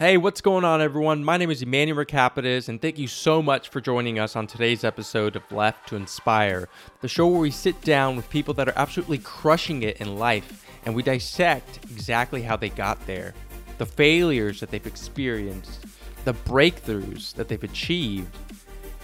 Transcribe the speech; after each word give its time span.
Hey, 0.00 0.16
what's 0.16 0.40
going 0.40 0.64
on, 0.64 0.80
everyone? 0.80 1.22
My 1.22 1.36
name 1.36 1.50
is 1.50 1.60
Emmanuel 1.60 1.98
Mercapitis, 1.98 2.70
and 2.70 2.80
thank 2.80 2.98
you 2.98 3.06
so 3.06 3.42
much 3.42 3.68
for 3.68 3.82
joining 3.82 4.18
us 4.18 4.34
on 4.34 4.46
today's 4.46 4.82
episode 4.82 5.36
of 5.36 5.52
Left 5.52 5.86
to 5.90 5.96
Inspire, 5.96 6.70
the 7.02 7.06
show 7.06 7.28
where 7.28 7.38
we 7.38 7.50
sit 7.50 7.78
down 7.82 8.16
with 8.16 8.30
people 8.30 8.54
that 8.54 8.66
are 8.66 8.72
absolutely 8.76 9.18
crushing 9.18 9.82
it 9.82 9.98
in 9.98 10.16
life 10.16 10.66
and 10.86 10.94
we 10.94 11.02
dissect 11.02 11.84
exactly 11.90 12.40
how 12.40 12.56
they 12.56 12.70
got 12.70 13.06
there, 13.06 13.34
the 13.76 13.84
failures 13.84 14.60
that 14.60 14.70
they've 14.70 14.86
experienced, 14.86 15.84
the 16.24 16.32
breakthroughs 16.32 17.34
that 17.34 17.48
they've 17.48 17.62
achieved, 17.62 18.34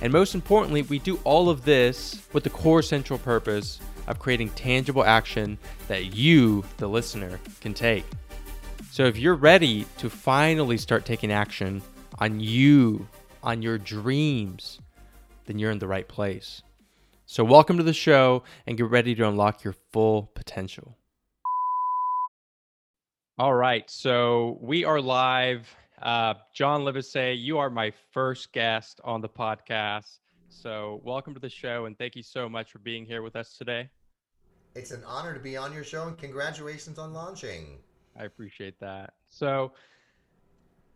and 0.00 0.10
most 0.10 0.34
importantly, 0.34 0.80
we 0.80 0.98
do 0.98 1.20
all 1.24 1.50
of 1.50 1.66
this 1.66 2.22
with 2.32 2.42
the 2.42 2.48
core 2.48 2.80
central 2.80 3.18
purpose 3.18 3.80
of 4.06 4.18
creating 4.18 4.48
tangible 4.50 5.04
action 5.04 5.58
that 5.88 6.14
you, 6.14 6.64
the 6.78 6.88
listener, 6.88 7.38
can 7.60 7.74
take. 7.74 8.06
So 8.96 9.04
if 9.04 9.18
you're 9.18 9.34
ready 9.34 9.84
to 9.98 10.08
finally 10.08 10.78
start 10.78 11.04
taking 11.04 11.30
action 11.30 11.82
on 12.18 12.40
you, 12.40 13.06
on 13.42 13.60
your 13.60 13.76
dreams, 13.76 14.80
then 15.44 15.58
you're 15.58 15.70
in 15.70 15.80
the 15.80 15.86
right 15.86 16.08
place. 16.08 16.62
So 17.26 17.44
welcome 17.44 17.76
to 17.76 17.82
the 17.82 17.92
show 17.92 18.42
and 18.66 18.78
get 18.78 18.86
ready 18.88 19.14
to 19.16 19.28
unlock 19.28 19.64
your 19.64 19.74
full 19.92 20.30
potential. 20.34 20.96
All 23.38 23.52
right, 23.52 23.84
so 23.90 24.56
we 24.62 24.86
are 24.86 24.98
live. 24.98 25.68
Uh, 26.00 26.32
John 26.54 26.80
Livesay, 26.80 27.38
you 27.38 27.58
are 27.58 27.68
my 27.68 27.92
first 28.12 28.50
guest 28.54 29.02
on 29.04 29.20
the 29.20 29.28
podcast. 29.28 30.20
So 30.48 31.02
welcome 31.04 31.34
to 31.34 31.40
the 31.40 31.50
show 31.50 31.84
and 31.84 31.98
thank 31.98 32.16
you 32.16 32.22
so 32.22 32.48
much 32.48 32.72
for 32.72 32.78
being 32.78 33.04
here 33.04 33.20
with 33.20 33.36
us 33.36 33.58
today. 33.58 33.90
It's 34.74 34.90
an 34.90 35.04
honor 35.04 35.34
to 35.34 35.40
be 35.40 35.54
on 35.54 35.74
your 35.74 35.84
show 35.84 36.08
and 36.08 36.16
congratulations 36.16 36.98
on 36.98 37.12
launching. 37.12 37.80
I 38.18 38.24
appreciate 38.24 38.78
that. 38.80 39.14
So, 39.28 39.72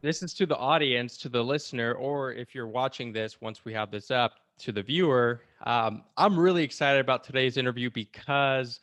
this 0.02 0.22
is 0.22 0.32
to 0.34 0.46
the 0.46 0.56
audience, 0.56 1.18
to 1.18 1.28
the 1.28 1.44
listener, 1.44 1.92
or 1.92 2.32
if 2.32 2.54
you're 2.54 2.66
watching 2.66 3.12
this 3.12 3.40
once 3.40 3.64
we 3.66 3.74
have 3.74 3.90
this 3.90 4.10
up 4.10 4.32
to 4.60 4.72
the 4.72 4.82
viewer. 4.82 5.42
Um, 5.64 6.04
I'm 6.16 6.38
really 6.38 6.62
excited 6.62 7.00
about 7.00 7.22
today's 7.22 7.56
interview 7.56 7.90
because 7.90 8.80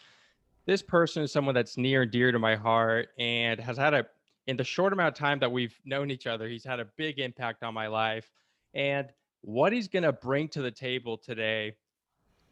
this 0.66 0.82
person 0.82 1.24
is 1.24 1.32
someone 1.32 1.56
that's 1.56 1.78
near 1.78 2.04
and 2.04 2.12
dear 2.12 2.32
to 2.32 2.40
my 2.40 2.56
heart 2.56 3.10
and 3.18 3.60
has 3.60 3.78
had 3.78 3.94
a, 3.94 4.06
in 4.48 4.58
the 4.58 4.64
short 4.64 4.94
amount 4.94 5.08
of 5.08 5.16
time 5.16 5.40
that 5.40 5.52
we've 5.52 5.80
known 5.86 6.12
each 6.12 6.28
other, 6.28 6.48
he's 6.48 6.64
had 6.64 6.80
a 6.80 6.86
big 6.98 7.20
impact 7.20 7.64
on 7.64 7.74
my 7.74 7.88
life. 7.88 8.32
And 8.74 9.08
what 9.42 9.72
he's 9.72 9.88
going 9.88 10.04
to 10.04 10.12
bring 10.12 10.50
to 10.50 10.62
the 10.62 10.72
table 10.72 11.18
today 11.18 11.76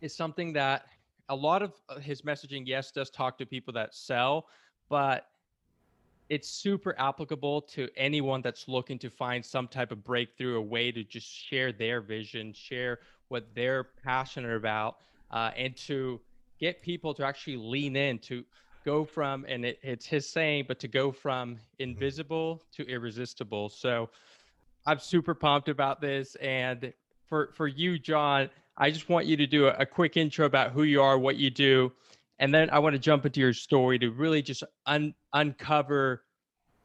is 0.02 0.16
something 0.16 0.54
that 0.54 0.86
a 1.30 1.36
lot 1.36 1.62
of 1.62 1.74
uh, 1.90 2.00
his 2.00 2.22
messaging, 2.22 2.64
yes, 2.66 2.92
does 2.92 3.10
talk 3.10 3.38
to 3.40 3.46
people 3.46 3.74
that 3.74 3.94
sell, 3.94 4.48
but 4.90 5.26
it's 6.30 6.50
super 6.50 6.96
applicable 6.98 7.62
to 7.62 7.88
anyone 7.96 8.42
that's 8.42 8.68
looking 8.68 8.98
to 9.00 9.10
find 9.10 9.46
some 9.46 9.68
type 9.68 9.92
of 9.92 10.04
breakthrough, 10.04 10.58
a 10.58 10.62
way 10.62 10.92
to 10.92 11.04
just 11.04 11.28
share 11.28 11.72
their 11.72 12.02
vision, 12.02 12.54
share 12.54 13.00
what 13.28 13.48
they're 13.54 13.86
passionate 14.04 14.56
about, 14.56 14.98
uh, 15.32 15.52
and 15.56 15.76
to 15.78 16.20
get 16.60 16.82
people 16.82 17.14
to 17.14 17.26
actually 17.26 17.58
lean 17.58 17.96
in 17.96 18.18
to 18.20 18.44
go 18.86 19.04
from, 19.04 19.46
and 19.48 19.66
it, 19.66 19.80
it's 19.82 20.06
his 20.06 20.28
saying, 20.28 20.66
but 20.68 20.80
to 20.80 20.88
go 20.88 21.12
from 21.12 21.56
mm-hmm. 21.56 21.60
invisible 21.80 22.64
to 22.72 22.88
irresistible. 22.88 23.70
So 23.70 24.10
I'm 24.86 25.00
super 25.00 25.34
pumped 25.34 25.70
about 25.70 26.00
this. 26.02 26.36
And 26.36 26.94
for, 27.28 27.52
for 27.56 27.68
you, 27.68 27.98
John, 27.98 28.50
I 28.78 28.92
just 28.92 29.10
want 29.10 29.26
you 29.26 29.36
to 29.38 29.48
do 29.48 29.68
a, 29.68 29.72
a 29.80 29.86
quick 29.86 30.18
intro 30.18 30.46
about 30.46 30.72
who 30.72 30.84
you 30.84 31.02
are, 31.02 31.18
what 31.18 31.38
you 31.38 31.50
do, 31.50 31.92
and 32.40 32.54
then 32.54 32.70
I 32.70 32.80
want 32.80 32.94
to 32.94 33.00
jump 33.00 33.26
into 33.26 33.40
your 33.40 33.54
story 33.54 34.00
to 34.00 34.10
really 34.12 34.42
just 34.42 34.64
un- 34.86 35.14
uncover 35.34 36.24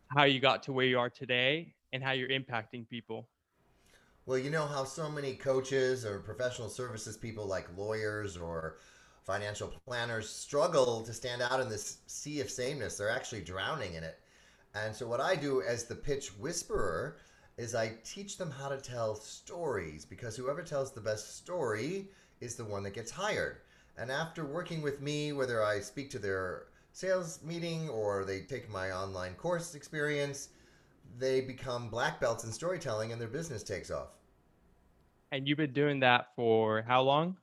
how 0.08 0.24
you 0.24 0.40
got 0.40 0.62
to 0.64 0.72
where 0.72 0.86
you 0.86 0.98
are 0.98 1.10
today 1.10 1.74
and 1.92 2.02
how 2.02 2.12
you're 2.12 2.28
impacting 2.28 2.88
people. 2.88 3.28
Well, 4.26 4.38
you 4.38 4.50
know 4.50 4.66
how 4.66 4.84
so 4.84 5.08
many 5.08 5.34
coaches 5.34 6.04
or 6.04 6.20
professional 6.20 6.68
services 6.68 7.16
people, 7.16 7.46
like 7.46 7.66
lawyers 7.76 8.36
or 8.36 8.76
financial 9.24 9.72
planners, 9.86 10.28
struggle 10.28 11.02
to 11.02 11.12
stand 11.12 11.42
out 11.42 11.60
in 11.60 11.68
this 11.68 11.98
sea 12.06 12.40
of 12.40 12.50
sameness. 12.50 12.96
They're 12.96 13.10
actually 13.10 13.40
drowning 13.40 13.94
in 13.94 14.04
it. 14.04 14.20
And 14.74 14.94
so, 14.94 15.08
what 15.08 15.20
I 15.20 15.34
do 15.34 15.62
as 15.62 15.84
the 15.84 15.96
pitch 15.96 16.28
whisperer 16.38 17.16
is 17.56 17.74
I 17.74 17.92
teach 18.04 18.38
them 18.38 18.50
how 18.50 18.68
to 18.68 18.78
tell 18.78 19.16
stories 19.16 20.04
because 20.04 20.36
whoever 20.36 20.62
tells 20.62 20.92
the 20.92 21.00
best 21.00 21.36
story 21.36 22.08
is 22.40 22.54
the 22.54 22.64
one 22.64 22.82
that 22.84 22.94
gets 22.94 23.10
hired. 23.10 23.58
And 24.00 24.10
after 24.10 24.46
working 24.46 24.80
with 24.80 25.02
me, 25.02 25.32
whether 25.34 25.62
I 25.62 25.80
speak 25.80 26.08
to 26.10 26.18
their 26.18 26.68
sales 26.92 27.40
meeting 27.44 27.90
or 27.90 28.24
they 28.24 28.40
take 28.40 28.70
my 28.70 28.92
online 28.92 29.34
course 29.34 29.74
experience, 29.74 30.48
they 31.18 31.42
become 31.42 31.90
black 31.90 32.18
belts 32.18 32.44
in 32.44 32.50
storytelling 32.50 33.12
and 33.12 33.20
their 33.20 33.28
business 33.28 33.62
takes 33.62 33.90
off. 33.90 34.08
And 35.30 35.46
you've 35.46 35.58
been 35.58 35.74
doing 35.74 36.00
that 36.00 36.28
for 36.34 36.80
how 36.80 37.02
long? 37.02 37.36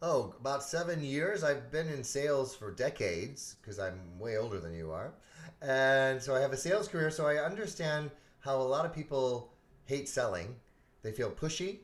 Oh, 0.00 0.32
about 0.38 0.62
seven 0.62 1.02
years. 1.02 1.42
I've 1.42 1.72
been 1.72 1.88
in 1.88 2.04
sales 2.04 2.54
for 2.54 2.70
decades 2.70 3.56
because 3.60 3.80
I'm 3.80 4.16
way 4.16 4.38
older 4.38 4.60
than 4.60 4.74
you 4.74 4.92
are. 4.92 5.12
And 5.60 6.22
so 6.22 6.36
I 6.36 6.40
have 6.40 6.52
a 6.52 6.56
sales 6.56 6.86
career, 6.86 7.10
so 7.10 7.26
I 7.26 7.44
understand 7.44 8.12
how 8.38 8.58
a 8.60 8.62
lot 8.62 8.86
of 8.86 8.94
people 8.94 9.52
hate 9.86 10.08
selling. 10.08 10.54
They 11.02 11.10
feel 11.10 11.32
pushy, 11.32 11.78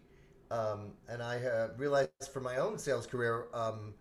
um, 0.55 0.93
and 1.09 1.23
I 1.23 1.39
uh, 1.39 1.69
realized 1.77 2.11
for 2.33 2.41
my 2.41 2.59
own 2.59 2.79
sales 2.79 3.07
career, 3.07 3.47
um, 3.53 3.95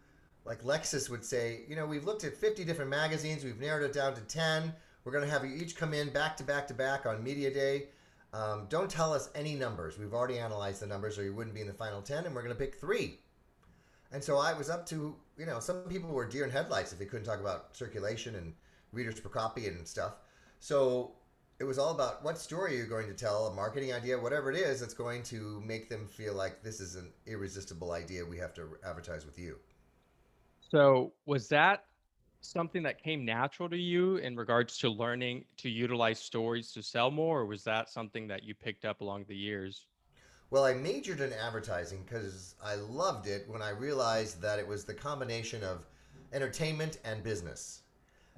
like 0.45 0.61
Lexus 0.63 1.09
would 1.09 1.25
say, 1.25 1.61
you 1.67 1.75
know, 1.75 1.85
we've 1.85 2.03
looked 2.03 2.23
at 2.23 2.35
50 2.35 2.63
different 2.63 2.91
magazines, 2.91 3.43
we've 3.43 3.59
narrowed 3.59 3.83
it 3.83 3.93
down 3.93 4.13
to 4.13 4.21
10. 4.21 4.71
We're 5.03 5.11
going 5.11 5.23
to 5.23 5.31
have 5.31 5.43
you 5.43 5.55
each 5.55 5.75
come 5.75 5.93
in 5.93 6.09
back 6.09 6.37
to 6.37 6.43
back 6.43 6.67
to 6.67 6.73
back 6.73 7.05
on 7.05 7.23
Media 7.23 7.51
Day. 7.51 7.85
Um, 8.33 8.67
don't 8.69 8.89
tell 8.89 9.13
us 9.13 9.29
any 9.35 9.55
numbers. 9.55 9.97
We've 9.97 10.13
already 10.13 10.39
analyzed 10.39 10.81
the 10.81 10.87
numbers, 10.87 11.17
or 11.17 11.23
you 11.23 11.33
wouldn't 11.33 11.55
be 11.55 11.61
in 11.61 11.67
the 11.67 11.73
final 11.73 12.01
10, 12.01 12.25
and 12.25 12.35
we're 12.35 12.43
going 12.43 12.53
to 12.53 12.59
pick 12.59 12.75
three. 12.75 13.19
And 14.11 14.23
so 14.23 14.37
I 14.37 14.53
was 14.53 14.69
up 14.69 14.85
to, 14.87 15.15
you 15.37 15.45
know, 15.45 15.59
some 15.59 15.81
people 15.89 16.11
were 16.11 16.25
deer 16.25 16.43
in 16.43 16.51
headlights 16.51 16.93
if 16.93 16.99
they 16.99 17.05
couldn't 17.05 17.25
talk 17.25 17.39
about 17.39 17.75
circulation 17.75 18.35
and 18.35 18.53
readers 18.91 19.19
per 19.19 19.29
copy 19.29 19.67
and 19.67 19.87
stuff. 19.87 20.13
So 20.59 21.13
it 21.59 21.63
was 21.63 21.77
all 21.77 21.91
about 21.91 22.23
what 22.23 22.37
story 22.37 22.75
you're 22.75 22.87
going 22.87 23.07
to 23.07 23.13
tell, 23.13 23.47
a 23.47 23.53
marketing 23.53 23.93
idea, 23.93 24.19
whatever 24.19 24.51
it 24.51 24.57
is 24.57 24.79
that's 24.79 24.93
going 24.93 25.23
to 25.23 25.61
make 25.65 25.89
them 25.89 26.07
feel 26.07 26.33
like 26.33 26.63
this 26.63 26.79
is 26.79 26.95
an 26.95 27.11
irresistible 27.25 27.91
idea. 27.91 28.25
We 28.25 28.37
have 28.37 28.53
to 28.55 28.77
advertise 28.85 29.25
with 29.25 29.37
you. 29.37 29.57
So, 30.59 31.13
was 31.25 31.47
that 31.49 31.85
something 32.41 32.83
that 32.83 33.01
came 33.01 33.23
natural 33.23 33.69
to 33.69 33.77
you 33.77 34.17
in 34.17 34.35
regards 34.35 34.77
to 34.79 34.89
learning 34.89 35.45
to 35.57 35.69
utilize 35.69 36.19
stories 36.19 36.71
to 36.73 36.83
sell 36.83 37.11
more, 37.11 37.41
or 37.41 37.45
was 37.45 37.63
that 37.63 37.89
something 37.89 38.27
that 38.27 38.43
you 38.43 38.53
picked 38.53 38.83
up 38.83 39.01
along 39.01 39.25
the 39.27 39.35
years? 39.35 39.85
Well, 40.49 40.65
I 40.65 40.73
majored 40.73 41.21
in 41.21 41.33
advertising 41.33 42.03
because 42.05 42.55
I 42.63 42.75
loved 42.75 43.27
it 43.27 43.45
when 43.47 43.61
I 43.61 43.69
realized 43.69 44.41
that 44.41 44.59
it 44.59 44.67
was 44.67 44.83
the 44.83 44.93
combination 44.93 45.63
of 45.63 45.85
entertainment 46.33 46.97
and 47.05 47.23
business. 47.23 47.82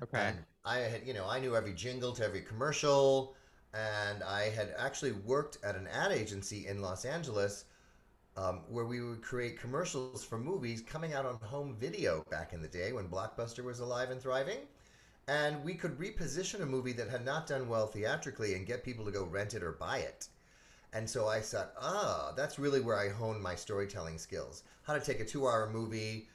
Okay. 0.03 0.17
And 0.19 0.37
I 0.63 0.79
had, 0.79 1.05
you 1.05 1.13
know, 1.13 1.27
I 1.27 1.39
knew 1.39 1.55
every 1.55 1.73
jingle 1.73 2.11
to 2.13 2.23
every 2.23 2.41
commercial, 2.41 3.35
and 3.73 4.23
I 4.23 4.49
had 4.49 4.73
actually 4.77 5.13
worked 5.13 5.57
at 5.63 5.75
an 5.75 5.87
ad 5.87 6.11
agency 6.11 6.67
in 6.67 6.81
Los 6.81 7.05
Angeles 7.05 7.65
um, 8.37 8.61
where 8.69 8.85
we 8.85 9.01
would 9.01 9.21
create 9.21 9.59
commercials 9.59 10.23
for 10.23 10.37
movies 10.37 10.81
coming 10.81 11.13
out 11.13 11.25
on 11.25 11.35
home 11.35 11.75
video 11.79 12.23
back 12.29 12.53
in 12.53 12.61
the 12.61 12.67
day 12.67 12.91
when 12.91 13.07
Blockbuster 13.07 13.63
was 13.63 13.79
alive 13.79 14.11
and 14.11 14.21
thriving. 14.21 14.59
And 15.27 15.63
we 15.63 15.73
could 15.73 15.97
reposition 15.97 16.61
a 16.61 16.65
movie 16.65 16.91
that 16.93 17.09
had 17.09 17.25
not 17.25 17.47
done 17.47 17.67
well 17.67 17.87
theatrically 17.87 18.53
and 18.53 18.67
get 18.67 18.83
people 18.83 19.05
to 19.05 19.11
go 19.11 19.23
rent 19.23 19.53
it 19.53 19.63
or 19.63 19.71
buy 19.71 19.99
it. 19.99 20.27
And 20.93 21.09
so 21.09 21.27
I 21.27 21.41
thought, 21.41 21.73
ah, 21.79 22.33
that's 22.35 22.59
really 22.59 22.79
where 22.81 22.97
I 22.97 23.09
honed 23.09 23.41
my 23.41 23.55
storytelling 23.55 24.17
skills. 24.17 24.63
How 24.83 24.93
to 24.93 24.99
take 24.99 25.19
a 25.19 25.25
two 25.25 25.47
hour 25.47 25.69
movie, 25.71 26.27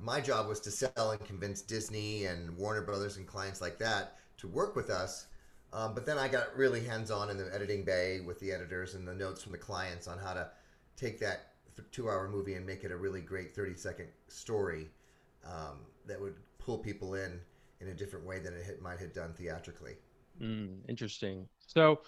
my 0.00 0.20
job 0.20 0.48
was 0.48 0.60
to 0.60 0.70
sell 0.70 1.10
and 1.10 1.24
convince 1.24 1.60
Disney 1.60 2.26
and 2.26 2.56
Warner 2.56 2.82
Brothers 2.82 3.16
and 3.16 3.26
clients 3.26 3.60
like 3.60 3.78
that 3.78 4.16
to 4.38 4.48
work 4.48 4.76
with 4.76 4.90
us. 4.90 5.26
Um, 5.72 5.94
but 5.94 6.06
then 6.06 6.18
I 6.18 6.28
got 6.28 6.56
really 6.56 6.84
hands 6.84 7.10
on 7.10 7.30
in 7.30 7.36
the 7.36 7.52
editing 7.54 7.84
bay 7.84 8.20
with 8.20 8.40
the 8.40 8.52
editors 8.52 8.94
and 8.94 9.06
the 9.06 9.14
notes 9.14 9.42
from 9.42 9.52
the 9.52 9.58
clients 9.58 10.06
on 10.06 10.18
how 10.18 10.32
to 10.32 10.48
take 10.96 11.20
that 11.20 11.52
two 11.92 12.08
hour 12.08 12.28
movie 12.28 12.54
and 12.54 12.66
make 12.66 12.84
it 12.84 12.90
a 12.90 12.96
really 12.96 13.20
great 13.20 13.54
30 13.54 13.74
second 13.74 14.08
story 14.28 14.88
um, 15.44 15.78
that 16.06 16.20
would 16.20 16.34
pull 16.58 16.78
people 16.78 17.14
in 17.14 17.40
in 17.80 17.88
a 17.88 17.94
different 17.94 18.26
way 18.26 18.38
than 18.38 18.54
it 18.54 18.82
might 18.82 18.98
have 18.98 19.12
done 19.12 19.32
theatrically. 19.34 19.94
Mm, 20.40 20.78
interesting. 20.88 21.46
So, 21.58 22.00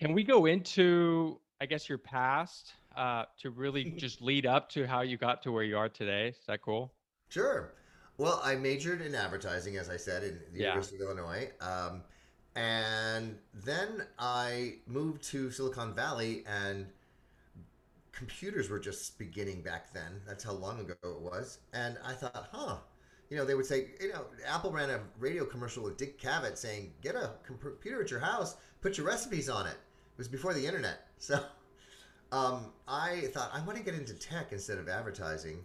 can 0.00 0.12
we 0.12 0.24
go 0.24 0.46
into, 0.46 1.40
I 1.60 1.66
guess, 1.66 1.88
your 1.88 1.98
past 1.98 2.74
uh, 2.96 3.24
to 3.40 3.50
really 3.50 3.84
just 3.96 4.20
lead 4.20 4.46
up 4.46 4.68
to 4.70 4.86
how 4.86 5.02
you 5.02 5.16
got 5.16 5.42
to 5.42 5.52
where 5.52 5.64
you 5.64 5.76
are 5.76 5.88
today? 5.88 6.28
Is 6.28 6.46
that 6.46 6.62
cool? 6.62 6.92
Sure. 7.28 7.72
Well, 8.18 8.40
I 8.42 8.54
majored 8.54 9.02
in 9.02 9.14
advertising, 9.14 9.76
as 9.76 9.90
I 9.90 9.96
said, 9.96 10.22
in 10.22 10.40
the 10.52 10.60
yeah. 10.60 10.68
University 10.68 10.96
of 10.96 11.02
Illinois. 11.02 11.50
Um, 11.60 12.02
and 12.54 13.36
then 13.52 14.04
I 14.18 14.76
moved 14.86 15.22
to 15.24 15.50
Silicon 15.50 15.94
Valley, 15.94 16.44
and 16.46 16.86
computers 18.12 18.70
were 18.70 18.78
just 18.78 19.18
beginning 19.18 19.60
back 19.60 19.92
then. 19.92 20.22
That's 20.26 20.42
how 20.42 20.52
long 20.52 20.80
ago 20.80 20.94
it 21.02 21.20
was. 21.20 21.58
And 21.74 21.98
I 22.02 22.14
thought, 22.14 22.48
huh, 22.50 22.76
you 23.28 23.36
know, 23.36 23.44
they 23.44 23.54
would 23.54 23.66
say, 23.66 23.88
you 24.00 24.08
know, 24.12 24.24
Apple 24.46 24.72
ran 24.72 24.88
a 24.88 25.00
radio 25.18 25.44
commercial 25.44 25.82
with 25.82 25.98
Dick 25.98 26.18
Cavett 26.20 26.56
saying, 26.56 26.92
get 27.02 27.14
a 27.14 27.32
computer 27.44 28.02
at 28.02 28.10
your 28.10 28.20
house, 28.20 28.56
put 28.80 28.96
your 28.96 29.06
recipes 29.06 29.50
on 29.50 29.66
it. 29.66 29.72
It 29.72 30.18
was 30.18 30.28
before 30.28 30.54
the 30.54 30.66
internet. 30.66 31.02
So 31.18 31.40
um, 32.30 32.66
I 32.86 33.22
thought, 33.32 33.50
I 33.54 33.64
want 33.64 33.78
to 33.78 33.82
get 33.82 33.94
into 33.94 34.12
tech 34.12 34.52
instead 34.52 34.76
of 34.76 34.86
advertising. 34.86 35.64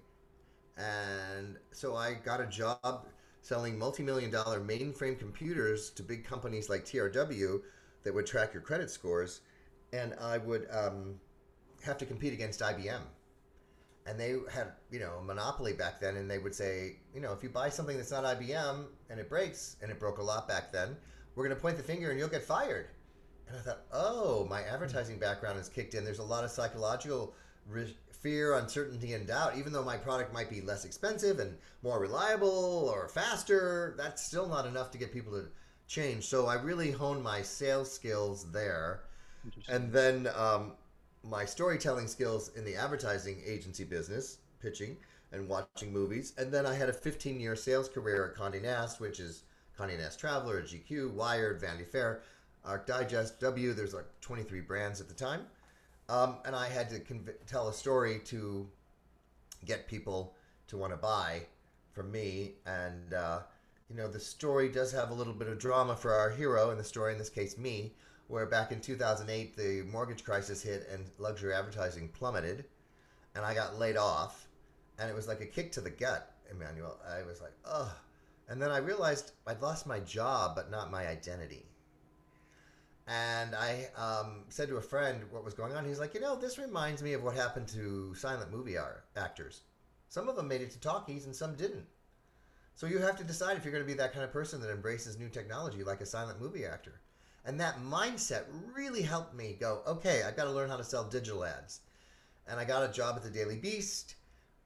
And 0.78 1.58
so 1.72 1.96
I 1.96 2.14
got 2.14 2.42
a 2.42 2.48
job 2.48 3.08
selling 3.42 3.78
multi 3.78 4.04
million 4.04 4.32
dollar 4.32 4.60
mainframe 4.60 5.18
computers 5.18 5.90
to 5.92 6.04
big 6.04 6.24
companies 6.24 6.70
like 6.70 6.86
TRW 6.86 7.62
that 8.04 8.14
would 8.14 8.26
track 8.26 8.54
your 8.54 8.62
credit 8.62 8.90
scores. 8.90 9.42
And 9.94 10.14
I 10.22 10.38
would 10.38 10.68
um, 10.72 11.16
have 11.84 11.98
to 12.00 12.06
compete 12.06 12.34
against 12.34 12.62
IBM. 12.62 13.02
And 14.08 14.20
they 14.20 14.36
had, 14.52 14.74
you 14.90 15.00
know, 15.00 15.18
a 15.20 15.24
monopoly 15.24 15.74
back 15.74 16.00
then. 16.00 16.16
And 16.16 16.30
they 16.30 16.40
would 16.40 16.56
say, 16.56 16.98
you 17.14 17.22
know, 17.22 17.34
if 17.34 17.44
you 17.44 17.50
buy 17.50 17.70
something 17.70 17.98
that's 17.98 18.12
not 18.12 18.24
IBM 18.24 18.86
and 19.10 19.20
it 19.20 19.30
breaks, 19.30 19.78
and 19.82 19.92
it 19.92 20.00
broke 20.00 20.18
a 20.18 20.24
lot 20.24 20.48
back 20.48 20.72
then, 20.72 20.96
we're 21.36 21.44
going 21.46 21.56
to 21.56 21.62
point 21.62 21.78
the 21.78 21.84
finger 21.84 22.10
and 22.10 22.20
you'll 22.20 22.30
get 22.30 22.44
fired. 22.44 22.88
And 23.48 23.58
I 23.58 23.62
thought, 23.62 23.82
oh, 23.92 24.48
my 24.50 24.62
advertising 24.64 25.20
background 25.20 25.58
has 25.58 25.70
kicked 25.70 25.94
in. 25.94 26.06
There's 26.06 26.20
a 26.20 26.24
lot 26.24 26.44
of 26.44 26.52
psychological 26.52 27.34
fear, 28.22 28.58
uncertainty, 28.58 29.14
and 29.14 29.28
doubt. 29.28 29.58
Even 29.58 29.74
though 29.74 29.84
my 29.84 29.98
product 29.98 30.34
might 30.34 30.50
be 30.50 30.62
less 30.62 30.86
expensive 30.86 31.40
and 31.40 31.58
more 31.84 32.00
reliable 32.00 32.92
or 32.94 33.08
faster, 33.10 33.96
that's 33.98 34.24
still 34.24 34.48
not 34.48 34.66
enough 34.66 34.92
to 34.92 34.98
get 34.98 35.14
people 35.14 35.34
to 35.34 35.48
change. 35.88 36.26
So 36.26 36.48
I 36.48 36.56
really 36.56 36.92
honed 36.92 37.24
my 37.24 37.42
sales 37.42 37.92
skills 37.92 38.52
there. 38.52 39.02
And 39.68 39.92
then 39.92 40.30
um, 40.36 40.74
my 41.24 41.46
storytelling 41.46 42.08
skills 42.08 42.52
in 42.56 42.64
the 42.64 42.76
advertising 42.76 43.42
agency 43.46 43.84
business, 43.84 44.38
pitching 44.62 44.98
and 45.32 45.48
watching 45.48 45.92
movies. 45.92 46.34
And 46.38 46.52
then 46.52 46.66
I 46.66 46.76
had 46.76 46.90
a 46.90 46.94
15 46.94 47.40
year 47.40 47.56
sales 47.56 47.90
career 47.90 48.34
at 48.34 48.40
Condé 48.40 48.62
Nast, 48.62 49.00
which 49.00 49.20
is 49.20 49.44
Condé 49.78 49.98
Nast 49.98 50.20
Traveler, 50.20 50.62
GQ, 50.62 51.14
Wired, 51.14 51.60
Vanity 51.60 51.86
Fair. 51.86 52.22
Arc 52.64 52.86
Digest, 52.86 53.40
W. 53.40 53.74
There's 53.74 53.94
like 53.94 54.06
23 54.22 54.62
brands 54.62 55.02
at 55.02 55.08
the 55.08 55.14
time, 55.14 55.46
um, 56.12 56.36
and 56.44 56.54
I 56.54 56.68
had 56.68 56.90
to 56.90 57.00
conv- 57.00 57.34
tell 57.48 57.70
a 57.70 57.74
story 57.74 58.20
to 58.26 58.68
get 59.66 59.88
people 59.88 60.36
to 60.68 60.76
want 60.76 60.92
to 60.92 60.98
buy 60.98 61.44
from 61.94 62.12
me. 62.12 62.56
And 62.66 63.14
uh, 63.14 63.40
you 63.90 63.96
know, 63.96 64.10
the 64.10 64.20
story 64.20 64.68
does 64.68 64.92
have 64.92 65.10
a 65.12 65.14
little 65.14 65.34
bit 65.34 65.48
of 65.48 65.58
drama 65.58 65.96
for 65.96 66.14
our 66.14 66.30
hero, 66.30 66.70
and 66.70 66.80
the 66.80 66.84
story 66.84 67.14
in 67.14 67.18
this 67.18 67.30
case, 67.30 67.58
me, 67.58 67.94
where 68.28 68.46
back 68.46 68.74
in 68.74 68.82
2008 68.82 69.56
the 69.56 69.84
mortgage 69.90 70.26
crisis 70.26 70.62
hit 70.62 70.88
and 70.92 71.06
luxury 71.18 71.54
advertising 71.54 72.10
plummeted, 72.10 72.66
and 73.34 73.46
I 73.46 73.54
got 73.54 73.80
laid 73.80 73.96
off, 73.96 74.48
and 75.00 75.10
it 75.10 75.16
was 75.16 75.30
like 75.30 75.40
a 75.40 75.46
kick 75.46 75.72
to 75.74 75.82
the 75.82 75.90
gut, 75.90 76.34
Emmanuel. 76.52 77.00
I 77.10 77.24
was 77.24 77.42
like, 77.42 77.54
ugh. 77.64 77.92
And 78.50 78.62
then 78.62 78.70
I 78.70 78.80
realized 78.80 79.32
I'd 79.48 79.62
lost 79.62 79.88
my 79.88 80.02
job, 80.02 80.58
but 80.58 80.70
not 80.70 80.92
my 80.92 81.08
identity 81.08 81.71
and 83.08 83.56
I 83.56 83.88
um, 83.98 84.44
said 84.50 84.70
to 84.70 84.78
a 84.78 84.82
friend 84.82 85.24
what 85.32 85.44
was 85.44 85.54
going 85.54 85.74
on. 85.74 85.86
He's 85.86 86.00
like, 86.00 86.14
you 86.14 86.22
know, 86.22 86.36
this 86.36 86.58
reminds 86.58 87.02
me 87.02 87.14
of 87.14 87.24
what 87.24 87.36
happened 87.36 87.68
to 87.70 88.14
silent 88.16 88.52
movie 88.52 88.76
actors. 89.16 89.62
Some 90.10 90.30
of 90.30 90.36
them 90.36 90.48
made 90.48 90.62
it 90.62 90.72
to 90.72 90.80
talkies 90.80 91.26
and 91.26 91.36
some 91.36 91.56
didn't. 91.56 91.86
So 92.76 92.86
you 92.88 93.00
have 93.00 93.18
to 93.18 93.24
decide 93.24 93.58
if 93.58 93.64
you're 93.64 93.74
going 93.74 93.84
to 93.84 93.88
be 93.88 93.98
that 93.98 94.14
kind 94.14 94.24
of 94.24 94.32
person 94.32 94.62
that 94.62 94.72
embraces 94.72 95.20
new 95.20 95.30
technology 95.30 95.84
like 95.84 96.02
a 96.02 96.06
silent 96.06 96.40
movie 96.40 96.66
actor. 96.66 97.00
And 97.46 97.60
that 97.60 97.82
mindset 97.82 98.44
really 98.74 99.02
helped 99.02 99.36
me 99.36 99.58
go, 99.60 99.82
okay, 99.88 100.24
I've 100.24 100.38
got 100.38 100.46
to 100.46 100.52
learn 100.52 100.70
how 100.70 100.78
to 100.78 100.84
sell 100.84 101.04
digital 101.04 101.44
ads. 101.44 101.82
And 102.48 102.60
I 102.60 102.66
got 102.66 102.88
a 102.88 102.94
job 102.94 103.16
at 103.16 103.24
the 103.24 103.30
Daily 103.30 103.58
Beast 103.58 104.16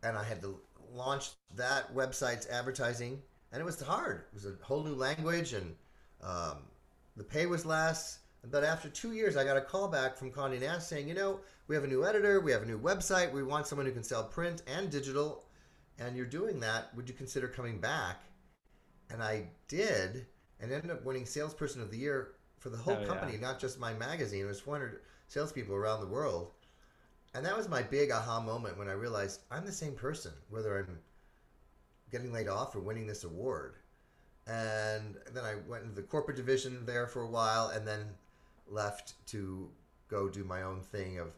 and 0.03 0.17
I 0.17 0.23
had 0.23 0.41
to 0.41 0.59
launch 0.93 1.31
that 1.55 1.93
website's 1.95 2.47
advertising. 2.47 3.21
And 3.51 3.61
it 3.61 3.65
was 3.65 3.81
hard. 3.81 4.25
It 4.31 4.33
was 4.33 4.45
a 4.45 4.55
whole 4.61 4.83
new 4.83 4.95
language 4.95 5.53
and 5.53 5.75
um, 6.21 6.57
the 7.15 7.23
pay 7.23 7.45
was 7.45 7.65
less 7.65 8.19
but 8.51 8.63
after 8.63 8.89
two 8.89 9.13
years, 9.13 9.37
I 9.37 9.43
got 9.43 9.57
a 9.57 9.61
call 9.61 9.87
back 9.87 10.17
from 10.17 10.31
Condé 10.31 10.59
Nast 10.59 10.89
saying, 10.89 11.07
you 11.07 11.13
know, 11.13 11.39
we 11.67 11.75
have 11.75 11.83
a 11.83 11.87
new 11.87 12.05
editor, 12.05 12.39
we 12.39 12.51
have 12.51 12.63
a 12.63 12.65
new 12.65 12.79
website, 12.79 13.31
we 13.31 13.43
want 13.43 13.67
someone 13.67 13.85
who 13.85 13.91
can 13.91 14.03
sell 14.03 14.23
print 14.23 14.61
and 14.67 14.89
digital, 14.89 15.45
and 15.99 16.15
you're 16.15 16.25
doing 16.25 16.59
that. 16.59 16.95
Would 16.95 17.09
you 17.09 17.15
consider 17.15 17.47
coming 17.47 17.79
back? 17.79 18.21
And 19.09 19.21
I 19.23 19.47
did, 19.67 20.25
and 20.59 20.71
ended 20.71 20.91
up 20.91 21.05
winning 21.05 21.25
Salesperson 21.25 21.81
of 21.81 21.91
the 21.91 21.97
Year 21.97 22.33
for 22.59 22.69
the 22.69 22.77
whole 22.77 22.97
oh, 23.01 23.05
company, 23.05 23.33
yeah. 23.33 23.41
not 23.41 23.59
just 23.59 23.79
my 23.79 23.93
magazine. 23.93 24.45
It 24.45 24.47
was 24.47 24.59
400 24.59 25.01
salespeople 25.27 25.75
around 25.75 26.01
the 26.01 26.07
world. 26.07 26.51
And 27.33 27.45
that 27.45 27.57
was 27.57 27.67
my 27.67 27.81
big 27.81 28.11
aha 28.11 28.39
moment 28.39 28.77
when 28.77 28.87
I 28.87 28.93
realized 28.93 29.41
I'm 29.51 29.65
the 29.65 29.71
same 29.71 29.93
person, 29.93 30.31
whether 30.49 30.77
I'm 30.79 30.97
getting 32.11 32.31
laid 32.31 32.47
off 32.47 32.75
or 32.75 32.79
winning 32.79 33.07
this 33.07 33.23
award. 33.23 33.75
And 34.47 35.15
then 35.33 35.43
I 35.43 35.55
went 35.67 35.83
into 35.83 35.95
the 35.95 36.03
corporate 36.03 36.37
division 36.37 36.85
there 36.85 37.07
for 37.07 37.23
a 37.23 37.27
while, 37.27 37.69
and 37.69 37.85
then 37.87 38.05
left 38.67 39.13
to 39.27 39.69
go 40.07 40.29
do 40.29 40.43
my 40.43 40.63
own 40.63 40.81
thing 40.81 41.19
of 41.19 41.33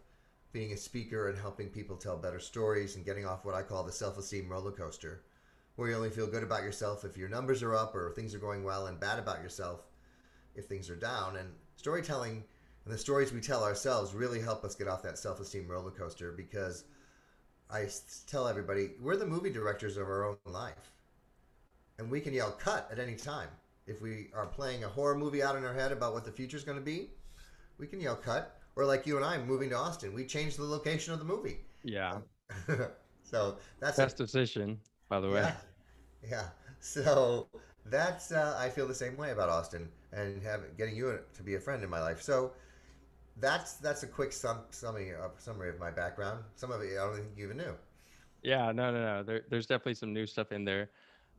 being 0.51 0.73
a 0.73 0.77
speaker 0.77 1.29
and 1.29 1.37
helping 1.37 1.67
people 1.67 1.95
tell 1.95 2.17
better 2.17 2.39
stories 2.39 2.95
and 2.95 3.05
getting 3.05 3.25
off 3.25 3.45
what 3.45 3.55
I 3.55 3.61
call 3.61 3.83
the 3.83 3.91
self 3.91 4.17
esteem 4.17 4.49
roller 4.49 4.71
coaster, 4.71 5.23
where 5.75 5.89
you 5.89 5.95
only 5.95 6.09
feel 6.09 6.27
good 6.27 6.43
about 6.43 6.63
yourself 6.63 7.05
if 7.05 7.17
your 7.17 7.29
numbers 7.29 7.61
are 7.63 7.75
up 7.75 7.95
or 7.95 8.11
things 8.11 8.33
are 8.33 8.39
going 8.39 8.63
well, 8.63 8.87
and 8.87 8.99
bad 8.99 9.19
about 9.19 9.41
yourself 9.41 9.81
if 10.55 10.65
things 10.65 10.89
are 10.89 10.95
down. 10.95 11.35
And 11.37 11.49
storytelling 11.75 12.43
and 12.85 12.93
the 12.93 12.97
stories 12.97 13.33
we 13.33 13.41
tell 13.41 13.63
ourselves 13.63 14.13
really 14.13 14.41
help 14.41 14.63
us 14.63 14.73
get 14.73 14.87
off 14.87 15.03
that 15.03 15.17
self 15.17 15.39
esteem 15.39 15.67
roller 15.67 15.91
coaster 15.91 16.31
because 16.31 16.85
I 17.69 17.87
tell 18.27 18.47
everybody 18.47 18.91
we're 19.01 19.17
the 19.17 19.25
movie 19.25 19.51
directors 19.51 19.97
of 19.97 20.07
our 20.07 20.25
own 20.25 20.37
life. 20.45 20.93
And 21.99 22.09
we 22.09 22.21
can 22.21 22.33
yell 22.33 22.51
cut 22.51 22.87
at 22.91 22.99
any 22.99 23.15
time. 23.15 23.49
If 23.87 24.01
we 24.01 24.27
are 24.35 24.45
playing 24.45 24.83
a 24.83 24.89
horror 24.89 25.17
movie 25.17 25.41
out 25.41 25.55
in 25.55 25.63
our 25.63 25.73
head 25.73 25.91
about 25.91 26.13
what 26.13 26.25
the 26.25 26.31
future 26.31 26.57
is 26.57 26.63
going 26.63 26.77
to 26.77 26.83
be, 26.83 27.09
we 27.77 27.87
can 27.87 27.99
yell 27.99 28.15
cut. 28.15 28.59
Or 28.75 28.85
like 28.85 29.07
you 29.07 29.15
and 29.15 29.25
I 29.25 29.37
moving 29.39 29.69
to 29.69 29.75
Austin, 29.75 30.13
we 30.13 30.25
changed 30.25 30.57
the 30.57 30.63
location 30.63 31.13
of 31.13 31.19
the 31.19 31.25
movie. 31.25 31.59
Yeah. 31.83 32.19
so 33.23 33.57
that's 33.79 33.97
best 33.97 34.19
a, 34.19 34.23
decision, 34.23 34.79
by 35.09 35.19
the 35.19 35.29
way. 35.29 35.41
Yeah. 35.41 35.55
yeah. 36.29 36.43
So 36.79 37.47
that's 37.85 38.31
uh, 38.31 38.55
I 38.59 38.69
feel 38.69 38.87
the 38.87 38.93
same 38.93 39.17
way 39.17 39.31
about 39.31 39.49
Austin 39.49 39.89
and 40.11 40.43
having 40.43 40.69
getting 40.77 40.95
you 40.95 41.19
to 41.33 41.43
be 41.43 41.55
a 41.55 41.59
friend 41.59 41.83
in 41.83 41.89
my 41.89 42.01
life. 42.01 42.21
So 42.21 42.51
that's 43.39 43.73
that's 43.75 44.03
a 44.03 44.07
quick 44.07 44.31
sum, 44.31 44.59
summary 44.69 45.13
uh, 45.13 45.29
summary 45.37 45.69
of 45.69 45.79
my 45.79 45.91
background. 45.91 46.43
Some 46.55 46.71
of 46.71 46.81
it 46.81 46.91
I 46.91 47.05
don't 47.05 47.15
think 47.15 47.27
you 47.35 47.45
even 47.45 47.57
knew. 47.57 47.73
Yeah, 48.43 48.71
no, 48.71 48.91
no, 48.91 48.99
no. 48.99 49.23
There, 49.23 49.41
there's 49.49 49.65
definitely 49.65 49.95
some 49.95 50.13
new 50.13 50.25
stuff 50.25 50.51
in 50.51 50.63
there. 50.63 50.89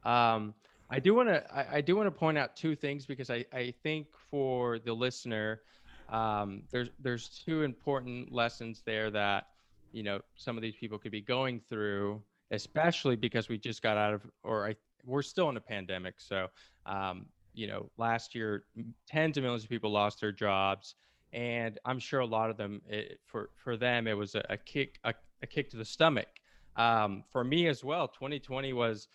Um, 0.05 0.55
I 0.91 0.99
do 1.01 1.15
want 1.15 1.29
to 1.29 1.45
I, 1.55 1.77
I, 1.77 1.81
do 1.81 1.97
want 1.97 2.07
to 2.07 2.11
point 2.11 2.39
out 2.39 2.57
two 2.57 2.75
things 2.75 3.05
because 3.05 3.31
I, 3.31 3.45
I 3.53 3.75
think 3.83 4.07
for 4.31 4.79
the 4.79 4.93
listener, 4.93 5.61
um, 6.09 6.63
there's 6.71 6.89
there's 6.99 7.29
two 7.29 7.63
important 7.63 8.33
lessons 8.33 8.83
there 8.87 9.11
that 9.11 9.49
you 9.93 10.03
know 10.03 10.21
some 10.37 10.57
of 10.57 10.63
these 10.63 10.77
people 10.77 10.99
could 10.99 11.13
be 11.13 11.21
going 11.21 11.61
through, 11.69 12.23
especially 12.53 13.17
because 13.17 13.49
we 13.49 13.59
just 13.59 13.83
got 13.83 13.99
out 13.99 14.15
of 14.15 14.23
or 14.43 14.67
I 14.67 14.77
we're 15.05 15.23
still 15.23 15.51
in 15.51 15.57
a 15.57 15.61
pandemic. 15.61 16.15
So 16.19 16.49
um, 16.87 17.27
you 17.53 17.67
know 17.67 17.91
last 17.99 18.35
year 18.35 18.65
tens 19.07 19.37
of 19.37 19.43
millions 19.43 19.65
of 19.65 19.71
people 19.71 19.91
lost 19.91 20.21
their 20.21 20.33
jobs, 20.33 20.95
and 21.35 21.79
I'm 21.85 21.99
sure 21.99 22.21
a 22.21 22.27
lot 22.27 22.49
of 22.49 22.57
them 22.57 22.81
it, 22.89 23.21
for 23.27 23.51
for 23.63 23.77
them 23.77 24.07
it 24.07 24.17
was 24.17 24.35
a, 24.35 24.45
a 24.49 24.57
kick 24.57 24.99
a, 25.05 25.13
a, 25.43 25.47
kick 25.47 25.69
to 25.71 25.77
the 25.77 25.85
stomach. 25.85 26.29
Um, 26.77 27.25
for 27.31 27.45
me 27.45 27.67
as 27.67 27.85
well, 27.85 28.09
2020 28.09 28.73
was 28.73 29.09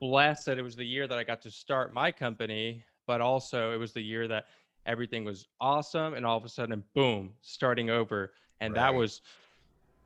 blessed 0.00 0.46
that 0.46 0.58
it 0.58 0.62
was 0.62 0.76
the 0.76 0.84
year 0.84 1.06
that 1.06 1.18
I 1.18 1.24
got 1.24 1.42
to 1.42 1.50
start 1.50 1.92
my 1.92 2.12
company, 2.12 2.84
but 3.06 3.20
also 3.20 3.72
it 3.72 3.78
was 3.78 3.92
the 3.92 4.02
year 4.02 4.28
that 4.28 4.46
everything 4.86 5.24
was 5.24 5.46
awesome 5.60 6.14
and 6.14 6.24
all 6.24 6.36
of 6.36 6.44
a 6.44 6.48
sudden 6.48 6.82
boom, 6.94 7.32
starting 7.42 7.90
over. 7.90 8.32
And 8.60 8.74
right. 8.74 8.80
that 8.80 8.94
was, 8.94 9.22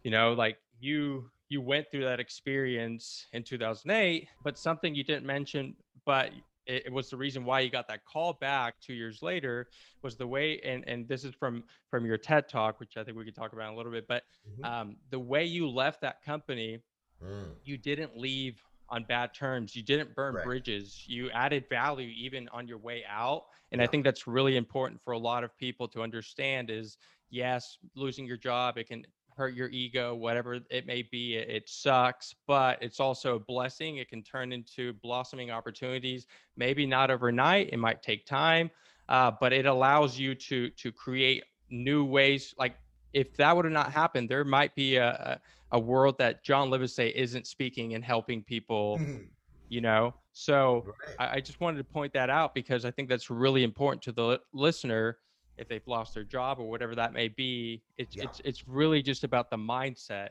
you 0.02 0.10
know, 0.10 0.32
like 0.32 0.58
you 0.80 1.30
you 1.48 1.60
went 1.60 1.90
through 1.90 2.04
that 2.04 2.18
experience 2.18 3.26
in 3.34 3.42
2008, 3.42 4.26
but 4.42 4.58
something 4.58 4.94
you 4.94 5.04
didn't 5.04 5.26
mention, 5.26 5.76
but 6.06 6.30
it, 6.66 6.86
it, 6.86 6.92
was 6.92 7.10
the 7.10 7.16
reason 7.16 7.44
why 7.44 7.60
you 7.60 7.70
got 7.70 7.86
that 7.88 8.04
call 8.06 8.32
back 8.34 8.76
two 8.80 8.94
years 8.94 9.22
later 9.22 9.68
was 10.02 10.16
the 10.16 10.26
way 10.26 10.60
and 10.64 10.84
and 10.86 11.08
this 11.08 11.24
is 11.24 11.34
from 11.34 11.64
from 11.90 12.06
your 12.06 12.16
ted 12.16 12.48
talk 12.48 12.78
which 12.78 12.96
i 12.96 13.02
think 13.02 13.16
we 13.16 13.24
could 13.24 13.34
talk 13.34 13.52
about 13.52 13.68
in 13.68 13.74
a 13.74 13.76
little 13.76 13.90
bit 13.90 14.06
but 14.06 14.22
mm-hmm. 14.48 14.64
um, 14.64 14.96
the 15.10 15.18
way 15.18 15.44
you 15.44 15.68
left 15.68 16.00
that 16.00 16.22
company 16.22 16.78
mm. 17.22 17.46
you 17.64 17.76
didn't 17.76 18.16
leave 18.16 18.62
on 18.92 19.04
bad 19.08 19.34
terms. 19.34 19.74
You 19.74 19.82
didn't 19.82 20.14
burn 20.14 20.34
right. 20.34 20.44
bridges. 20.44 21.04
You 21.06 21.30
added 21.30 21.64
value 21.68 22.10
even 22.14 22.48
on 22.52 22.68
your 22.68 22.78
way 22.78 23.02
out. 23.08 23.44
And 23.72 23.80
yeah. 23.80 23.86
I 23.86 23.88
think 23.88 24.04
that's 24.04 24.26
really 24.26 24.56
important 24.56 25.00
for 25.00 25.12
a 25.12 25.18
lot 25.18 25.42
of 25.42 25.56
people 25.56 25.88
to 25.88 26.02
understand 26.02 26.70
is 26.70 26.98
yes, 27.30 27.78
losing 27.96 28.26
your 28.26 28.36
job, 28.36 28.76
it 28.76 28.86
can 28.86 29.04
hurt 29.34 29.54
your 29.54 29.70
ego, 29.70 30.14
whatever 30.14 30.58
it 30.70 30.86
may 30.86 31.02
be. 31.10 31.36
It, 31.36 31.48
it 31.48 31.68
sucks, 31.68 32.34
but 32.46 32.78
it's 32.82 33.00
also 33.00 33.36
a 33.36 33.40
blessing. 33.40 33.96
It 33.96 34.10
can 34.10 34.22
turn 34.22 34.52
into 34.52 34.92
blossoming 35.02 35.50
opportunities. 35.50 36.26
Maybe 36.56 36.84
not 36.86 37.10
overnight. 37.10 37.70
It 37.72 37.78
might 37.78 38.02
take 38.02 38.26
time, 38.26 38.70
uh, 39.08 39.32
but 39.40 39.54
it 39.54 39.64
allows 39.64 40.18
you 40.18 40.34
to 40.34 40.68
to 40.68 40.92
create 40.92 41.44
new 41.70 42.04
ways. 42.04 42.54
Like 42.58 42.76
if 43.14 43.34
that 43.38 43.56
would 43.56 43.64
have 43.64 43.72
not 43.72 43.90
happened, 43.90 44.28
there 44.28 44.44
might 44.44 44.74
be 44.74 44.96
a, 44.96 45.08
a 45.08 45.40
a 45.72 45.78
world 45.78 46.18
that 46.18 46.44
John 46.44 46.70
Livesay 46.70 47.12
isn't 47.12 47.46
speaking 47.46 47.94
and 47.94 48.04
helping 48.04 48.42
people, 48.42 48.98
mm-hmm. 49.00 49.24
you 49.68 49.80
know? 49.80 50.14
So 50.32 50.84
right. 50.86 51.16
I, 51.18 51.36
I, 51.36 51.40
just 51.40 51.60
wanted 51.60 51.78
to 51.78 51.84
point 51.84 52.12
that 52.14 52.30
out 52.30 52.54
because 52.54 52.84
I 52.84 52.90
think 52.90 53.08
that's 53.08 53.28
really 53.30 53.64
important 53.64 54.02
to 54.02 54.12
the 54.12 54.40
listener 54.52 55.18
if 55.58 55.68
they've 55.68 55.86
lost 55.86 56.14
their 56.14 56.24
job 56.24 56.58
or 56.58 56.68
whatever 56.68 56.94
that 56.94 57.12
may 57.12 57.28
be. 57.28 57.82
It's 57.98 58.16
Yeah. 58.16 58.24
it's 58.24 58.40
it's 58.44 58.68
really 58.68 59.02
just 59.02 59.24
about 59.24 59.50
the 59.50 59.56
mindset. 59.56 60.30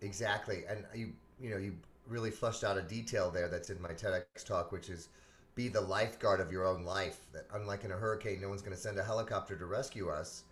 Exactly, 0.00 0.64
and 0.68 0.84
you 0.94 1.12
you 1.40 1.50
know 1.50 1.56
you 1.56 1.76
really 2.06 2.30
flushed 2.30 2.64
out 2.64 2.76
a 2.76 2.82
detail 2.82 3.30
there 3.30 3.48
that's 3.48 3.70
in 3.70 3.80
my 3.80 3.90
TEDx 3.90 4.44
talk, 4.44 4.72
which 4.72 4.88
is 4.88 5.08
be 5.54 5.68
the 5.68 5.80
lifeguard 5.80 6.40
of 6.40 6.52
your 6.52 6.66
own 6.66 6.84
life. 6.84 7.26
That 7.32 7.46
unlike 7.54 7.84
in 7.84 7.90
a 7.90 7.96
hurricane, 7.96 8.40
no 8.40 8.48
one's 8.48 8.62
going 8.62 8.76
to 8.76 8.80
send 8.80 8.98
a 8.98 9.04
helicopter 9.04 9.56
to 9.56 9.66
rescue 9.66 10.08
us, 10.08 10.44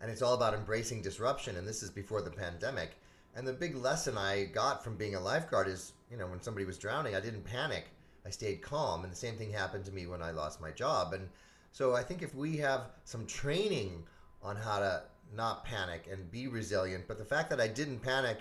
and 0.00 0.10
it's 0.10 0.22
all 0.22 0.34
about 0.34 0.54
embracing 0.54 1.00
disruption. 1.00 1.56
And 1.56 1.66
this 1.66 1.82
is 1.82 1.90
before 1.90 2.22
the 2.22 2.30
pandemic. 2.30 2.96
And 3.34 3.46
the 3.46 3.52
big 3.52 3.76
lesson 3.76 4.18
I 4.18 4.44
got 4.44 4.82
from 4.82 4.96
being 4.96 5.14
a 5.14 5.20
lifeguard 5.20 5.68
is, 5.68 5.92
you 6.10 6.16
know, 6.16 6.26
when 6.26 6.42
somebody 6.42 6.66
was 6.66 6.78
drowning, 6.78 7.14
I 7.14 7.20
didn't 7.20 7.44
panic. 7.44 7.86
I 8.26 8.30
stayed 8.30 8.60
calm, 8.60 9.04
and 9.04 9.12
the 9.12 9.16
same 9.16 9.36
thing 9.36 9.50
happened 9.50 9.84
to 9.86 9.92
me 9.92 10.06
when 10.06 10.22
I 10.22 10.30
lost 10.30 10.60
my 10.60 10.70
job. 10.70 11.14
And 11.14 11.28
so 11.72 11.94
I 11.94 12.02
think 12.02 12.22
if 12.22 12.34
we 12.34 12.56
have 12.58 12.90
some 13.04 13.26
training 13.26 14.04
on 14.42 14.56
how 14.56 14.80
to 14.80 15.02
not 15.34 15.64
panic 15.64 16.08
and 16.10 16.30
be 16.30 16.48
resilient, 16.48 17.06
but 17.06 17.18
the 17.18 17.24
fact 17.24 17.50
that 17.50 17.60
I 17.60 17.68
didn't 17.68 18.00
panic 18.00 18.38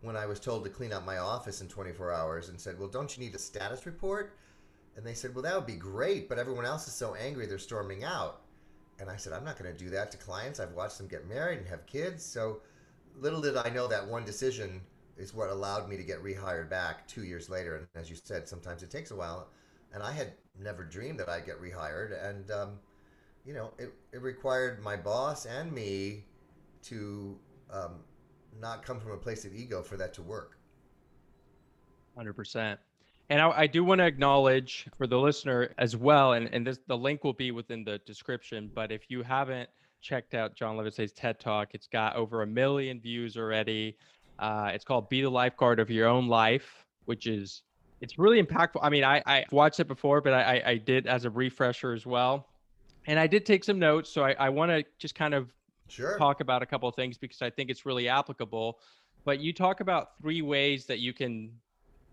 when 0.00 0.16
I 0.16 0.26
was 0.26 0.40
told 0.40 0.64
to 0.64 0.70
clean 0.70 0.92
up 0.92 1.04
my 1.04 1.18
office 1.18 1.60
in 1.60 1.68
24 1.68 2.12
hours 2.12 2.48
and 2.48 2.60
said, 2.60 2.78
Well, 2.78 2.88
don't 2.88 3.16
you 3.16 3.24
need 3.24 3.34
a 3.34 3.38
status 3.38 3.86
report? 3.86 4.36
And 4.96 5.06
they 5.06 5.14
said, 5.14 5.34
Well, 5.34 5.42
that 5.42 5.54
would 5.54 5.66
be 5.66 5.76
great, 5.76 6.28
but 6.28 6.38
everyone 6.38 6.66
else 6.66 6.86
is 6.86 6.92
so 6.92 7.14
angry 7.14 7.46
they're 7.46 7.58
storming 7.58 8.04
out. 8.04 8.42
And 9.00 9.08
I 9.08 9.16
said, 9.16 9.32
I'm 9.32 9.44
not 9.44 9.58
going 9.58 9.72
to 9.72 9.84
do 9.84 9.90
that 9.90 10.10
to 10.12 10.16
clients. 10.18 10.60
I've 10.60 10.72
watched 10.72 10.98
them 10.98 11.08
get 11.08 11.28
married 11.28 11.58
and 11.58 11.68
have 11.68 11.86
kids. 11.86 12.24
So 12.24 12.60
little 13.18 13.40
did 13.40 13.56
I 13.56 13.68
know 13.70 13.86
that 13.88 14.06
one 14.06 14.24
decision 14.24 14.80
is 15.16 15.34
what 15.34 15.48
allowed 15.50 15.88
me 15.88 15.96
to 15.96 16.02
get 16.02 16.22
rehired 16.22 16.68
back 16.68 17.06
two 17.06 17.24
years 17.24 17.48
later. 17.48 17.76
And 17.76 17.86
as 17.94 18.10
you 18.10 18.16
said, 18.16 18.48
sometimes 18.48 18.82
it 18.82 18.90
takes 18.90 19.10
a 19.10 19.16
while. 19.16 19.48
And 19.92 20.02
I 20.02 20.10
had 20.10 20.32
never 20.60 20.84
dreamed 20.84 21.20
that 21.20 21.28
I'd 21.28 21.46
get 21.46 21.60
rehired. 21.60 22.28
And, 22.28 22.50
um, 22.50 22.78
you 23.44 23.54
know, 23.54 23.70
it, 23.78 23.92
it 24.12 24.22
required 24.22 24.82
my 24.82 24.96
boss 24.96 25.46
and 25.46 25.70
me 25.72 26.24
to 26.84 27.38
um, 27.70 28.00
not 28.60 28.84
come 28.84 29.00
from 29.00 29.12
a 29.12 29.16
place 29.16 29.44
of 29.44 29.54
ego 29.54 29.82
for 29.82 29.96
that 29.96 30.12
to 30.14 30.22
work. 30.22 30.58
Hundred 32.16 32.34
percent. 32.34 32.80
And 33.30 33.40
I, 33.40 33.50
I 33.50 33.66
do 33.66 33.84
want 33.84 34.00
to 34.00 34.06
acknowledge 34.06 34.86
for 34.96 35.06
the 35.06 35.18
listener 35.18 35.72
as 35.78 35.96
well, 35.96 36.34
and, 36.34 36.52
and 36.52 36.66
this 36.66 36.78
the 36.86 36.96
link 36.96 37.24
will 37.24 37.32
be 37.32 37.50
within 37.52 37.84
the 37.84 37.98
description. 37.98 38.70
But 38.72 38.92
if 38.92 39.02
you 39.08 39.22
haven't 39.22 39.70
checked 40.04 40.34
out 40.34 40.54
John 40.54 40.76
Livesay's 40.76 41.12
TED 41.12 41.40
Talk, 41.40 41.70
it's 41.72 41.88
got 41.88 42.14
over 42.14 42.42
a 42.42 42.46
million 42.46 43.00
views 43.00 43.36
already. 43.36 43.96
Uh, 44.38 44.70
it's 44.72 44.84
called 44.84 45.08
"Be 45.08 45.22
the 45.22 45.30
Lifeguard 45.30 45.80
of 45.80 45.90
Your 45.90 46.06
Own 46.06 46.28
Life," 46.28 46.84
which 47.06 47.26
is 47.26 47.62
it's 48.00 48.18
really 48.18 48.40
impactful. 48.42 48.80
I 48.82 48.90
mean, 48.90 49.02
I 49.02 49.22
I 49.26 49.44
watched 49.50 49.80
it 49.80 49.88
before, 49.88 50.20
but 50.20 50.34
I 50.34 50.42
I, 50.42 50.70
I 50.70 50.76
did 50.76 51.06
as 51.06 51.24
a 51.24 51.30
refresher 51.30 51.92
as 51.92 52.04
well, 52.06 52.48
and 53.06 53.18
I 53.18 53.26
did 53.26 53.46
take 53.46 53.64
some 53.64 53.78
notes. 53.78 54.10
So 54.10 54.24
I, 54.24 54.32
I 54.38 54.48
want 54.50 54.70
to 54.70 54.84
just 54.98 55.14
kind 55.14 55.34
of 55.34 55.52
Sure. 55.86 56.16
talk 56.16 56.40
about 56.40 56.62
a 56.62 56.66
couple 56.66 56.88
of 56.88 56.94
things 56.94 57.18
because 57.18 57.42
I 57.42 57.50
think 57.50 57.68
it's 57.70 57.84
really 57.84 58.08
applicable. 58.08 58.78
But 59.24 59.40
you 59.40 59.52
talk 59.52 59.80
about 59.80 60.18
three 60.20 60.40
ways 60.40 60.86
that 60.86 60.98
you 60.98 61.12
can 61.12 61.52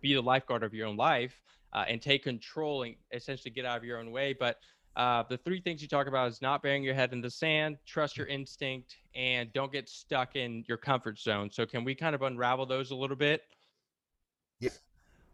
be 0.01 0.13
the 0.13 0.21
lifeguard 0.21 0.63
of 0.63 0.74
your 0.74 0.88
own 0.88 0.98
life 0.98 1.41
uh, 1.71 1.86
and 1.88 2.01
take 2.01 2.24
control 2.24 2.83
and 2.83 2.95
essentially 3.13 3.50
get 3.50 3.65
out 3.65 3.77
of 3.77 3.86
your 3.86 3.98
own 3.98 4.12
way. 4.12 4.33
But 4.33 4.57
uh, 4.95 5.24
the 5.29 5.38
three 5.38 5.62
things 5.62 5.81
you 5.81 5.88
talk 5.88 6.07
about 6.07 6.27
is 6.29 6.41
not 6.41 6.62
burying 6.62 6.83
your 6.83 6.93
head 6.93 7.13
in 7.13 7.21
the 7.21 7.29
sand, 7.29 7.77
trust 7.86 8.17
your 8.17 8.27
instinct, 8.27 8.98
and 9.15 9.51
don't 9.53 9.71
get 9.71 9.88
stuck 9.88 10.36
in 10.36 10.65
your 10.67 10.77
comfort 10.77 11.17
zone. 11.17 11.50
So 11.51 11.65
can 11.65 11.83
we 11.83 11.95
kind 11.95 12.13
of 12.13 12.21
unravel 12.21 12.65
those 12.65 12.91
a 12.91 12.95
little 12.95 13.15
bit? 13.15 13.43
Yeah. 14.60 14.69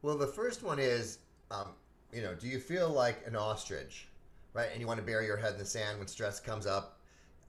Well, 0.03 0.17
the 0.17 0.27
first 0.27 0.61
one 0.61 0.77
is, 0.79 1.19
um, 1.49 1.69
you 2.13 2.21
know, 2.21 2.35
do 2.35 2.47
you 2.47 2.59
feel 2.59 2.89
like 2.89 3.25
an 3.25 3.35
ostrich, 3.35 4.07
right? 4.53 4.69
And 4.71 4.79
you 4.79 4.87
want 4.87 4.99
to 4.99 5.05
bury 5.05 5.25
your 5.25 5.37
head 5.37 5.53
in 5.53 5.59
the 5.59 5.65
sand 5.65 5.97
when 5.97 6.07
stress 6.07 6.39
comes 6.39 6.67
up, 6.67 6.99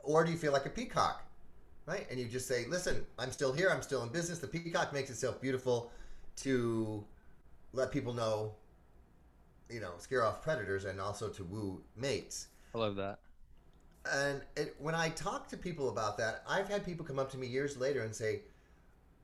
or 0.00 0.24
do 0.24 0.32
you 0.32 0.38
feel 0.38 0.52
like 0.52 0.64
a 0.64 0.70
peacock, 0.70 1.22
right? 1.86 2.06
And 2.10 2.18
you 2.18 2.26
just 2.26 2.48
say, 2.48 2.64
"Listen, 2.66 3.04
I'm 3.18 3.30
still 3.30 3.52
here. 3.52 3.68
I'm 3.70 3.82
still 3.82 4.02
in 4.02 4.08
business." 4.08 4.38
The 4.38 4.48
peacock 4.48 4.92
makes 4.94 5.10
itself 5.10 5.40
beautiful 5.40 5.92
to 6.36 7.04
let 7.72 7.92
people 7.92 8.14
know, 8.14 8.54
you 9.70 9.80
know, 9.80 9.92
scare 9.98 10.24
off 10.24 10.42
predators 10.42 10.84
and 10.84 11.00
also 11.00 11.28
to 11.28 11.44
woo 11.44 11.82
mates. 11.96 12.48
I 12.74 12.78
love 12.78 12.96
that. 12.96 13.18
And 14.10 14.42
it, 14.56 14.74
when 14.78 14.94
I 14.94 15.10
talk 15.10 15.48
to 15.48 15.56
people 15.56 15.90
about 15.90 16.16
that, 16.18 16.42
I've 16.48 16.68
had 16.68 16.84
people 16.84 17.04
come 17.04 17.18
up 17.18 17.30
to 17.32 17.38
me 17.38 17.46
years 17.46 17.76
later 17.76 18.02
and 18.02 18.14
say, 18.14 18.42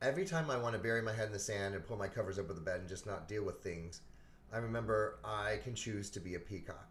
every 0.02 0.24
time 0.24 0.50
I 0.50 0.58
want 0.58 0.74
to 0.74 0.78
bury 0.78 1.00
my 1.00 1.12
head 1.12 1.26
in 1.26 1.32
the 1.32 1.38
sand 1.38 1.74
and 1.74 1.86
pull 1.86 1.96
my 1.96 2.08
covers 2.08 2.38
up 2.38 2.46
over 2.46 2.54
the 2.54 2.60
bed 2.60 2.80
and 2.80 2.88
just 2.88 3.06
not 3.06 3.28
deal 3.28 3.44
with 3.44 3.62
things, 3.62 4.00
I 4.52 4.58
remember 4.58 5.18
I 5.24 5.58
can 5.64 5.74
choose 5.74 6.10
to 6.10 6.20
be 6.20 6.34
a 6.34 6.38
peacock. 6.38 6.90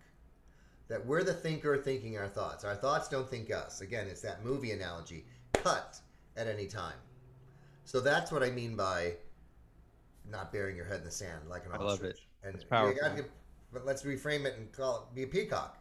That 0.88 1.06
we're 1.06 1.24
the 1.24 1.34
thinker 1.34 1.78
thinking 1.78 2.18
our 2.18 2.28
thoughts. 2.28 2.64
Our 2.64 2.76
thoughts 2.76 3.08
don't 3.08 3.30
think 3.30 3.52
us. 3.52 3.82
Again, 3.82 4.08
it's 4.08 4.22
that 4.22 4.44
movie 4.44 4.72
analogy 4.72 5.26
cut 5.54 6.00
at 6.36 6.48
any 6.48 6.68
time. 6.68 6.98
So 7.86 8.00
that's 8.00 8.32
what 8.32 8.44
I 8.44 8.50
mean 8.50 8.76
by 8.76 9.14
not 10.30 10.52
burying 10.52 10.76
your 10.76 10.86
head 10.86 11.00
in 11.00 11.06
the 11.06 11.12
sand 11.12 11.48
like 11.50 11.66
an 11.66 11.72
ostrich. 11.72 11.82
I 11.82 11.84
love 11.84 11.94
ostrich. 11.94 12.28
And 12.44 12.56
It's 12.56 12.64
you 12.64 12.96
gotta 13.02 13.26
but 13.74 13.86
let's 13.86 14.04
reframe 14.04 14.46
it 14.46 14.56
and 14.58 14.72
call 14.72 15.10
it 15.10 15.16
be 15.16 15.24
a 15.24 15.28
peacock. 15.28 15.78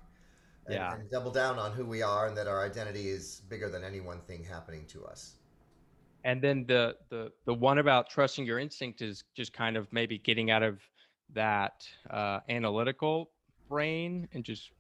And, 0.67 0.77
Yeah. 0.77 0.95
and 0.95 1.11
double 1.11 1.33
down 1.33 1.59
on 1.59 1.73
who 1.73 1.85
we 1.85 2.03
are 2.03 2.29
and 2.29 2.37
that 2.37 2.47
our 2.47 2.65
identity 2.65 3.09
is 3.09 3.43
bigger 3.49 3.69
than 3.69 3.83
any 3.83 4.01
one 4.01 4.21
thing 4.21 4.45
happening 4.45 4.87
to 4.87 5.05
us. 5.05 5.35
And 6.25 6.41
then 6.41 6.65
the 6.67 6.97
the 7.11 7.33
the 7.47 7.55
one 7.55 7.79
about 7.79 8.09
trusting 8.09 8.47
your 8.47 8.61
instinct 8.61 9.03
is 9.03 9.25
just 9.37 9.53
kind 9.53 9.77
of 9.77 9.93
maybe 9.93 10.19
getting 10.19 10.53
out 10.53 10.63
of 10.63 10.81
that 11.35 11.85
uh, 12.11 12.41
analytical 12.49 13.33
brain 13.69 14.29
and 14.33 14.45
just 14.45 14.71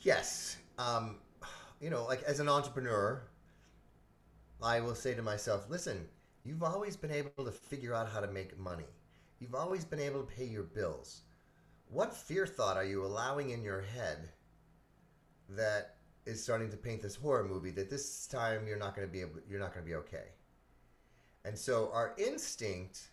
Yes. 0.00 0.58
Um, 0.78 1.16
you 1.80 1.90
know, 1.90 2.04
like 2.04 2.22
as 2.24 2.40
an 2.40 2.48
entrepreneur, 2.48 3.22
I 4.62 4.80
will 4.80 4.94
say 4.94 5.14
to 5.14 5.22
myself, 5.22 5.68
listen, 5.68 6.08
you've 6.44 6.62
always 6.62 6.96
been 6.96 7.10
able 7.10 7.44
to 7.44 7.52
figure 7.52 7.94
out 7.94 8.08
how 8.08 8.20
to 8.20 8.26
make 8.28 8.58
money. 8.58 8.86
You've 9.40 9.54
always 9.54 9.84
been 9.84 10.00
able 10.00 10.20
to 10.22 10.26
pay 10.26 10.44
your 10.46 10.62
bills. 10.62 11.22
What 11.88 12.14
fear 12.14 12.46
thought 12.46 12.76
are 12.76 12.84
you 12.84 13.04
allowing 13.04 13.50
in 13.50 13.62
your 13.62 13.80
head 13.80 14.30
that 15.50 15.96
is 16.26 16.42
starting 16.42 16.70
to 16.70 16.76
paint 16.76 17.02
this 17.02 17.14
horror 17.14 17.44
movie 17.44 17.70
that 17.70 17.88
this 17.88 18.26
time 18.26 18.66
you're 18.66 18.78
not 18.78 18.96
going 18.96 19.06
to 19.06 19.12
be 19.12 19.20
able 19.20 19.40
you're 19.48 19.60
not 19.60 19.72
going 19.72 19.84
to 19.84 19.88
be 19.88 19.96
okay. 19.96 20.32
And 21.44 21.56
so 21.56 21.90
our 21.92 22.14
instinct 22.18 23.10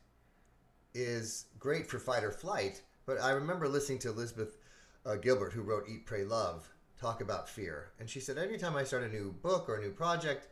is 0.96 1.46
great 1.60 1.88
for 1.88 2.00
fight 2.00 2.24
or 2.24 2.32
flight, 2.32 2.82
but 3.06 3.22
I 3.22 3.32
remember 3.32 3.68
listening 3.68 4.00
to 4.00 4.10
Elizabeth 4.10 4.58
uh, 5.06 5.15
Gilbert, 5.15 5.53
who 5.53 5.62
wrote 5.62 5.88
Eat, 5.88 6.06
Pray, 6.06 6.24
Love, 6.24 6.68
talk 7.00 7.22
about 7.22 7.50
fear. 7.50 7.92
And 8.00 8.10
she 8.10 8.20
said, 8.20 8.38
every 8.38 8.58
time 8.58 8.75
I 8.75 8.84
start 8.84 9.03
a 9.03 9.10
new 9.10 9.34
book 9.42 9.70
or 9.70 9.75
a 9.75 9.82
new 9.82 9.92
project, 9.92 10.48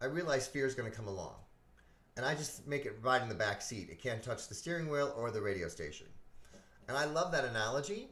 I 0.00 0.06
realize 0.06 0.46
fear 0.46 0.66
is 0.66 0.74
going 0.74 0.90
to 0.90 0.96
come 0.96 1.08
along. 1.08 1.34
And 2.16 2.24
I 2.24 2.34
just 2.34 2.66
make 2.66 2.86
it 2.86 2.98
ride 3.02 3.22
in 3.22 3.28
the 3.28 3.34
back 3.34 3.60
seat. 3.60 3.88
It 3.90 4.00
can't 4.00 4.22
touch 4.22 4.48
the 4.48 4.54
steering 4.54 4.88
wheel 4.88 5.12
or 5.16 5.30
the 5.30 5.42
radio 5.42 5.68
station. 5.68 6.06
And 6.88 6.96
I 6.96 7.04
love 7.04 7.30
that 7.32 7.44
analogy 7.44 8.08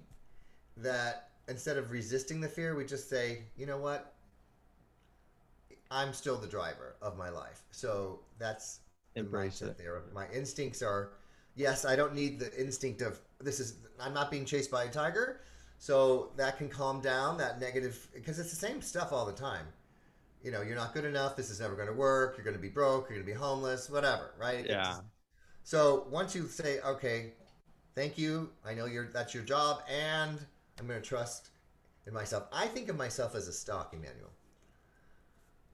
that 0.77 1.31
instead 1.49 1.77
of 1.79 1.91
resisting 1.91 2.41
the 2.41 2.49
fear, 2.49 2.75
we 2.77 2.85
just 2.85 3.09
say, 3.09 3.43
you 3.57 3.67
know 3.67 3.79
what? 3.79 4.13
I'm 5.91 6.13
still 6.13 6.37
the 6.37 6.47
driver 6.49 6.97
of 7.01 7.17
my 7.17 7.31
life. 7.31 7.63
So 7.71 8.21
that's 8.39 8.81
Embrace 9.15 9.63
it. 9.63 9.79
there. 9.79 10.03
My 10.13 10.27
instincts 10.35 10.83
are, 10.83 11.13
yes, 11.55 11.85
I 11.85 11.97
don't 11.97 12.15
need 12.15 12.39
the 12.39 12.53
instinct 12.61 13.01
of 13.03 13.19
this 13.41 13.61
is 13.61 13.77
I'm 14.01 14.13
not 14.13 14.31
being 14.31 14.45
chased 14.45 14.71
by 14.71 14.85
a 14.85 14.91
tiger, 14.91 15.41
so 15.79 16.31
that 16.37 16.59
can 16.59 16.69
calm 16.69 17.01
down 17.01 17.39
that 17.39 17.61
negative 17.61 18.09
because 18.15 18.39
it's 18.39 18.51
the 18.51 18.57
same 18.57 18.83
stuff 18.83 19.13
all 19.13 19.25
the 19.27 19.33
time. 19.33 19.67
You 20.43 20.51
know, 20.51 20.63
you're 20.63 20.77
not 20.77 20.93
good 20.95 21.05
enough. 21.05 21.37
This 21.37 21.51
is 21.51 21.61
never 21.61 21.75
going 21.75 21.89
to 21.89 21.95
work. 21.95 22.35
You're 22.37 22.45
going 22.45 22.57
to 22.57 22.63
be 22.63 22.69
broke. 22.69 23.09
You're 23.09 23.19
going 23.19 23.27
to 23.27 23.33
be 23.33 23.39
homeless. 23.39 23.89
Whatever, 23.91 24.33
right? 24.39 24.67
Yeah. 24.67 24.85
just- 24.85 25.03
so 25.65 26.07
once 26.11 26.35
you 26.35 26.47
say, 26.47 26.79
okay, 26.81 27.33
thank 27.97 28.17
you. 28.17 28.51
I 28.65 28.75
know 28.75 28.87
you're 28.87 29.09
that's 29.13 29.35
your 29.35 29.43
job, 29.43 29.83
and 29.91 30.39
I'm 30.79 30.87
going 30.87 31.01
to 31.01 31.07
trust 31.07 31.49
in 32.07 32.13
myself. 32.13 32.45
I 32.53 32.67
think 32.67 32.89
of 32.89 32.97
myself 32.97 33.35
as 33.35 33.49
a 33.49 33.53
stock, 33.53 33.93
Emmanuel. 33.93 34.31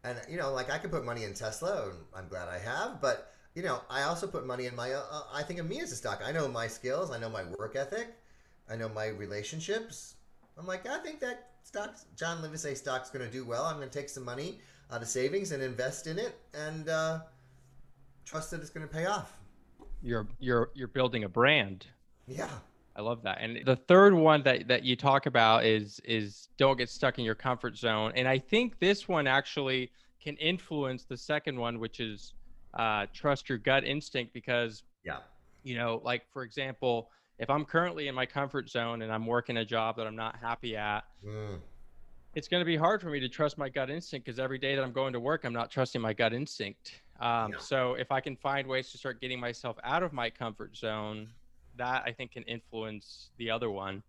And 0.04 0.18
you 0.30 0.38
know, 0.38 0.52
like 0.52 0.70
I 0.70 0.78
could 0.78 0.90
put 0.90 1.04
money 1.04 1.24
in 1.24 1.34
Tesla, 1.34 1.90
and 1.90 1.98
I'm 2.16 2.28
glad 2.28 2.48
I 2.48 2.58
have. 2.58 3.00
But 3.00 3.34
you 3.54 3.62
know, 3.62 3.80
I 3.90 4.04
also 4.04 4.26
put 4.26 4.46
money 4.46 4.66
in 4.66 4.74
my. 4.74 4.92
Uh, 4.92 5.02
uh, 5.10 5.22
I 5.34 5.42
think 5.42 5.60
of 5.60 5.68
me 5.68 5.80
as 5.80 5.92
a 5.92 5.96
stock. 5.96 6.22
I 6.24 6.32
know 6.32 6.48
my 6.48 6.66
skills. 6.66 7.10
I 7.10 7.18
know 7.18 7.28
my 7.28 7.44
work 7.58 7.76
ethic. 7.76 8.08
I 8.70 8.76
know 8.76 8.88
my 8.88 9.08
relationships. 9.08 10.14
I'm 10.58 10.66
like, 10.66 10.88
I 10.88 10.98
think 10.98 11.20
that 11.20 11.50
stock, 11.64 11.94
John 12.16 12.42
Livesay 12.42 12.76
stock's 12.76 13.10
going 13.10 13.24
to 13.24 13.30
do 13.30 13.44
well. 13.44 13.64
I'm 13.64 13.76
going 13.76 13.88
to 13.88 13.98
take 13.98 14.08
some 14.08 14.24
money 14.24 14.58
out 14.90 15.02
of 15.02 15.08
savings 15.08 15.52
and 15.52 15.62
invest 15.62 16.06
in 16.06 16.18
it, 16.18 16.38
and 16.54 16.88
uh, 16.88 17.20
trust 18.24 18.50
that 18.50 18.60
it's 18.60 18.70
going 18.70 18.86
to 18.86 18.92
pay 18.92 19.06
off. 19.06 19.38
You're 20.02 20.26
you're 20.40 20.70
you're 20.74 20.88
building 20.88 21.24
a 21.24 21.28
brand. 21.28 21.86
Yeah. 22.26 22.50
I 22.94 23.00
love 23.00 23.22
that. 23.22 23.38
And 23.40 23.64
the 23.64 23.76
third 23.76 24.12
one 24.12 24.42
that 24.42 24.68
that 24.68 24.84
you 24.84 24.96
talk 24.96 25.26
about 25.26 25.64
is 25.64 25.98
is 26.04 26.48
don't 26.58 26.76
get 26.76 26.90
stuck 26.90 27.18
in 27.18 27.24
your 27.24 27.34
comfort 27.34 27.76
zone. 27.76 28.12
And 28.14 28.28
I 28.28 28.38
think 28.38 28.78
this 28.78 29.08
one 29.08 29.26
actually 29.26 29.90
can 30.22 30.36
influence 30.36 31.04
the 31.04 31.16
second 31.16 31.58
one, 31.58 31.78
which 31.80 32.00
is 32.00 32.34
uh, 32.74 33.06
trust 33.14 33.48
your 33.48 33.58
gut 33.58 33.84
instinct. 33.84 34.32
Because 34.34 34.82
Yeah. 35.04 35.20
you 35.62 35.74
know, 35.76 36.00
like 36.04 36.22
for 36.32 36.42
example, 36.42 37.10
if 37.38 37.48
I'm 37.48 37.64
currently 37.64 38.08
in 38.08 38.14
my 38.14 38.26
comfort 38.26 38.68
zone 38.68 39.00
and 39.02 39.10
I'm 39.10 39.26
working 39.26 39.56
a 39.56 39.64
job 39.64 39.96
that 39.96 40.06
I'm 40.06 40.16
not 40.16 40.36
happy 40.36 40.76
at, 40.76 41.04
Mm. 41.24 41.60
it's 42.34 42.46
going 42.46 42.60
to 42.60 42.66
be 42.66 42.76
hard 42.76 43.00
for 43.00 43.08
me 43.08 43.20
to 43.20 43.28
trust 43.28 43.56
my 43.56 43.70
gut 43.70 43.88
instinct 43.90 44.26
because 44.26 44.38
every 44.38 44.58
day 44.58 44.76
that 44.76 44.82
I'm 44.82 44.92
going 44.92 45.14
to 45.14 45.20
work, 45.20 45.44
I'm 45.44 45.52
not 45.54 45.70
trusting 45.70 46.00
my 46.00 46.12
gut 46.12 46.34
instinct. 46.34 47.00
Um, 47.20 47.52
Yeah. 47.52 47.58
So 47.58 47.94
if 47.94 48.12
I 48.12 48.20
can 48.20 48.36
find 48.36 48.68
ways 48.68 48.92
to 48.92 48.98
start 48.98 49.20
getting 49.20 49.40
myself 49.40 49.78
out 49.82 50.02
of 50.02 50.12
my 50.12 50.28
comfort 50.28 50.76
zone, 50.76 51.28
that 51.76 52.02
I 52.06 52.12
think 52.12 52.32
can 52.32 52.42
influence 52.44 53.30
the 53.38 53.50
other 53.50 53.70
one. 53.70 54.02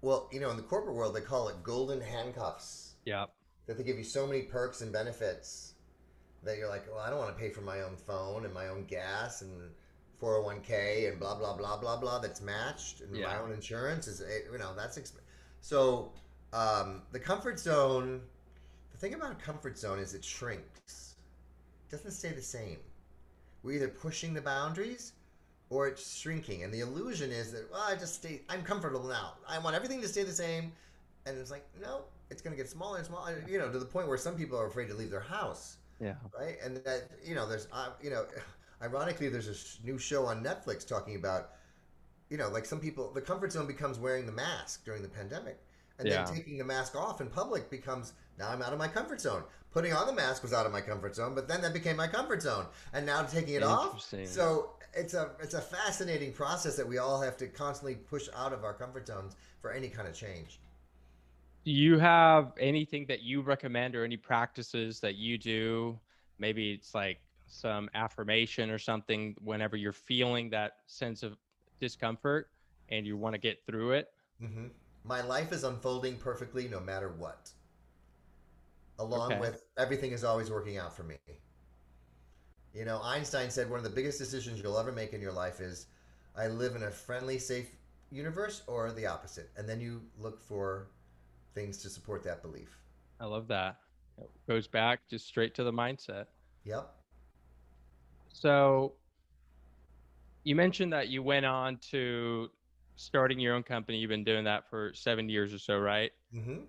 Well, 0.00 0.28
you 0.32 0.40
know, 0.40 0.50
in 0.50 0.56
the 0.56 0.62
corporate 0.62 0.94
world, 0.94 1.14
they 1.14 1.20
call 1.20 1.48
it 1.48 1.62
golden 1.62 2.00
handcuffs. 2.00 2.94
Yeah. 3.04 3.26
That 3.66 3.76
they 3.76 3.84
give 3.84 3.98
you 3.98 4.04
so 4.04 4.26
many 4.26 4.42
perks 4.42 4.80
and 4.80 4.92
benefits 4.92 5.74
that 6.44 6.56
you're 6.56 6.68
like, 6.68 6.86
well, 6.88 7.00
I 7.00 7.10
don't 7.10 7.18
want 7.18 7.36
to 7.36 7.40
pay 7.40 7.50
for 7.50 7.60
my 7.60 7.82
own 7.82 7.96
phone 7.96 8.44
and 8.44 8.54
my 8.54 8.68
own 8.68 8.84
gas 8.84 9.42
and 9.42 9.50
401k 10.22 11.10
and 11.10 11.18
blah 11.18 11.36
blah 11.36 11.56
blah 11.56 11.76
blah 11.76 11.96
blah 11.96 12.18
that's 12.18 12.40
matched 12.40 13.02
and 13.02 13.12
my 13.22 13.38
own 13.38 13.52
insurance 13.52 14.08
is 14.08 14.20
eh, 14.20 14.50
you 14.50 14.58
know 14.58 14.74
that's 14.74 14.98
exp- 14.98 15.20
so 15.60 16.12
um, 16.52 17.02
the 17.12 17.18
comfort 17.18 17.58
zone. 17.58 18.22
The 18.92 18.98
thing 18.98 19.14
about 19.14 19.32
a 19.32 19.34
comfort 19.34 19.78
zone 19.78 19.98
is 19.98 20.14
it 20.14 20.24
shrinks. 20.24 21.16
It 21.88 21.90
doesn't 21.90 22.10
stay 22.12 22.30
the 22.30 22.42
same. 22.42 22.78
We're 23.62 23.72
either 23.72 23.88
pushing 23.88 24.34
the 24.34 24.40
boundaries 24.40 25.12
or 25.70 25.86
it's 25.88 26.16
shrinking. 26.18 26.62
And 26.64 26.72
the 26.72 26.80
illusion 26.80 27.30
is 27.30 27.52
that, 27.52 27.70
well, 27.70 27.84
I 27.86 27.94
just 27.94 28.14
stay, 28.14 28.42
I'm 28.48 28.62
comfortable 28.62 29.04
now. 29.04 29.34
I 29.48 29.58
want 29.58 29.76
everything 29.76 30.00
to 30.02 30.08
stay 30.08 30.22
the 30.22 30.32
same. 30.32 30.72
And 31.26 31.36
it's 31.36 31.50
like, 31.50 31.66
no, 31.80 32.02
it's 32.30 32.40
going 32.40 32.56
to 32.56 32.56
get 32.56 32.70
smaller 32.70 32.98
and 32.98 33.06
smaller, 33.06 33.44
you 33.48 33.58
know, 33.58 33.70
to 33.70 33.78
the 33.78 33.84
point 33.84 34.08
where 34.08 34.16
some 34.18 34.34
people 34.34 34.58
are 34.58 34.66
afraid 34.66 34.88
to 34.88 34.94
leave 34.94 35.10
their 35.10 35.20
house, 35.20 35.76
Yeah. 36.00 36.14
right? 36.38 36.56
And 36.64 36.78
that, 36.78 37.10
you 37.24 37.34
know, 37.34 37.46
there's, 37.46 37.68
uh, 37.72 37.90
you 38.02 38.10
know, 38.10 38.24
ironically, 38.82 39.28
there's 39.28 39.48
a 39.48 39.54
sh- 39.54 39.76
new 39.84 39.98
show 39.98 40.24
on 40.26 40.42
Netflix 40.42 40.86
talking 40.86 41.16
about, 41.16 41.50
you 42.30 42.38
know, 42.38 42.48
like 42.48 42.64
some 42.64 42.80
people, 42.80 43.10
the 43.12 43.20
comfort 43.20 43.52
zone 43.52 43.66
becomes 43.66 43.98
wearing 43.98 44.24
the 44.26 44.32
mask 44.32 44.84
during 44.84 45.02
the 45.02 45.08
pandemic. 45.08 45.58
And 45.98 46.08
Yeah. 46.08 46.24
then 46.26 46.34
taking 46.34 46.58
the 46.58 46.64
mask 46.64 46.94
off 46.94 47.20
in 47.20 47.28
public 47.28 47.70
becomes, 47.70 48.12
now 48.38 48.50
I'm 48.50 48.62
out 48.62 48.72
of 48.72 48.78
my 48.78 48.88
comfort 48.88 49.20
zone. 49.20 49.42
Putting 49.72 49.92
on 49.92 50.06
the 50.06 50.12
mask 50.12 50.42
was 50.42 50.52
out 50.52 50.64
of 50.64 50.72
my 50.72 50.80
comfort 50.80 51.14
zone, 51.14 51.34
but 51.34 51.48
then 51.48 51.60
that 51.62 51.72
became 51.72 51.96
my 51.96 52.06
comfort 52.08 52.42
zone. 52.42 52.66
And 52.92 53.04
now 53.04 53.22
taking 53.22 53.54
it 53.54 53.62
off. 53.62 54.06
So 54.22 54.70
it's 54.94 55.14
a 55.14 55.30
it's 55.40 55.54
a 55.54 55.60
fascinating 55.60 56.32
process 56.32 56.76
that 56.76 56.86
we 56.88 56.98
all 56.98 57.20
have 57.20 57.36
to 57.38 57.46
constantly 57.48 57.96
push 57.96 58.28
out 58.34 58.52
of 58.52 58.64
our 58.64 58.74
comfort 58.74 59.06
zones 59.06 59.36
for 59.60 59.70
any 59.72 59.88
kind 59.88 60.08
of 60.08 60.14
change. 60.14 60.60
Do 61.64 61.72
you 61.72 61.98
have 61.98 62.52
anything 62.58 63.06
that 63.08 63.22
you 63.22 63.42
recommend 63.42 63.94
or 63.94 64.04
any 64.04 64.16
practices 64.16 65.00
that 65.00 65.16
you 65.16 65.36
do? 65.38 66.00
Maybe 66.38 66.72
it's 66.72 66.94
like 66.94 67.20
some 67.46 67.90
affirmation 67.94 68.70
or 68.70 68.78
something 68.78 69.34
whenever 69.40 69.76
you're 69.76 69.92
feeling 69.92 70.50
that 70.50 70.72
sense 70.86 71.22
of 71.22 71.36
discomfort 71.80 72.50
and 72.88 73.06
you 73.06 73.16
want 73.16 73.34
to 73.34 73.38
get 73.38 73.58
through 73.66 73.92
it. 73.92 74.08
hmm 74.40 74.68
My 75.04 75.22
life 75.22 75.52
is 75.52 75.64
unfolding 75.64 76.16
perfectly 76.16 76.68
no 76.68 76.80
matter 76.80 77.08
what. 77.08 77.50
Along 78.98 79.32
Okay. 79.32 79.40
with 79.40 79.64
everything 79.76 80.12
is 80.12 80.24
always 80.24 80.50
working 80.50 80.76
out 80.76 80.94
for 80.94 81.04
me. 81.04 81.16
You 82.74 82.84
know, 82.84 83.00
Einstein 83.02 83.50
said 83.50 83.70
one 83.70 83.78
of 83.78 83.84
the 83.84 83.90
biggest 83.90 84.18
decisions 84.18 84.60
you'll 84.60 84.78
ever 84.78 84.92
make 84.92 85.12
in 85.12 85.20
your 85.20 85.32
life 85.32 85.60
is 85.60 85.86
I 86.36 86.48
live 86.48 86.76
in 86.76 86.82
a 86.82 86.90
friendly, 86.90 87.38
safe 87.38 87.70
universe 88.10 88.62
or 88.66 88.92
the 88.92 89.06
opposite. 89.06 89.50
And 89.56 89.68
then 89.68 89.80
you 89.80 90.02
look 90.18 90.40
for 90.40 90.88
things 91.54 91.78
to 91.78 91.88
support 91.88 92.22
that 92.24 92.42
belief. 92.42 92.78
I 93.20 93.24
love 93.24 93.48
that. 93.48 93.76
It 94.18 94.30
goes 94.48 94.66
back 94.68 95.00
just 95.08 95.26
straight 95.26 95.54
to 95.56 95.64
the 95.64 95.72
mindset. 95.72 96.26
Yep. 96.64 96.90
So 98.32 98.94
you 100.44 100.54
mentioned 100.54 100.92
that 100.92 101.08
you 101.08 101.22
went 101.22 101.46
on 101.46 101.78
to 101.90 102.50
starting 102.98 103.40
your 103.40 103.54
own 103.54 103.62
company. 103.62 103.98
You've 103.98 104.10
been 104.10 104.24
doing 104.24 104.44
that 104.44 104.68
for 104.70 104.92
seven 104.94 105.30
years 105.30 105.54
or 105.54 105.58
so, 105.58 105.78
right? 105.78 106.12
hmm 106.32 106.64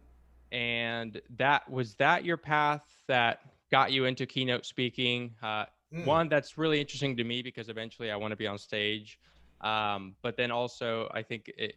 And 0.51 1.21
that 1.37 1.69
was 1.69 1.95
that 1.95 2.25
your 2.25 2.37
path 2.37 2.83
that 3.07 3.39
got 3.71 3.91
you 3.91 4.05
into 4.05 4.25
keynote 4.25 4.65
speaking? 4.65 5.35
Uh, 5.43 5.65
Mm. 5.91 6.05
One 6.05 6.29
that's 6.29 6.57
really 6.57 6.79
interesting 6.79 7.17
to 7.17 7.23
me 7.23 7.41
because 7.41 7.67
eventually 7.67 8.11
I 8.11 8.15
want 8.15 8.31
to 8.31 8.35
be 8.37 8.45
on 8.45 8.59
stage. 8.59 9.17
Um, 9.61 10.15
but 10.21 10.37
then 10.37 10.51
also, 10.51 11.09
I 11.13 11.23
think 11.23 11.51
it, 11.57 11.75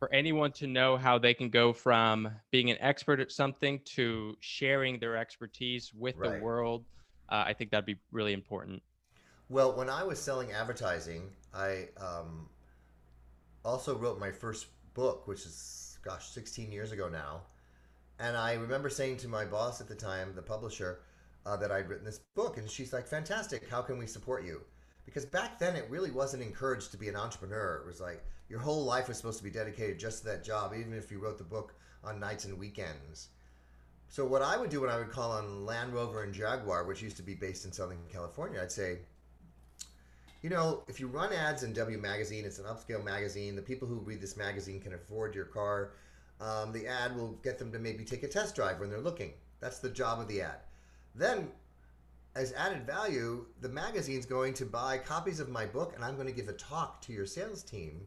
for 0.00 0.12
anyone 0.12 0.52
to 0.54 0.66
know 0.66 0.96
how 0.96 1.18
they 1.18 1.34
can 1.34 1.50
go 1.50 1.72
from 1.72 2.30
being 2.50 2.70
an 2.70 2.78
expert 2.80 3.20
at 3.20 3.30
something 3.32 3.80
to 3.96 4.36
sharing 4.40 4.98
their 4.98 5.16
expertise 5.16 5.92
with 5.94 6.16
Right. 6.18 6.40
the 6.40 6.44
world, 6.44 6.86
uh, 7.30 7.44
I 7.46 7.52
think 7.54 7.70
that'd 7.70 7.86
be 7.86 8.00
really 8.12 8.32
important. 8.32 8.82
Well, 9.48 9.74
when 9.76 9.90
I 9.90 10.04
was 10.04 10.20
selling 10.20 10.52
advertising, 10.52 11.30
I 11.54 11.88
um, 11.98 12.48
also 13.64 13.96
wrote 13.96 14.18
my 14.18 14.30
first 14.30 14.66
book, 14.94 15.26
which 15.26 15.40
is, 15.40 15.98
gosh, 16.02 16.28
16 16.28 16.72
years 16.72 16.92
ago 16.92 17.08
now. 17.08 17.42
And 18.18 18.36
I 18.36 18.54
remember 18.54 18.90
saying 18.90 19.18
to 19.18 19.28
my 19.28 19.44
boss 19.44 19.80
at 19.80 19.88
the 19.88 19.94
time, 19.94 20.34
the 20.34 20.42
publisher, 20.42 21.00
uh, 21.46 21.56
that 21.56 21.72
I'd 21.72 21.88
written 21.88 22.04
this 22.04 22.20
book. 22.34 22.58
And 22.58 22.70
she's 22.70 22.92
like, 22.92 23.06
fantastic. 23.06 23.68
How 23.68 23.82
can 23.82 23.98
we 23.98 24.06
support 24.06 24.44
you? 24.44 24.60
Because 25.04 25.24
back 25.24 25.58
then, 25.58 25.76
it 25.76 25.88
really 25.88 26.10
wasn't 26.10 26.42
encouraged 26.42 26.90
to 26.92 26.98
be 26.98 27.08
an 27.08 27.16
entrepreneur. 27.16 27.80
It 27.82 27.86
was 27.86 28.00
like 28.00 28.24
your 28.48 28.60
whole 28.60 28.84
life 28.84 29.08
was 29.08 29.16
supposed 29.16 29.38
to 29.38 29.44
be 29.44 29.50
dedicated 29.50 29.98
just 29.98 30.20
to 30.20 30.24
that 30.26 30.44
job, 30.44 30.72
even 30.74 30.92
if 30.92 31.10
you 31.10 31.18
wrote 31.18 31.38
the 31.38 31.44
book 31.44 31.74
on 32.04 32.20
nights 32.20 32.44
and 32.44 32.58
weekends. 32.58 33.28
So, 34.08 34.24
what 34.26 34.42
I 34.42 34.56
would 34.56 34.70
do 34.70 34.80
when 34.80 34.90
I 34.90 34.98
would 34.98 35.10
call 35.10 35.30
on 35.30 35.64
Land 35.64 35.94
Rover 35.94 36.24
and 36.24 36.34
Jaguar, 36.34 36.84
which 36.84 37.02
used 37.02 37.16
to 37.18 37.22
be 37.22 37.34
based 37.34 37.64
in 37.64 37.72
Southern 37.72 37.98
California, 38.12 38.60
I'd 38.60 38.72
say, 38.72 38.98
you 40.42 40.50
know, 40.50 40.84
if 40.88 40.98
you 40.98 41.06
run 41.06 41.32
ads 41.32 41.62
in 41.62 41.72
W 41.74 41.98
Magazine, 41.98 42.44
it's 42.44 42.58
an 42.58 42.64
upscale 42.64 43.04
magazine. 43.04 43.56
The 43.56 43.62
people 43.62 43.86
who 43.86 43.96
read 43.96 44.20
this 44.20 44.36
magazine 44.36 44.80
can 44.80 44.94
afford 44.94 45.34
your 45.34 45.44
car. 45.44 45.92
Um, 46.40 46.72
the 46.72 46.86
ad 46.86 47.14
will 47.14 47.32
get 47.42 47.58
them 47.58 47.70
to 47.72 47.78
maybe 47.78 48.04
take 48.04 48.22
a 48.22 48.28
test 48.28 48.54
drive 48.54 48.80
when 48.80 48.88
they're 48.88 49.00
looking. 49.00 49.32
That's 49.60 49.78
the 49.78 49.90
job 49.90 50.20
of 50.20 50.28
the 50.28 50.40
ad. 50.40 50.60
Then, 51.14 51.48
as 52.34 52.54
added 52.54 52.86
value, 52.86 53.46
the 53.60 53.68
magazine's 53.68 54.24
going 54.24 54.54
to 54.54 54.64
buy 54.64 54.96
copies 54.96 55.40
of 55.40 55.50
my 55.50 55.66
book, 55.66 55.92
and 55.94 56.04
I'm 56.04 56.14
going 56.14 56.28
to 56.28 56.32
give 56.32 56.48
a 56.48 56.54
talk 56.54 57.02
to 57.02 57.12
your 57.12 57.26
sales 57.26 57.62
team 57.62 58.06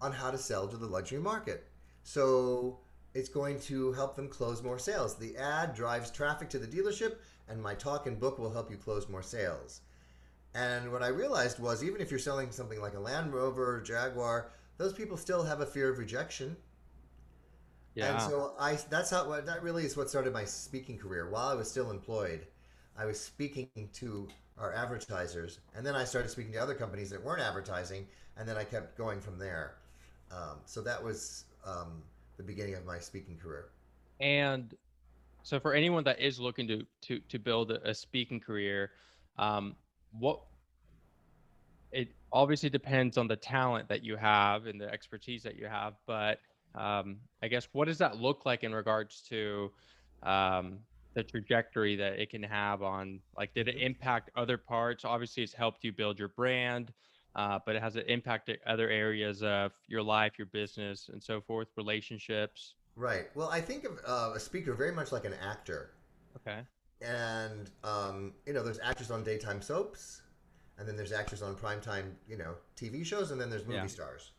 on 0.00 0.12
how 0.12 0.30
to 0.30 0.38
sell 0.38 0.68
to 0.68 0.76
the 0.76 0.86
luxury 0.86 1.20
market. 1.20 1.66
So 2.02 2.78
it's 3.14 3.28
going 3.28 3.60
to 3.60 3.92
help 3.92 4.16
them 4.16 4.28
close 4.28 4.62
more 4.62 4.78
sales. 4.78 5.16
The 5.16 5.36
ad 5.36 5.74
drives 5.74 6.10
traffic 6.10 6.48
to 6.50 6.58
the 6.58 6.66
dealership, 6.66 7.16
and 7.48 7.62
my 7.62 7.74
talk 7.74 8.06
and 8.06 8.18
book 8.18 8.38
will 8.38 8.52
help 8.52 8.70
you 8.70 8.76
close 8.76 9.08
more 9.08 9.22
sales. 9.22 9.82
And 10.54 10.92
what 10.92 11.02
I 11.02 11.08
realized 11.08 11.58
was 11.58 11.82
even 11.82 12.00
if 12.00 12.10
you're 12.10 12.20
selling 12.20 12.50
something 12.52 12.80
like 12.80 12.94
a 12.94 13.00
Land 13.00 13.34
Rover, 13.34 13.76
or 13.76 13.80
Jaguar, 13.80 14.52
those 14.78 14.92
people 14.92 15.16
still 15.16 15.42
have 15.42 15.60
a 15.60 15.66
fear 15.66 15.90
of 15.90 15.98
rejection. 15.98 16.56
Yeah. 17.94 18.12
And 18.12 18.22
so 18.22 18.54
I 18.58 18.78
that's 18.90 19.10
how 19.10 19.40
that 19.40 19.62
really 19.62 19.84
is 19.84 19.96
what 19.96 20.08
started 20.08 20.32
my 20.32 20.44
speaking 20.44 20.98
career. 20.98 21.28
While 21.30 21.48
I 21.48 21.54
was 21.54 21.70
still 21.70 21.90
employed, 21.90 22.46
I 22.96 23.04
was 23.04 23.20
speaking 23.20 23.68
to 23.94 24.28
our 24.58 24.72
advertisers, 24.72 25.58
and 25.74 25.84
then 25.84 25.94
I 25.94 26.04
started 26.04 26.30
speaking 26.30 26.52
to 26.52 26.58
other 26.58 26.74
companies 26.74 27.10
that 27.10 27.22
weren't 27.22 27.42
advertising, 27.42 28.06
and 28.36 28.48
then 28.48 28.56
I 28.56 28.64
kept 28.64 28.96
going 28.96 29.20
from 29.20 29.38
there. 29.38 29.76
Um, 30.30 30.58
so 30.64 30.80
that 30.82 31.02
was 31.02 31.44
um, 31.64 32.02
the 32.36 32.42
beginning 32.42 32.74
of 32.74 32.84
my 32.84 32.98
speaking 32.98 33.36
career. 33.36 33.66
And 34.20 34.74
so 35.42 35.60
for 35.60 35.74
anyone 35.74 36.04
that 36.04 36.20
is 36.20 36.38
looking 36.38 36.66
to 36.68 36.86
to 37.02 37.18
to 37.28 37.38
build 37.38 37.70
a, 37.70 37.88
a 37.88 37.94
speaking 37.94 38.40
career, 38.40 38.90
um, 39.38 39.76
what 40.18 40.40
it 41.92 42.08
obviously 42.32 42.68
depends 42.68 43.16
on 43.16 43.28
the 43.28 43.36
talent 43.36 43.88
that 43.88 44.02
you 44.02 44.16
have 44.16 44.66
and 44.66 44.80
the 44.80 44.92
expertise 44.92 45.42
that 45.44 45.56
you 45.56 45.66
have, 45.66 45.94
but 46.06 46.40
um, 46.74 47.18
I 47.42 47.48
guess 47.48 47.68
what 47.72 47.86
does 47.86 47.98
that 47.98 48.16
look 48.16 48.44
like 48.44 48.64
in 48.64 48.74
regards 48.74 49.22
to 49.28 49.70
um, 50.24 50.78
the 51.14 51.22
trajectory 51.22 51.94
that 51.96 52.18
it 52.18 52.30
can 52.30 52.42
have 52.42 52.82
on 52.82 53.20
like 53.36 53.54
did 53.54 53.68
it 53.68 53.76
impact 53.76 54.30
other 54.36 54.58
parts? 54.58 55.04
Obviously, 55.04 55.42
it's 55.44 55.54
helped 55.54 55.84
you 55.84 55.92
build 55.92 56.18
your 56.18 56.28
brand, 56.28 56.92
uh, 57.36 57.60
but 57.64 57.76
it 57.76 57.82
has 57.82 57.94
it 57.94 58.06
impacted 58.08 58.58
other 58.66 58.88
areas 58.90 59.42
of 59.42 59.70
your 59.86 60.02
life, 60.02 60.32
your 60.36 60.46
business, 60.46 61.10
and 61.12 61.22
so 61.22 61.40
forth, 61.40 61.68
relationships. 61.76 62.74
Right. 62.96 63.26
Well, 63.34 63.48
I 63.48 63.60
think 63.60 63.84
of 63.84 64.00
uh, 64.06 64.32
a 64.34 64.40
speaker 64.40 64.74
very 64.74 64.92
much 64.92 65.12
like 65.12 65.24
an 65.24 65.34
actor. 65.34 65.90
Okay. 66.36 66.60
And 67.04 67.70
um, 67.82 68.32
you 68.46 68.52
know 68.52 68.62
there's 68.62 68.80
actors 68.80 69.10
on 69.10 69.22
daytime 69.22 69.60
soaps 69.62 70.22
and 70.78 70.88
then 70.88 70.96
there's 70.96 71.12
actors 71.12 71.42
on 71.42 71.54
primetime 71.54 72.12
you 72.28 72.36
know 72.36 72.54
tv 72.76 73.04
shows 73.04 73.30
and 73.30 73.40
then 73.40 73.50
there's 73.50 73.64
movie 73.64 73.78
Yeah. 73.78 73.86
stars. 73.86 74.30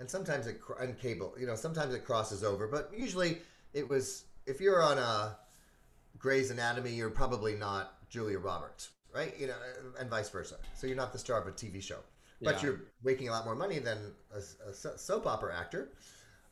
And 0.00 0.10
sometimes 0.10 0.46
it 0.46 0.60
and 0.80 0.98
cable 0.98 1.34
you 1.38 1.46
know 1.46 1.54
sometimes 1.54 1.94
it 1.94 2.04
crosses 2.04 2.42
over 2.42 2.66
but 2.66 2.90
usually 2.96 3.38
it 3.72 3.88
was 3.88 4.24
if 4.46 4.60
you're 4.60 4.82
on 4.82 4.98
a 4.98 5.36
Grey's 6.18 6.50
Anatomy 6.50 6.90
you're 6.90 7.10
probably 7.10 7.54
not 7.54 8.08
Julia 8.10 8.38
Roberts 8.38 8.90
right? 9.14 9.34
You 9.38 9.46
know 9.46 9.54
and 10.00 10.10
vice 10.10 10.28
versa. 10.30 10.56
So 10.74 10.86
you're 10.88 10.96
not 10.96 11.12
the 11.12 11.18
star 11.18 11.40
of 11.40 11.46
a 11.46 11.52
TV 11.52 11.80
show. 11.82 11.98
But 12.42 12.56
Yeah. 12.56 12.62
you're 12.62 12.80
making 13.04 13.28
a 13.28 13.30
lot 13.30 13.44
more 13.44 13.54
money 13.54 13.78
than 13.78 14.12
a, 14.34 14.40
so- 14.74 14.96
soap 14.96 15.24
opera 15.26 15.56
actor. 15.56 15.90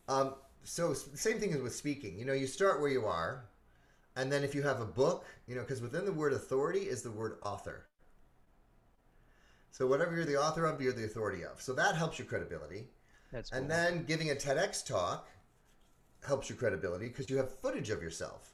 Um, 0.08 0.36
so 0.62 0.94
same 0.94 1.40
thing 1.40 1.52
as 1.52 1.60
with 1.60 1.74
speaking. 1.74 2.16
You 2.16 2.24
know 2.24 2.32
you 2.32 2.46
start 2.46 2.80
where 2.80 2.90
you 2.90 3.04
are 3.04 3.44
and 4.16 4.30
then 4.30 4.44
if 4.44 4.54
you 4.54 4.62
have 4.62 4.80
a 4.80 4.86
book, 4.86 5.24
you 5.46 5.54
know, 5.54 5.62
because 5.62 5.80
within 5.80 6.04
the 6.04 6.12
word 6.12 6.32
authority 6.32 6.80
is 6.80 7.02
the 7.02 7.10
word 7.10 7.38
author. 7.42 7.86
So 9.70 9.86
whatever 9.86 10.14
you're 10.14 10.26
the 10.26 10.40
author 10.40 10.66
of, 10.66 10.80
you're 10.82 10.92
the 10.92 11.04
authority 11.04 11.44
of. 11.44 11.60
So 11.60 11.72
that 11.72 11.96
helps 11.96 12.18
your 12.18 12.26
credibility. 12.26 12.88
That's 13.32 13.48
cool. 13.48 13.58
And 13.58 13.70
then 13.70 14.04
giving 14.04 14.30
a 14.30 14.34
TEDx 14.34 14.86
talk 14.86 15.28
helps 16.26 16.50
your 16.50 16.58
credibility 16.58 17.08
because 17.08 17.30
you 17.30 17.38
have 17.38 17.50
footage 17.60 17.88
of 17.88 18.02
yourself. 18.02 18.52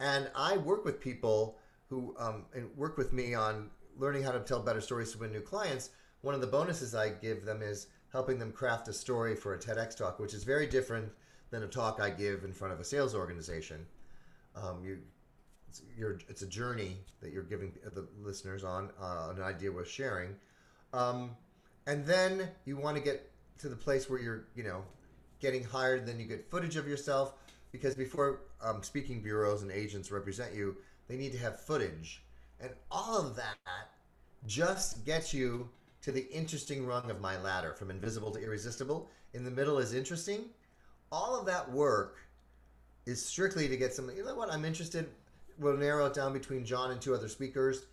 And 0.00 0.28
I 0.34 0.56
work 0.56 0.84
with 0.84 1.00
people 1.00 1.58
who 1.88 2.14
um, 2.18 2.46
work 2.76 2.96
with 2.96 3.12
me 3.12 3.34
on 3.34 3.70
learning 3.96 4.22
how 4.22 4.32
to 4.32 4.40
tell 4.40 4.60
better 4.60 4.80
stories 4.80 5.12
to 5.12 5.18
win 5.18 5.30
new 5.30 5.40
clients. 5.40 5.90
One 6.22 6.34
of 6.34 6.40
the 6.40 6.46
bonuses 6.46 6.94
I 6.94 7.10
give 7.10 7.44
them 7.44 7.62
is 7.62 7.86
helping 8.12 8.38
them 8.38 8.50
craft 8.50 8.88
a 8.88 8.92
story 8.92 9.36
for 9.36 9.54
a 9.54 9.58
TEDx 9.58 9.96
talk, 9.96 10.18
which 10.18 10.34
is 10.34 10.42
very 10.42 10.66
different 10.66 11.12
than 11.50 11.62
a 11.62 11.68
talk 11.68 12.00
I 12.00 12.10
give 12.10 12.44
in 12.44 12.52
front 12.52 12.74
of 12.74 12.80
a 12.80 12.84
sales 12.84 13.14
organization. 13.14 13.86
Um, 14.56 14.84
you, 14.84 14.98
it's, 15.68 15.82
it's, 16.28 16.42
a 16.42 16.46
journey 16.46 16.96
that 17.20 17.32
you're 17.32 17.44
giving 17.44 17.72
the 17.94 18.06
listeners 18.20 18.64
on 18.64 18.90
uh, 19.00 19.32
an 19.36 19.42
idea 19.42 19.70
we're 19.70 19.84
sharing, 19.84 20.34
um, 20.92 21.36
and 21.86 22.04
then 22.04 22.48
you 22.64 22.76
want 22.76 22.96
to 22.96 23.02
get 23.02 23.30
to 23.58 23.68
the 23.68 23.76
place 23.76 24.10
where 24.10 24.20
you're, 24.20 24.46
you 24.56 24.64
know, 24.64 24.82
getting 25.38 25.62
hired. 25.62 26.06
Then 26.06 26.18
you 26.18 26.26
get 26.26 26.50
footage 26.50 26.76
of 26.76 26.88
yourself 26.88 27.34
because 27.70 27.94
before 27.94 28.40
um, 28.60 28.82
speaking 28.82 29.22
bureaus 29.22 29.62
and 29.62 29.70
agents 29.70 30.10
represent 30.10 30.54
you, 30.54 30.76
they 31.06 31.16
need 31.16 31.32
to 31.32 31.38
have 31.38 31.60
footage, 31.60 32.24
and 32.60 32.70
all 32.90 33.18
of 33.18 33.36
that 33.36 33.56
just 34.46 35.04
gets 35.04 35.32
you 35.32 35.68
to 36.02 36.12
the 36.12 36.30
interesting 36.32 36.86
rung 36.86 37.10
of 37.10 37.20
my 37.20 37.40
ladder 37.42 37.74
from 37.74 37.90
invisible 37.90 38.30
to 38.32 38.42
irresistible. 38.42 39.08
In 39.34 39.44
the 39.44 39.50
middle 39.50 39.78
is 39.78 39.94
interesting. 39.94 40.46
All 41.12 41.38
of 41.38 41.46
that 41.46 41.70
work 41.70 42.18
is 43.06 43.24
strictly 43.24 43.68
to 43.68 43.76
get 43.76 43.94
something. 43.94 44.16
You 44.16 44.24
know 44.24 44.34
what? 44.34 44.52
I'm 44.52 44.64
interested. 44.64 45.08
We'll 45.58 45.76
narrow 45.76 46.06
it 46.06 46.14
down 46.14 46.32
between 46.32 46.64
John 46.64 46.90
and 46.90 47.00
two 47.00 47.14
other 47.14 47.28
speakers, 47.28 47.86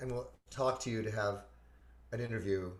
and 0.00 0.10
we'll 0.10 0.30
talk 0.50 0.80
to 0.80 0.90
you 0.90 1.02
to 1.02 1.10
have 1.10 1.44
an 2.12 2.20
interview 2.20 2.70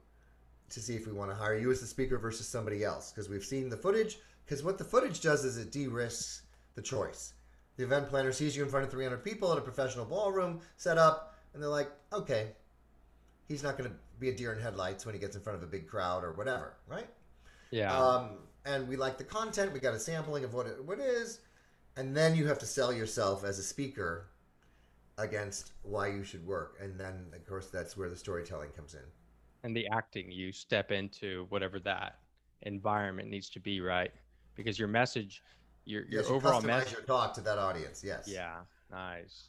to 0.71 0.81
see 0.81 0.97
if 0.97 1.07
we 1.07 1.13
want 1.13 1.31
to 1.31 1.37
hire 1.37 1.57
you 1.57 1.71
as 1.71 1.81
the 1.81 1.87
speaker 1.87 2.19
versus 2.19 2.49
somebody 2.49 2.83
else 2.83 3.13
because 3.13 3.29
we've 3.29 3.45
seen 3.45 3.69
the 3.69 3.77
footage. 3.77 4.19
Because 4.45 4.63
what 4.65 4.79
the 4.79 4.85
footage 4.85 5.21
does 5.21 5.45
is 5.45 5.59
it 5.59 5.73
de-risks 5.73 6.43
the 6.75 6.83
choice. 6.83 7.35
The 7.77 7.85
event 7.85 8.09
planner 8.09 8.33
sees 8.33 8.57
you 8.57 8.63
in 8.63 8.71
front 8.71 8.85
of 8.85 8.91
300 8.91 9.23
people 9.23 9.53
at 9.53 9.59
a 9.59 9.61
professional 9.61 10.05
ballroom 10.05 10.61
set 10.77 10.99
up, 10.99 11.35
and 11.53 11.63
they're 11.63 11.71
like, 11.71 11.91
okay, 12.13 12.49
he's 13.49 13.63
not 13.63 13.77
going 13.77 13.91
to 13.91 13.97
be 14.19 14.31
a 14.31 14.35
deer 14.35 14.53
in 14.53 14.61
headlights 14.61 15.05
when 15.05 15.15
he 15.15 15.21
gets 15.21 15.37
in 15.37 15.43
front 15.43 15.57
of 15.59 15.63
a 15.63 15.67
big 15.67 15.87
crowd 15.87 16.25
or 16.25 16.33
whatever, 16.33 16.75
right? 16.89 17.07
Yeah. 17.71 17.97
Um, 17.97 18.31
and 18.65 18.89
we 18.89 18.97
like 18.97 19.19
the 19.19 19.25
content. 19.25 19.73
We 19.73 19.81
got 19.81 19.95
a 19.95 20.01
sampling 20.01 20.45
of 20.45 20.55
what 20.55 20.67
it, 20.67 20.83
what 20.85 20.99
it 20.99 21.05
is, 21.05 21.41
and 21.97 22.17
then 22.17 22.35
you 22.37 22.47
have 22.47 22.59
to 22.59 22.67
sell 22.67 22.93
yourself 22.93 23.45
as 23.45 23.59
a 23.59 23.63
speaker 23.63 24.29
against 25.19 25.73
why 25.83 26.09
you 26.09 26.23
should 26.23 26.47
work, 26.47 26.79
and 26.81 26.99
then 26.99 27.27
of 27.35 27.47
course 27.47 27.69
that's 27.69 27.97
where 27.97 28.09
the 28.09 28.17
storytelling 28.17 28.71
comes 28.71 28.95
in. 28.95 29.01
And 29.63 29.77
the 29.77 29.87
acting, 29.89 30.31
you 30.31 30.53
step 30.53 30.93
into 30.93 31.47
whatever 31.49 31.81
that 31.81 32.19
environment 32.63 33.29
needs 33.29 33.49
to 33.51 33.61
be, 33.61 33.81
right? 33.81 34.13
Because 34.55 34.79
your 34.79 34.89
message, 34.89 35.43
your 35.85 36.03
your 36.03 36.23
yes, 36.23 36.31
overall 36.31 36.61
message, 36.61 36.93
your 36.93 37.03
talk 37.03 37.35
to 37.35 37.41
that 37.43 37.59
audience. 37.59 38.03
Yes. 38.05 38.29
Yeah. 38.29 38.57
Nice. 38.91 39.49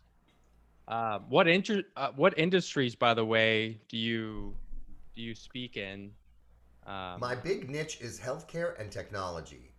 Uh, 0.87 1.19
what 1.27 1.47
inter- 1.47 1.83
uh, 1.97 2.11
what 2.15 2.37
industries, 2.39 2.95
by 2.95 3.13
the 3.13 3.25
way, 3.25 3.79
do 3.89 3.97
you 3.97 4.55
do 5.15 5.21
you 5.21 5.35
speak 5.35 5.75
in? 5.75 6.11
Um, 6.85 7.19
My 7.19 7.35
big 7.35 7.69
niche 7.69 7.99
is 7.99 8.19
healthcare 8.19 8.79
and 8.79 8.89
technology. 8.89 9.73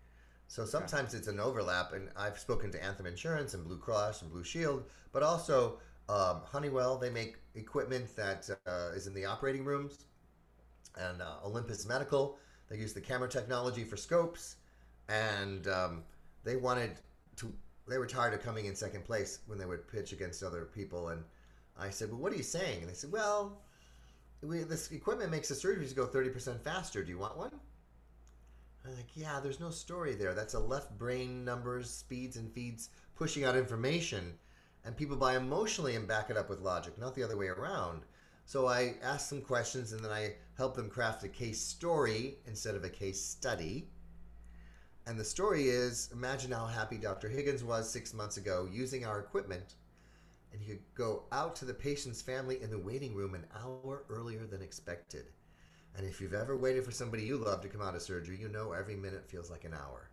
So 0.48 0.64
sometimes 0.64 1.10
okay. 1.10 1.18
it's 1.18 1.28
an 1.28 1.38
overlap, 1.38 1.92
and 1.92 2.08
I've 2.16 2.38
spoken 2.38 2.72
to 2.72 2.82
Anthem 2.82 3.04
Insurance 3.04 3.52
and 3.52 3.62
Blue 3.62 3.76
Cross 3.76 4.22
and 4.22 4.30
Blue 4.30 4.42
Shield, 4.42 4.84
but 5.12 5.22
also 5.22 5.78
um, 6.08 6.40
Honeywell. 6.50 6.96
They 6.96 7.10
make 7.10 7.36
equipment 7.54 8.16
that 8.16 8.48
uh, 8.66 8.90
is 8.94 9.06
in 9.06 9.12
the 9.12 9.26
operating 9.26 9.62
rooms, 9.62 10.06
and 10.98 11.20
uh, 11.20 11.34
Olympus 11.44 11.86
Medical. 11.86 12.38
They 12.70 12.78
use 12.78 12.94
the 12.94 13.00
camera 13.00 13.28
technology 13.28 13.84
for 13.84 13.98
scopes, 13.98 14.56
and 15.10 15.68
um, 15.68 16.02
they 16.44 16.56
wanted 16.56 16.92
to 17.36 17.52
they 17.86 17.98
were 17.98 18.06
tired 18.06 18.32
of 18.32 18.42
coming 18.42 18.64
in 18.64 18.74
second 18.74 19.04
place 19.04 19.40
when 19.46 19.58
they 19.58 19.66
would 19.66 19.86
pitch 19.86 20.12
against 20.12 20.42
other 20.42 20.64
people. 20.64 21.10
And 21.10 21.22
I 21.78 21.90
said, 21.90 22.10
"Well, 22.10 22.20
what 22.20 22.32
are 22.32 22.36
you 22.36 22.42
saying?" 22.42 22.80
And 22.80 22.88
they 22.88 22.94
said, 22.94 23.12
"Well, 23.12 23.60
we, 24.42 24.62
this 24.62 24.90
equipment 24.92 25.30
makes 25.30 25.48
the 25.50 25.54
surgeries 25.54 25.94
go 25.94 26.06
thirty 26.06 26.30
percent 26.30 26.64
faster. 26.64 27.04
Do 27.04 27.10
you 27.10 27.18
want 27.18 27.36
one?" 27.36 27.52
I'm 28.88 28.96
like, 28.96 29.16
"Yeah, 29.16 29.40
there's 29.40 29.60
no 29.60 29.70
story 29.70 30.14
there. 30.14 30.34
That's 30.34 30.54
a 30.54 30.60
left 30.60 30.98
brain 30.98 31.44
numbers, 31.44 31.90
speeds, 31.90 32.36
and 32.36 32.52
feeds 32.52 32.90
pushing 33.14 33.44
out 33.44 33.56
information, 33.56 34.38
and 34.84 34.96
people 34.96 35.16
buy 35.16 35.36
emotionally 35.36 35.96
and 35.96 36.08
back 36.08 36.30
it 36.30 36.36
up 36.36 36.48
with 36.48 36.60
logic, 36.60 36.98
not 36.98 37.14
the 37.14 37.22
other 37.22 37.36
way 37.36 37.48
around." 37.48 38.04
So 38.46 38.66
I 38.66 38.94
ask 39.02 39.28
some 39.28 39.42
questions, 39.42 39.92
and 39.92 40.02
then 40.02 40.10
I 40.10 40.36
help 40.56 40.74
them 40.74 40.88
craft 40.88 41.22
a 41.24 41.28
case 41.28 41.60
story 41.60 42.38
instead 42.46 42.74
of 42.74 42.84
a 42.84 42.88
case 42.88 43.22
study 43.22 43.90
and 45.08 45.18
the 45.18 45.24
story 45.24 45.70
is 45.70 46.10
imagine 46.12 46.52
how 46.52 46.66
happy 46.66 46.98
Dr. 46.98 47.30
Higgins 47.30 47.64
was 47.64 47.88
six 47.88 48.12
months 48.12 48.36
ago 48.36 48.68
using 48.70 49.06
our 49.06 49.18
equipment. 49.18 49.76
And 50.52 50.60
he 50.60 50.68
could 50.68 50.82
go 50.94 51.22
out 51.32 51.56
to 51.56 51.64
the 51.64 51.72
patient's 51.72 52.20
family 52.20 52.60
in 52.60 52.68
the 52.68 52.78
waiting 52.78 53.14
room 53.14 53.34
an 53.34 53.46
hour 53.58 54.04
earlier 54.10 54.46
than 54.46 54.60
expected. 54.60 55.30
And 55.96 56.06
if 56.06 56.20
you've 56.20 56.34
ever 56.34 56.56
waited 56.56 56.84
for 56.84 56.92
somebody 56.92 57.24
you 57.24 57.36
love 57.36 57.60
to 57.62 57.68
come 57.68 57.82
out 57.82 57.94
of 57.94 58.02
surgery, 58.02 58.38
you 58.40 58.48
know 58.48 58.72
every 58.72 58.96
minute 58.96 59.28
feels 59.28 59.50
like 59.50 59.64
an 59.64 59.74
hour. 59.74 60.10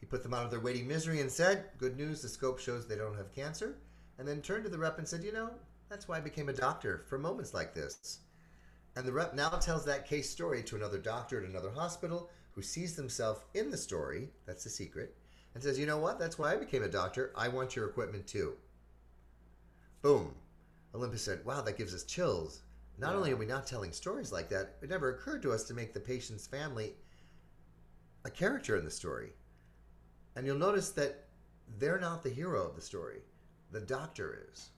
He 0.00 0.06
put 0.06 0.22
them 0.22 0.34
out 0.34 0.44
of 0.44 0.50
their 0.50 0.60
waiting 0.60 0.86
misery 0.86 1.20
and 1.20 1.30
said, 1.30 1.66
Good 1.78 1.96
news, 1.96 2.20
the 2.20 2.28
scope 2.28 2.58
shows 2.58 2.86
they 2.86 2.96
don't 2.96 3.16
have 3.16 3.32
cancer. 3.32 3.78
And 4.18 4.28
then 4.28 4.42
turned 4.42 4.64
to 4.64 4.70
the 4.70 4.78
rep 4.78 4.98
and 4.98 5.08
said, 5.08 5.24
You 5.24 5.32
know, 5.32 5.50
that's 5.88 6.08
why 6.08 6.18
I 6.18 6.20
became 6.20 6.48
a 6.48 6.52
doctor 6.52 7.04
for 7.08 7.18
moments 7.18 7.54
like 7.54 7.74
this. 7.74 8.18
And 8.96 9.06
the 9.06 9.12
rep 9.12 9.34
now 9.34 9.48
tells 9.50 9.84
that 9.84 10.08
case 10.08 10.30
story 10.30 10.62
to 10.64 10.76
another 10.76 10.98
doctor 10.98 11.42
at 11.42 11.48
another 11.48 11.70
hospital 11.70 12.30
who 12.52 12.62
sees 12.62 12.94
themselves 12.94 13.40
in 13.54 13.70
the 13.70 13.76
story, 13.76 14.30
that's 14.46 14.64
the 14.64 14.70
secret, 14.70 15.16
and 15.54 15.62
says, 15.62 15.78
you 15.78 15.86
know 15.86 15.98
what, 15.98 16.18
that's 16.18 16.38
why 16.38 16.52
I 16.52 16.56
became 16.56 16.82
a 16.82 16.88
doctor. 16.88 17.32
I 17.36 17.48
want 17.48 17.74
your 17.74 17.88
equipment 17.88 18.26
too. 18.26 18.54
Boom. 20.02 20.34
Olympus 20.94 21.22
said, 21.22 21.44
wow, 21.44 21.60
that 21.62 21.78
gives 21.78 21.94
us 21.94 22.04
chills. 22.04 22.62
Not 22.98 23.10
yeah. 23.10 23.16
only 23.16 23.32
are 23.32 23.36
we 23.36 23.46
not 23.46 23.66
telling 23.66 23.92
stories 23.92 24.32
like 24.32 24.48
that, 24.50 24.76
it 24.82 24.90
never 24.90 25.10
occurred 25.10 25.42
to 25.42 25.52
us 25.52 25.64
to 25.64 25.74
make 25.74 25.92
the 25.92 26.00
patient's 26.00 26.46
family 26.46 26.94
a 28.24 28.30
character 28.30 28.76
in 28.76 28.84
the 28.84 28.90
story. 28.90 29.30
And 30.36 30.46
you'll 30.46 30.58
notice 30.58 30.90
that 30.90 31.26
they're 31.78 32.00
not 32.00 32.22
the 32.22 32.30
hero 32.30 32.66
of 32.68 32.76
the 32.76 32.82
story, 32.82 33.18
the 33.72 33.80
doctor 33.80 34.46
is. 34.52 34.70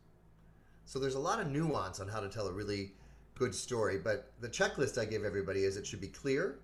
So 0.84 0.98
there's 0.98 1.14
a 1.14 1.20
lot 1.20 1.40
of 1.40 1.50
nuance 1.50 2.00
on 2.00 2.08
how 2.08 2.20
to 2.20 2.28
tell 2.28 2.46
a 2.46 2.52
really 2.52 2.92
good 3.34 3.54
story, 3.54 3.98
but 3.98 4.32
the 4.40 4.48
checklist 4.48 4.98
I 4.98 5.04
give 5.04 5.24
everybody 5.24 5.64
is 5.64 5.76
it 5.76 5.86
should 5.86 6.00
be 6.00 6.08
clear, 6.08 6.60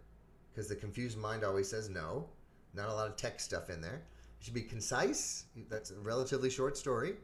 because 0.53 0.69
the 0.69 0.77
confused 0.77 1.19
mind 1.19 1.45
always 1.45 1.69
says 1.69 1.88
no. 1.88 2.29
Not 2.75 2.88
a 2.88 2.95
lot 2.95 3.09
of 3.09 3.17
tech 3.17 3.41
stuff 3.41 3.69
in 3.69 3.81
there. 3.81 4.03
It 4.41 4.45
should 4.45 4.55
be 4.55 4.62
concise. 4.62 5.45
That's 5.69 5.91
a 5.91 5.99
relatively 6.01 6.51
short 6.51 6.77
story 6.77 7.15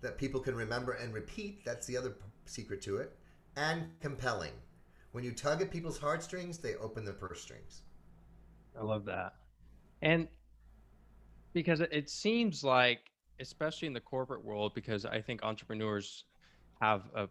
that 0.00 0.18
people 0.18 0.40
can 0.40 0.54
remember 0.54 0.92
and 0.92 1.14
repeat. 1.14 1.64
That's 1.64 1.86
the 1.86 1.96
other 1.96 2.14
secret 2.46 2.82
to 2.82 2.98
it. 2.98 3.16
And 3.56 3.86
compelling. 4.00 4.52
When 5.12 5.22
you 5.22 5.32
tug 5.32 5.62
at 5.62 5.70
people's 5.70 5.98
heartstrings, 5.98 6.58
they 6.58 6.74
open 6.76 7.04
their 7.04 7.14
purse 7.14 7.40
strings. 7.40 7.82
I 8.78 8.82
love 8.82 9.04
that. 9.04 9.34
And 10.02 10.28
because 11.52 11.80
it 11.80 12.10
seems 12.10 12.64
like, 12.64 12.98
especially 13.40 13.86
in 13.86 13.94
the 13.94 14.00
corporate 14.00 14.44
world, 14.44 14.72
because 14.74 15.06
I 15.06 15.20
think 15.20 15.42
entrepreneurs 15.44 16.24
have 16.80 17.02
a 17.14 17.28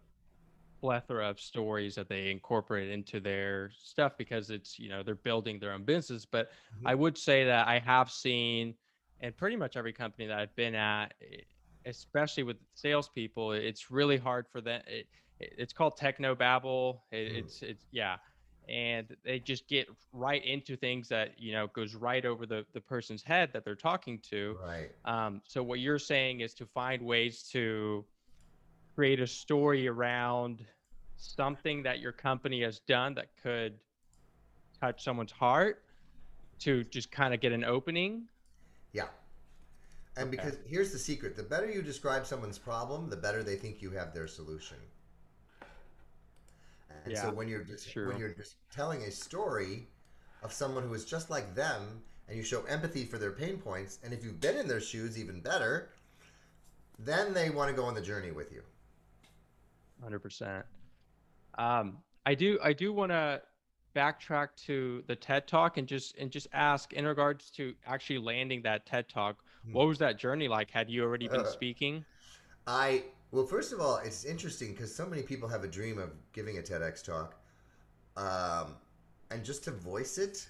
plethora 0.80 1.30
of 1.30 1.40
stories 1.40 1.94
that 1.94 2.08
they 2.08 2.30
incorporate 2.30 2.90
into 2.90 3.18
their 3.18 3.70
stuff 3.82 4.12
because 4.18 4.50
it's 4.50 4.78
you 4.78 4.90
know 4.90 5.02
they're 5.02 5.14
building 5.14 5.58
their 5.58 5.72
own 5.72 5.82
business 5.82 6.26
but 6.26 6.50
mm-hmm. 6.50 6.88
i 6.88 6.94
would 6.94 7.16
say 7.16 7.42
that 7.42 7.66
i 7.66 7.78
have 7.78 8.10
seen 8.10 8.74
and 9.20 9.34
pretty 9.34 9.56
much 9.56 9.78
every 9.78 9.94
company 9.94 10.26
that 10.26 10.38
i've 10.38 10.54
been 10.56 10.74
at 10.74 11.14
especially 11.86 12.42
with 12.42 12.58
salespeople 12.74 13.52
it's 13.52 13.90
really 13.90 14.18
hard 14.18 14.46
for 14.52 14.60
them 14.60 14.82
it, 14.86 15.06
it's 15.40 15.72
called 15.72 15.96
techno 15.96 16.34
babble 16.34 17.02
it, 17.10 17.32
mm. 17.32 17.38
it's 17.38 17.62
it's 17.62 17.84
yeah 17.90 18.16
and 18.68 19.14
they 19.24 19.38
just 19.38 19.68
get 19.68 19.86
right 20.12 20.44
into 20.44 20.76
things 20.76 21.08
that 21.08 21.38
you 21.38 21.52
know 21.52 21.66
goes 21.68 21.94
right 21.94 22.24
over 22.24 22.46
the 22.46 22.64
the 22.72 22.80
person's 22.80 23.22
head 23.22 23.50
that 23.52 23.64
they're 23.64 23.74
talking 23.74 24.18
to 24.18 24.56
right 24.64 24.90
um, 25.04 25.40
so 25.46 25.62
what 25.62 25.80
you're 25.80 25.98
saying 25.98 26.40
is 26.40 26.54
to 26.54 26.64
find 26.64 27.02
ways 27.02 27.42
to 27.42 28.04
create 28.94 29.20
a 29.20 29.26
story 29.26 29.88
around 29.88 30.64
something 31.16 31.82
that 31.82 32.00
your 32.00 32.12
company 32.12 32.62
has 32.62 32.80
done 32.80 33.14
that 33.14 33.28
could 33.42 33.74
touch 34.80 35.02
someone's 35.02 35.32
heart 35.32 35.82
to 36.60 36.84
just 36.84 37.10
kind 37.10 37.34
of 37.34 37.40
get 37.40 37.52
an 37.52 37.64
opening. 37.64 38.24
Yeah. 38.92 39.06
And 40.16 40.28
okay. 40.28 40.36
because 40.36 40.58
here's 40.66 40.92
the 40.92 40.98
secret 40.98 41.36
the 41.36 41.42
better 41.42 41.70
you 41.70 41.82
describe 41.82 42.26
someone's 42.26 42.58
problem, 42.58 43.10
the 43.10 43.16
better 43.16 43.42
they 43.42 43.56
think 43.56 43.82
you 43.82 43.90
have 43.90 44.14
their 44.14 44.28
solution. 44.28 44.76
And 47.04 47.12
yeah, 47.12 47.22
so 47.22 47.32
when 47.32 47.48
you're 47.48 47.64
just 47.64 47.94
when 47.96 48.18
you're 48.18 48.32
just 48.32 48.56
telling 48.70 49.02
a 49.02 49.10
story 49.10 49.88
of 50.42 50.52
someone 50.52 50.84
who 50.84 50.94
is 50.94 51.04
just 51.04 51.30
like 51.30 51.54
them 51.54 52.02
and 52.28 52.36
you 52.36 52.42
show 52.42 52.62
empathy 52.64 53.04
for 53.04 53.18
their 53.18 53.32
pain 53.32 53.58
points, 53.58 53.98
and 54.02 54.12
if 54.12 54.24
you've 54.24 54.40
been 54.40 54.56
in 54.56 54.66
their 54.68 54.80
shoes, 54.80 55.18
even 55.18 55.40
better, 55.40 55.90
then 56.98 57.34
they 57.34 57.50
want 57.50 57.70
to 57.70 57.76
go 57.76 57.84
on 57.84 57.94
the 57.94 58.00
journey 58.00 58.30
with 58.30 58.52
you. 58.52 58.62
Hundred 60.02 60.20
percent. 60.20 60.64
Um, 61.58 61.98
I 62.26 62.34
do 62.34 62.58
I 62.62 62.72
do 62.72 62.92
want 62.92 63.12
to 63.12 63.42
backtrack 63.94 64.48
to 64.66 65.04
the 65.06 65.14
TED 65.14 65.46
Talk 65.46 65.76
and 65.76 65.86
just 65.86 66.16
and 66.18 66.30
just 66.30 66.48
ask 66.52 66.92
in 66.92 67.06
regards 67.06 67.50
to 67.50 67.74
actually 67.86 68.18
landing 68.18 68.62
that 68.62 68.86
TED 68.86 69.08
Talk? 69.08 69.36
Hmm. 69.66 69.72
What 69.72 69.86
was 69.86 69.98
that 69.98 70.18
journey 70.18 70.48
like? 70.48 70.70
Had 70.70 70.90
you 70.90 71.04
already 71.04 71.28
been 71.28 71.40
Uh, 71.40 71.44
speaking? 71.44 72.04
I 72.66 73.04
well, 73.34 73.44
first 73.44 73.72
of 73.72 73.80
all, 73.80 73.96
it's 73.96 74.24
interesting 74.24 74.70
because 74.70 74.94
so 74.94 75.04
many 75.04 75.22
people 75.22 75.48
have 75.48 75.64
a 75.64 75.68
dream 75.68 75.98
of 75.98 76.10
giving 76.32 76.58
a 76.58 76.62
TEDx 76.62 77.04
talk, 77.04 77.34
um, 78.16 78.76
and 79.32 79.44
just 79.44 79.64
to 79.64 79.72
voice 79.72 80.18
it 80.18 80.48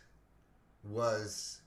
was 0.85 1.63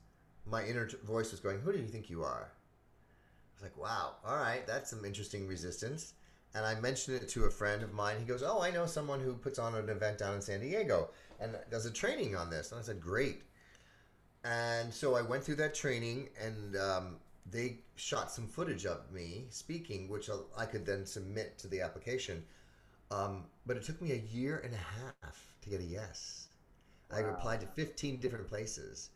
my 0.46 0.64
inner 0.64 0.86
t- 0.86 0.98
voice 1.04 1.32
was 1.32 1.40
going, 1.40 1.60
"Who 1.62 1.72
do 1.72 1.80
you 1.80 1.88
think 1.88 2.12
you 2.12 2.24
are?" 2.24 2.52
I 2.52 3.54
was 3.56 3.64
like, 3.64 3.76
"Wow, 3.78 4.18
all 4.24 4.36
right, 4.36 4.66
that's 4.68 4.92
some 4.92 5.04
interesting 5.06 5.48
resistance." 5.48 6.14
And 6.54 6.64
I 6.64 6.80
mentioned 6.80 7.18
it 7.18 7.28
to 7.30 7.46
a 7.46 7.50
friend 7.50 7.82
of 7.82 7.94
mine. 7.94 8.20
He 8.20 8.26
goes, 8.26 8.44
"Oh, 8.44 8.62
I 8.62 8.70
know 8.70 8.86
someone 8.86 9.20
who 9.20 9.34
puts 9.34 9.58
on 9.58 9.74
an 9.74 9.90
event 9.90 10.20
down 10.20 10.36
in 10.36 10.42
San 10.42 10.60
Diego 10.60 11.10
and 11.40 11.58
does 11.72 11.88
a 11.88 11.92
training 11.92 12.36
on 12.36 12.52
this." 12.52 12.72
And 12.72 12.80
I 12.80 12.84
said, 12.84 13.02
"Great." 13.02 13.42
And 14.44 14.94
so 14.94 15.16
I 15.16 15.24
went 15.24 15.44
through 15.44 15.56
that 15.56 15.74
training, 15.74 16.30
and 16.40 16.76
um, 16.78 17.20
they 17.50 17.80
shot 17.96 18.32
some 18.32 18.48
footage 18.48 18.86
of 18.86 19.12
me 19.12 19.48
speaking, 19.50 20.10
which 20.10 20.30
I'll- 20.30 20.50
could 20.72 20.86
then 20.86 21.06
submit 21.06 21.58
to 21.60 21.68
the 21.68 21.82
application. 21.82 22.46
Um, 23.10 23.50
but 23.66 23.78
it 23.78 23.84
took 23.84 24.02
me 24.02 24.12
a 24.12 24.16
year 24.16 24.60
and 24.60 24.74
a 24.74 24.78
half 24.78 25.56
to 25.62 25.70
get 25.70 25.80
a 25.80 25.84
yes. 25.84 26.50
I 27.10 27.22
Wow. 27.22 27.36
applied 27.36 27.62
to 27.62 27.68
15 27.68 28.20
different 28.20 28.48
places, 28.48 29.12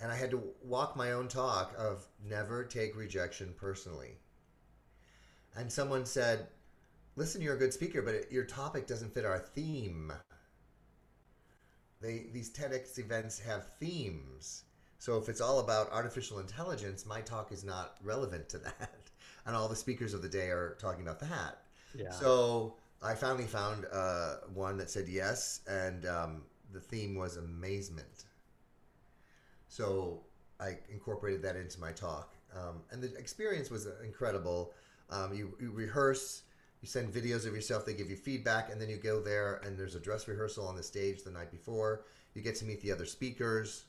and 0.00 0.10
I 0.10 0.14
had 0.14 0.30
to 0.30 0.54
walk 0.62 0.96
my 0.96 1.12
own 1.12 1.28
talk 1.28 1.74
of 1.76 2.08
never 2.18 2.64
take 2.64 2.96
rejection 2.96 3.54
personally. 3.54 4.18
And 5.54 5.70
someone 5.70 6.06
said, 6.06 6.48
"Listen, 7.16 7.42
you're 7.42 7.54
a 7.54 7.58
good 7.58 7.74
speaker, 7.74 8.02
but 8.02 8.14
it, 8.14 8.32
your 8.32 8.44
topic 8.44 8.86
doesn't 8.86 9.12
fit 9.14 9.24
our 9.24 9.38
theme." 9.38 10.12
They 12.00 12.30
these 12.32 12.50
TEDx 12.50 12.98
events 12.98 13.38
have 13.40 13.76
themes. 13.78 14.64
So 15.04 15.18
if 15.18 15.28
it's 15.28 15.42
all 15.42 15.58
about 15.58 15.92
artificial 15.92 16.38
intelligence, 16.38 17.04
my 17.04 17.20
talk 17.20 17.52
is 17.52 17.62
not 17.62 17.96
relevant 18.02 18.48
to 18.48 18.58
that. 18.64 19.10
And 19.44 19.54
all 19.54 19.68
the 19.68 19.76
speakers 19.76 20.14
of 20.14 20.22
the 20.22 20.30
day 20.30 20.48
are 20.48 20.78
talking 20.80 21.02
about 21.02 21.20
that. 21.20 21.58
Yeah. 21.94 22.10
So 22.10 22.76
I 23.02 23.14
finally 23.14 23.44
found 23.44 23.84
uh, 23.92 24.36
one 24.54 24.78
that 24.78 24.88
said 24.88 25.06
yes, 25.06 25.60
and 25.68 26.06
um, 26.06 26.42
the 26.72 26.80
theme 26.80 27.14
was 27.14 27.36
amazement. 27.36 28.24
So 29.68 30.22
I 30.58 30.78
incorporated 30.90 31.42
that 31.42 31.56
into 31.56 31.78
my 31.78 31.92
talk, 31.92 32.32
um, 32.56 32.80
and 32.90 33.02
the 33.02 33.14
experience 33.16 33.68
was 33.68 33.86
incredible. 34.02 34.72
Um, 35.10 35.34
you, 35.34 35.54
you 35.60 35.70
rehearse, 35.70 36.44
you 36.80 36.88
send 36.88 37.12
videos 37.12 37.46
of 37.46 37.54
yourself, 37.54 37.84
they 37.84 37.92
give 37.92 38.08
you 38.08 38.16
feedback, 38.16 38.72
and 38.72 38.80
then 38.80 38.88
you 38.88 38.96
go 38.96 39.20
there, 39.20 39.60
and 39.66 39.78
there's 39.78 39.96
a 39.96 40.00
dress 40.00 40.26
rehearsal 40.28 40.66
on 40.66 40.76
the 40.76 40.82
stage 40.82 41.24
the 41.24 41.30
night 41.30 41.50
before. 41.50 42.06
You 42.32 42.40
get 42.40 42.54
to 42.56 42.64
meet 42.64 42.80
the 42.80 42.90
other 42.90 43.04
speakers, 43.04 43.84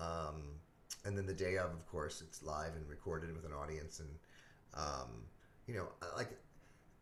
um, 0.00 0.60
and 1.04 1.16
then 1.16 1.26
the 1.26 1.34
day 1.34 1.56
of, 1.56 1.70
of 1.70 1.86
course, 1.86 2.22
it's 2.26 2.42
live 2.42 2.74
and 2.76 2.88
recorded 2.88 3.34
with 3.34 3.44
an 3.44 3.52
audience, 3.52 4.00
and 4.00 4.08
um, 4.74 5.24
you 5.66 5.74
know, 5.74 5.86
like 6.16 6.30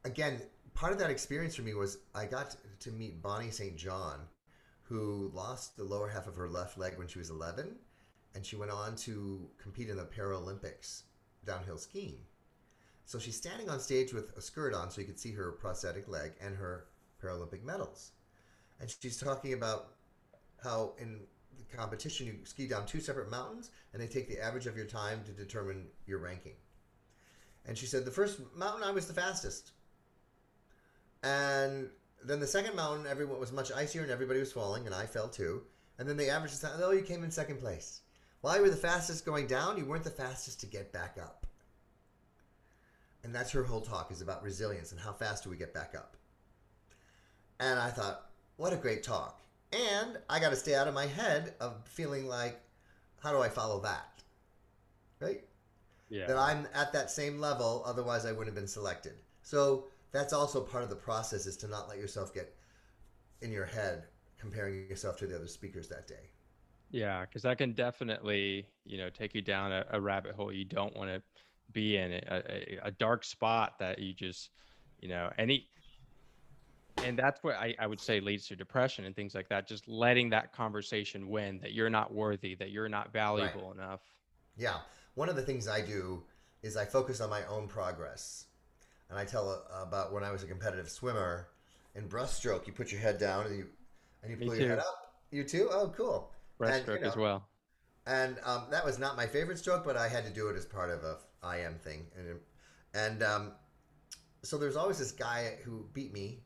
again, 0.05 0.41
part 0.75 0.93
of 0.93 0.99
that 0.99 1.11
experience 1.11 1.55
for 1.55 1.63
me 1.63 1.75
was 1.75 1.99
I 2.15 2.27
got 2.27 2.57
to 2.81 2.91
meet 2.91 3.23
Bonnie 3.23 3.51
St. 3.51 3.77
John, 3.77 4.21
who 4.83 5.31
lost 5.35 5.77
the 5.77 5.85
lower 5.85 6.09
half 6.09 6.27
of 6.27 6.37
her 6.37 6.49
left 6.49 6.79
leg 6.79 6.99
when 6.99 7.09
she 7.09 7.19
was 7.19 7.31
11, 7.31 7.75
and 8.35 8.45
she 8.45 8.57
went 8.57 8.71
on 8.71 8.97
to 8.97 9.49
compete 9.59 9.89
in 9.89 9.97
the 9.97 10.05
Paralympics 10.05 11.03
downhill 11.45 11.79
skiing. 11.79 12.21
So 13.05 13.19
she's 13.19 13.37
standing 13.37 13.69
on 13.69 13.81
stage 13.81 14.13
with 14.13 14.37
a 14.37 14.41
skirt 14.41 14.75
on 14.75 14.91
so 14.91 15.01
you 15.01 15.07
could 15.07 15.19
see 15.19 15.33
her 15.33 15.53
prosthetic 15.53 16.09
leg 16.09 16.33
and 16.41 16.57
her 16.57 16.87
Paralympic 17.23 17.63
medals. 17.63 18.13
And 18.81 18.89
she's 19.01 19.19
talking 19.19 19.53
about 19.53 19.95
how 20.63 20.93
in 20.99 21.21
competition 21.77 22.27
you 22.27 22.39
ski 22.45 22.67
down 22.67 22.87
two 22.87 23.01
separate 23.01 23.31
mountains 23.31 23.71
and 23.93 24.03
they 24.03 24.07
take 24.07 24.29
the 24.29 24.41
average 24.41 24.67
of 24.67 24.77
your 24.77 24.87
time 24.87 25.23
to 25.25 25.33
determine 25.33 25.87
your 26.07 26.19
ranking. 26.19 26.55
And 27.67 27.77
she 27.77 27.87
said, 27.87 28.05
The 28.05 28.11
first 28.11 28.41
mountain 28.57 28.83
I 28.83 28.91
was 28.91 29.07
the 29.07 29.15
fastest. 29.15 29.73
And 31.23 31.89
then 32.25 32.41
the 32.41 32.47
second 32.47 32.75
mountain, 32.75 33.07
everyone 33.07 33.39
was 33.39 33.53
much 33.53 33.73
icier 33.73 34.03
and 34.03 34.11
everybody 34.11 34.41
was 34.41 34.53
falling, 34.53 34.87
and 34.87 34.95
I 34.95 35.07
fell 35.07 35.29
too. 35.29 35.63
And 35.99 36.09
then 36.09 36.17
they 36.17 36.31
averaged 36.31 36.61
the 36.61 36.67
is, 36.69 36.81
oh, 36.83 36.91
you 36.91 37.03
came 37.03 37.23
in 37.23 37.31
second 37.31 37.61
place. 37.61 38.01
While 38.41 38.57
you 38.57 38.63
were 38.63 38.71
the 38.71 38.77
fastest 38.77 39.25
going 39.25 39.47
down, 39.47 39.79
you 39.79 39.85
weren't 39.85 40.05
the 40.05 40.11
fastest 40.11 40.61
to 40.61 40.67
get 40.67 40.93
back 40.93 41.17
up. 41.21 41.47
And 43.23 43.33
that's 43.33 43.53
her 43.53 43.63
whole 43.63 43.81
talk 43.81 44.11
is 44.11 44.21
about 44.21 44.43
resilience 44.43 44.91
and 44.91 45.01
how 45.01 45.13
fast 45.13 45.45
do 45.45 45.51
we 45.51 45.57
get 45.57 45.73
back 45.73 45.95
up. 45.97 46.17
And 47.61 47.79
I 47.79 47.91
thought, 47.91 48.31
what 48.57 48.73
a 48.73 48.77
great 48.77 49.05
talk. 49.05 49.41
And 49.73 50.19
I 50.29 50.39
got 50.39 50.51
to 50.51 50.57
stay 50.57 50.75
out 50.75 50.89
of 50.89 50.95
my 50.95 51.07
head 51.07 51.55
of 51.61 51.87
feeling 51.87 52.27
like, 52.27 52.61
how 53.23 53.33
do 53.33 53.39
I 53.39 53.49
follow 53.49 53.81
that? 53.81 54.23
Right? 55.21 55.45
yeah. 56.13 56.27
that 56.27 56.37
I'm 56.37 56.69
at 56.75 56.93
that 56.93 57.11
same 57.11 57.41
level, 57.41 57.83
otherwise 57.87 58.27
I 58.27 58.33
wouldn't 58.33 58.49
have 58.49 58.55
been 58.55 58.69
selected. 58.69 59.15
So 59.43 59.87
that's 60.13 60.35
also 60.35 60.61
part 60.61 60.85
of 60.85 60.91
the 60.91 60.97
process 60.97 61.47
is 61.47 61.57
to 61.59 61.69
not 61.69 61.89
let 61.89 61.97
yourself 61.97 62.35
get 62.35 62.55
in 63.41 63.51
your 63.51 63.65
head 63.65 64.05
comparing 64.39 64.87
yourself 64.89 65.17
to 65.19 65.27
the 65.27 65.35
other 65.35 65.47
speakers 65.47 65.89
that 65.89 66.07
day. 66.07 66.29
Yeah, 66.91 67.23
because 67.23 67.43
that 67.43 67.57
can 67.57 67.73
definitely, 67.73 68.67
you 68.85 68.99
know, 68.99 69.09
take 69.09 69.35
you 69.35 69.41
down 69.41 69.73
a, 69.73 69.87
a 69.91 70.01
rabbit 70.01 70.35
hole 70.35 70.53
you 70.53 70.67
don't 70.67 70.95
want 70.95 71.09
to 71.09 71.23
be 71.73 71.97
in, 71.97 72.13
a, 72.13 72.21
a, 72.31 72.79
a 72.85 72.91
dark 72.91 73.25
spot 73.25 73.79
that 73.79 73.99
you 73.99 74.13
just, 74.13 74.51
you 75.01 75.09
know, 75.09 75.31
any, 75.39 75.67
and 76.99 77.19
that's 77.19 77.43
what 77.43 77.55
I, 77.55 77.75
I 77.79 77.87
would 77.87 78.01
say 78.01 78.21
leads 78.21 78.47
to 78.49 78.57
depression 78.57 79.05
and 79.05 79.15
things 79.17 79.35
like 79.35 79.49
that. 79.49 79.67
Just 79.67 79.89
letting 79.89 80.31
that 80.31 80.53
conversation 80.53 81.29
win 81.29 81.59
that 81.61 81.73
you're 81.73 81.91
not 81.91 82.13
worthy, 82.13 82.55
that 82.57 82.71
you're 82.71 82.89
not 82.89 83.13
valuable 83.13 83.73
enough. 83.73 84.01
Yeah. 84.57 84.77
One 85.15 85.29
of 85.29 85.37
the 85.37 85.43
things 85.43 85.69
I 85.69 85.81
do 85.81 86.23
is 86.63 86.77
I 86.77 86.85
focus 86.85 87.21
on 87.21 87.31
my 87.31 87.45
own 87.47 87.69
progress. 87.69 88.47
And 89.11 89.19
I 89.19 89.25
tell 89.25 89.51
uh, 89.51 89.83
about 89.83 90.13
when 90.13 90.25
I 90.25 90.31
was 90.31 90.43
a 90.43 90.47
competitive 90.47 90.89
swimmer 90.89 91.49
in 91.95 92.09
breaststroke, 92.09 92.67
you 92.67 92.73
put 92.73 92.93
your 92.93 93.01
head 93.01 93.19
down 93.19 93.47
and 93.47 93.57
you 93.57 93.67
and 94.23 94.31
you 94.31 94.37
Me 94.39 94.47
pull 94.47 94.57
your 94.57 94.69
head 94.69 94.79
up. 94.79 95.15
You 95.31 95.45
too? 95.45 95.69
Oh, 95.71 95.93
cool. 95.97 96.31
And, 96.61 96.69
you 96.69 96.93
Breaststroke 96.93 97.03
as 97.03 97.17
well. 97.17 97.49
and 98.07 98.37
um, 98.45 98.67
that 98.71 98.85
was 98.85 98.99
not 98.99 99.17
my 99.17 99.27
favorite 99.27 99.59
stroke, 99.59 99.85
but 99.85 99.97
I 99.97 100.09
had 100.09 100.25
to 100.25 100.31
do 100.31 100.49
it 100.49 100.57
as 100.57 100.65
part 100.65 100.91
of 100.91 101.03
a 101.03 101.19
IM 101.57 101.75
thing, 101.83 102.07
and 102.17 102.39
and 102.95 103.23
um, 103.23 103.53
so 104.43 104.59
there's 104.59 104.77
always 104.77 104.99
this 104.99 105.11
guy 105.13 105.57
who 105.65 105.87
beat 105.93 106.13
me, 106.13 106.41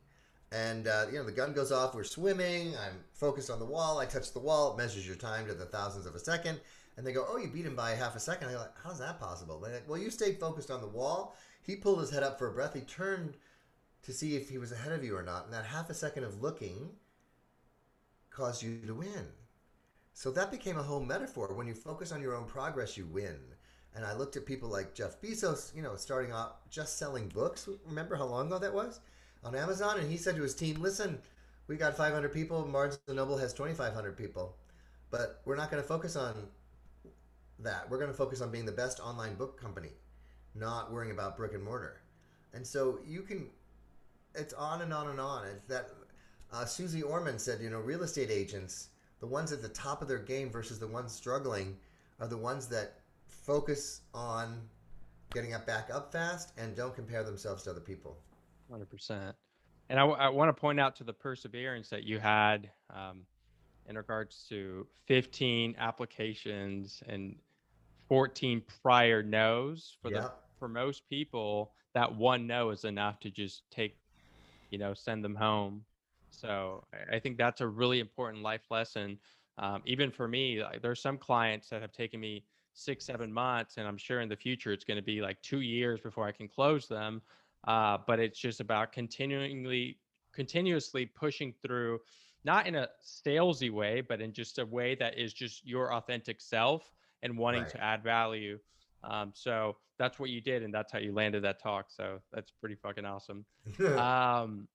and 0.51 0.87
uh, 0.87 1.05
you 1.11 1.17
know 1.17 1.25
the 1.25 1.31
gun 1.31 1.53
goes 1.53 1.71
off, 1.71 1.93
we're 1.93 2.03
swimming, 2.03 2.75
I'm 2.77 3.03
focused 3.13 3.49
on 3.49 3.59
the 3.59 3.65
wall, 3.65 3.99
I 3.99 4.05
touch 4.05 4.33
the 4.33 4.39
wall, 4.39 4.73
it 4.73 4.77
measures 4.77 5.05
your 5.05 5.15
time 5.15 5.47
to 5.47 5.53
the 5.53 5.65
thousandths 5.65 6.07
of 6.07 6.15
a 6.15 6.19
second, 6.19 6.59
and 6.95 7.05
they 7.05 7.11
go, 7.11 7.25
oh, 7.29 7.37
you 7.37 7.47
beat 7.47 7.65
him 7.65 7.75
by 7.75 7.91
half 7.91 8.15
a 8.15 8.19
second. 8.19 8.49
I 8.49 8.53
go, 8.53 8.65
how's 8.83 8.99
that 8.99 9.19
possible? 9.19 9.59
They're 9.59 9.73
like, 9.73 9.89
well, 9.89 9.99
you 9.99 10.09
stayed 10.09 10.39
focused 10.39 10.71
on 10.71 10.81
the 10.81 10.87
wall. 10.87 11.35
He 11.61 11.75
pulled 11.75 11.99
his 11.99 12.09
head 12.09 12.23
up 12.23 12.39
for 12.39 12.47
a 12.47 12.53
breath. 12.53 12.73
He 12.73 12.81
turned 12.81 13.35
to 14.03 14.13
see 14.13 14.35
if 14.35 14.49
he 14.49 14.57
was 14.57 14.71
ahead 14.71 14.93
of 14.93 15.03
you 15.03 15.15
or 15.15 15.23
not, 15.23 15.45
and 15.45 15.53
that 15.53 15.65
half 15.65 15.89
a 15.89 15.93
second 15.93 16.23
of 16.23 16.41
looking 16.41 16.89
caused 18.31 18.63
you 18.63 18.79
to 18.85 18.93
win. 18.93 19.27
So 20.13 20.31
that 20.31 20.49
became 20.49 20.77
a 20.77 20.83
whole 20.83 20.99
metaphor. 20.99 21.53
When 21.53 21.67
you 21.67 21.75
focus 21.75 22.11
on 22.11 22.21
your 22.21 22.35
own 22.35 22.45
progress, 22.45 22.97
you 22.97 23.05
win. 23.05 23.37
And 23.95 24.05
I 24.05 24.13
looked 24.13 24.35
at 24.35 24.45
people 24.45 24.69
like 24.69 24.95
Jeff 24.95 25.21
Bezos, 25.21 25.75
you 25.75 25.81
know, 25.81 25.95
starting 25.95 26.31
off 26.31 26.53
just 26.69 26.97
selling 26.97 27.27
books. 27.27 27.67
Remember 27.85 28.15
how 28.15 28.25
long 28.25 28.47
ago 28.47 28.59
that 28.59 28.73
was? 28.73 28.99
On 29.47 29.55
Amazon. 29.55 29.97
And 29.97 30.11
he 30.11 30.17
said 30.17 30.35
to 30.35 30.41
his 30.41 30.53
team, 30.53 30.81
listen, 30.81 31.17
we 31.67 31.77
got 31.77 31.95
500 31.95 32.33
people. 32.33 32.61
Barnes 32.63 32.99
& 33.03 33.07
Noble 33.07 33.37
has 33.37 33.53
2,500 33.53 34.17
people. 34.17 34.57
But 35.09 35.41
we're 35.45 35.55
not 35.55 35.71
going 35.71 35.81
to 35.81 35.87
focus 35.87 36.17
on 36.17 36.33
that. 37.59 37.89
We're 37.89 37.97
going 37.97 38.11
to 38.11 38.17
focus 38.17 38.41
on 38.41 38.51
being 38.51 38.65
the 38.65 38.73
best 38.73 38.99
online 38.99 39.35
book 39.35 39.59
company, 39.59 39.91
not 40.53 40.91
worrying 40.91 41.13
about 41.13 41.37
brick 41.37 41.53
and 41.53 41.63
mortar. 41.63 42.01
And 42.53 42.67
so 42.67 42.99
you 43.07 43.21
can, 43.21 43.49
it's 44.35 44.53
on 44.53 44.81
and 44.81 44.93
on 44.93 45.07
and 45.07 45.19
on. 45.19 45.45
It's 45.45 45.65
that 45.67 45.91
uh, 46.51 46.65
Susie 46.65 47.01
Orman 47.01 47.39
said, 47.39 47.61
you 47.61 47.69
know, 47.69 47.79
real 47.79 48.03
estate 48.03 48.29
agents, 48.29 48.89
the 49.21 49.27
ones 49.27 49.53
at 49.53 49.61
the 49.61 49.69
top 49.69 50.01
of 50.01 50.09
their 50.09 50.19
game 50.19 50.49
versus 50.49 50.77
the 50.77 50.87
ones 50.87 51.13
struggling, 51.13 51.77
are 52.19 52.27
the 52.27 52.35
ones 52.35 52.67
that 52.67 52.95
focus 53.25 54.01
on 54.13 54.59
getting 55.33 55.53
up 55.53 55.65
back 55.65 55.89
up 55.89 56.11
fast 56.11 56.51
and 56.57 56.75
don't 56.75 56.95
compare 56.95 57.23
themselves 57.23 57.63
to 57.63 57.69
other 57.69 57.79
people. 57.79 58.17
Hundred 58.69 58.89
percent. 58.89 59.35
And 59.89 59.99
I, 59.99 60.29
want 60.29 60.49
to 60.49 60.59
point 60.59 60.79
out 60.79 60.97
to 60.97 61.05
the 61.05 61.13
perseverance 61.13 61.89
that 61.89 62.03
you 62.03 62.19
had 62.19 62.69
um, 62.93 63.21
in 63.87 63.95
regards 63.95 64.45
to 64.49 64.85
15 65.07 65.75
applications 65.79 67.01
and 67.07 67.37
14 68.09 68.61
prior 68.81 69.23
no's 69.23 69.97
for 70.01 70.09
Yeah. 70.09 70.21
the 70.21 70.31
for 70.59 70.67
most 70.67 71.07
people 71.09 71.73
that 71.93 72.13
one 72.13 72.47
no 72.47 72.71
is 72.71 72.83
enough 72.83 73.19
to 73.21 73.29
just 73.29 73.63
take 73.69 73.97
you 74.71 74.77
know 74.77 74.93
send 74.93 75.23
them 75.23 75.35
home 75.35 75.85
so 76.31 76.85
I- 76.93 77.15
i 77.15 77.19
think 77.19 77.37
that's 77.37 77.61
a 77.61 77.67
really 77.67 77.99
important 77.99 78.43
life 78.43 78.63
lesson 78.69 79.19
um, 79.59 79.81
even 79.85 80.11
for 80.11 80.27
me 80.27 80.63
like, 80.63 80.81
there's 80.81 81.01
some 81.01 81.17
clients 81.17 81.69
that 81.69 81.81
have 81.81 81.91
taken 81.91 82.19
me 82.19 82.45
six 82.73 83.05
seven 83.05 83.31
months 83.31 83.77
and 83.77 83.87
i'm 83.87 83.97
sure 83.97 84.21
in 84.21 84.29
the 84.29 84.35
future 84.35 84.71
it's 84.71 84.85
going 84.85 84.97
to 84.97 85.03
be 85.03 85.21
like 85.21 85.41
two 85.41 85.61
years 85.61 85.99
before 85.99 86.25
i 86.27 86.31
can 86.31 86.47
close 86.47 86.87
them 86.87 87.21
uh, 87.67 87.97
but 88.07 88.19
it's 88.19 88.39
just 88.39 88.59
about 88.59 88.91
continually 88.91 89.99
continuously 90.33 91.05
pushing 91.05 91.53
through 91.61 91.99
not 92.43 92.67
in 92.67 92.75
a 92.75 92.87
salesy 93.03 93.69
way, 93.71 94.01
but 94.01 94.21
in 94.21 94.31
just 94.31 94.59
a 94.59 94.65
way 94.65 94.95
that 94.95 95.17
is 95.17 95.33
just 95.33 95.65
your 95.65 95.93
authentic 95.93 96.39
self 96.39 96.83
and 97.23 97.37
wanting 97.37 97.63
Right. 97.63 97.71
to 97.71 97.83
add 97.83 98.03
value. 98.03 98.59
Um, 99.03 99.31
so 99.33 99.77
that's 99.97 100.19
what 100.19 100.29
you 100.29 100.39
did, 100.41 100.61
and 100.63 100.71
that's 100.73 100.91
how 100.91 100.99
you 100.99 101.11
landed 101.11 101.43
that 101.43 101.59
talk. 101.61 101.87
So 101.89 102.19
that's 102.31 102.51
pretty 102.51 102.75
fucking 102.75 103.05
awesome. 103.05 103.45
Um, 103.97 104.67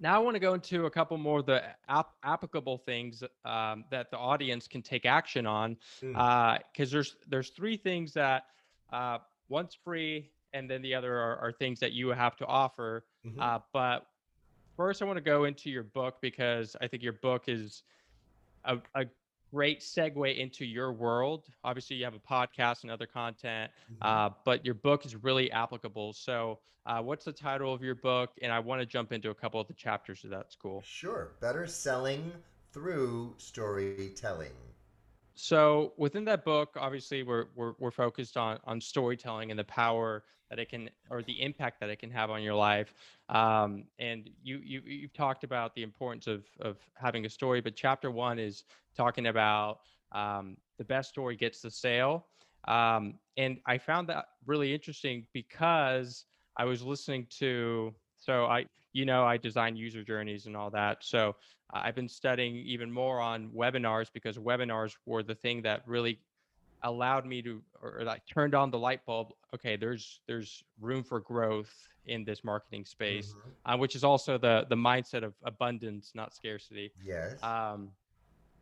now 0.00 0.16
I 0.16 0.18
want 0.18 0.34
to 0.34 0.40
go 0.40 0.54
into 0.54 0.86
a 0.86 0.90
couple 0.90 1.16
more 1.18 1.38
of 1.40 1.46
the 1.46 1.62
ap- 1.88 2.14
applicable 2.24 2.78
things 2.78 3.22
um, 3.44 3.84
that 3.90 4.10
the 4.10 4.16
audience 4.18 4.66
can 4.66 4.82
take 4.82 5.06
action 5.06 5.46
on, 5.46 5.76
Mm. 6.00 6.58
because 6.72 6.90
there's 6.90 7.14
there's 7.28 7.50
three 7.50 7.76
things 7.76 8.12
that 8.14 8.46
uh, 8.92 9.18
one's 9.48 9.74
free, 9.84 10.30
and 10.52 10.70
then 10.70 10.82
the 10.82 10.94
other 10.94 11.16
are, 11.16 11.36
are 11.38 11.52
things 11.52 11.80
that 11.80 11.92
you 11.92 12.08
have 12.08 12.36
to 12.36 12.46
offer. 12.46 13.04
Mhm. 13.26 13.40
Uh, 13.40 13.58
but 13.72 14.06
first, 14.76 15.02
I 15.02 15.04
want 15.04 15.16
to 15.16 15.22
go 15.22 15.44
into 15.44 15.70
your 15.70 15.84
book 15.84 16.16
because 16.20 16.76
I 16.80 16.88
think 16.88 17.02
your 17.02 17.14
book 17.14 17.44
is 17.48 17.82
a, 18.64 18.78
a 18.94 19.06
great 19.52 19.80
segue 19.80 20.36
into 20.36 20.64
your 20.64 20.92
world. 20.92 21.46
Obviously, 21.64 21.96
you 21.96 22.04
have 22.04 22.14
a 22.14 22.18
podcast 22.18 22.82
and 22.82 22.90
other 22.90 23.06
content, 23.06 23.70
Mhm. 23.92 23.96
uh, 24.02 24.30
but 24.44 24.64
your 24.64 24.74
book 24.74 25.04
is 25.04 25.14
really 25.16 25.50
applicable. 25.50 26.12
So, 26.14 26.60
uh, 26.86 27.00
what's 27.02 27.24
the 27.24 27.32
title 27.32 27.72
of 27.72 27.82
your 27.82 27.94
book? 27.94 28.30
And 28.42 28.50
I 28.52 28.58
want 28.58 28.80
to 28.80 28.86
jump 28.86 29.12
into 29.12 29.30
a 29.30 29.34
couple 29.34 29.60
of 29.60 29.68
the 29.68 29.74
chapters 29.74 30.24
of 30.24 30.30
that 30.30 30.50
school. 30.50 30.82
Sure. 30.82 31.32
Better 31.40 31.66
selling 31.66 32.32
through 32.72 33.34
storytelling. 33.38 34.56
So, 35.34 35.94
within 35.96 36.24
that 36.26 36.44
book, 36.44 36.76
obviously, 36.78 37.22
we're 37.22 37.46
we're, 37.54 37.72
we're 37.78 37.90
focused 37.90 38.36
on 38.36 38.58
on 38.64 38.80
storytelling 38.80 39.50
and 39.50 39.58
the 39.58 39.64
power 39.64 40.24
that 40.50 40.58
it 40.58 40.68
can 40.68 40.90
or 41.08 41.22
the 41.22 41.40
impact 41.40 41.80
that 41.80 41.88
it 41.88 41.98
can 41.98 42.10
have 42.10 42.30
on 42.30 42.42
your 42.42 42.54
life. 42.54 42.92
Um, 43.30 43.84
and 43.98 44.28
you 44.42 44.58
you 44.62 44.82
you've 44.84 45.14
talked 45.14 45.44
about 45.44 45.74
the 45.74 45.82
importance 45.82 46.26
of 46.26 46.44
of 46.60 46.76
having 46.94 47.24
a 47.24 47.30
story, 47.30 47.60
but 47.60 47.74
chapter 47.74 48.10
one 48.10 48.38
is 48.38 48.64
talking 48.94 49.28
about 49.28 49.80
um, 50.12 50.56
the 50.76 50.84
best 50.84 51.08
story 51.08 51.36
gets 51.36 51.62
the 51.62 51.70
sale. 51.70 52.26
Um, 52.68 53.14
and 53.36 53.58
I 53.66 53.78
found 53.78 54.08
that 54.08 54.26
really 54.46 54.74
interesting 54.74 55.26
because 55.32 56.26
I 56.56 56.64
was 56.64 56.82
listening 56.82 57.26
to 57.38 57.94
so 58.22 58.46
I 58.46 58.66
you 58.92 59.04
know 59.04 59.24
I 59.24 59.36
design 59.36 59.74
user 59.76 60.02
journeys 60.04 60.46
and 60.46 60.56
all 60.56 60.70
that. 60.70 60.98
So 61.00 61.34
I've 61.72 61.94
been 61.94 62.08
studying 62.08 62.56
even 62.56 62.90
more 62.92 63.20
on 63.20 63.48
webinars 63.50 64.08
because 64.12 64.38
webinars 64.38 64.92
were 65.06 65.22
the 65.22 65.34
thing 65.34 65.62
that 65.62 65.82
really 65.86 66.20
allowed 66.82 67.24
me 67.26 67.42
to 67.42 67.62
or 67.80 68.02
like 68.04 68.22
turned 68.26 68.54
on 68.54 68.70
the 68.70 68.78
light 68.78 69.04
bulb 69.06 69.28
okay 69.54 69.76
there's 69.76 70.20
there's 70.26 70.64
room 70.80 71.04
for 71.04 71.20
growth 71.20 71.72
in 72.06 72.24
this 72.24 72.42
marketing 72.42 72.84
space 72.84 73.34
Mhm. 73.34 73.52
uh, 73.64 73.76
which 73.78 73.94
is 73.94 74.02
also 74.02 74.36
the 74.36 74.66
the 74.68 74.74
mindset 74.74 75.22
of 75.22 75.32
abundance 75.44 76.10
not 76.14 76.34
scarcity 76.34 76.92
Yes. 77.00 77.40
um 77.44 77.92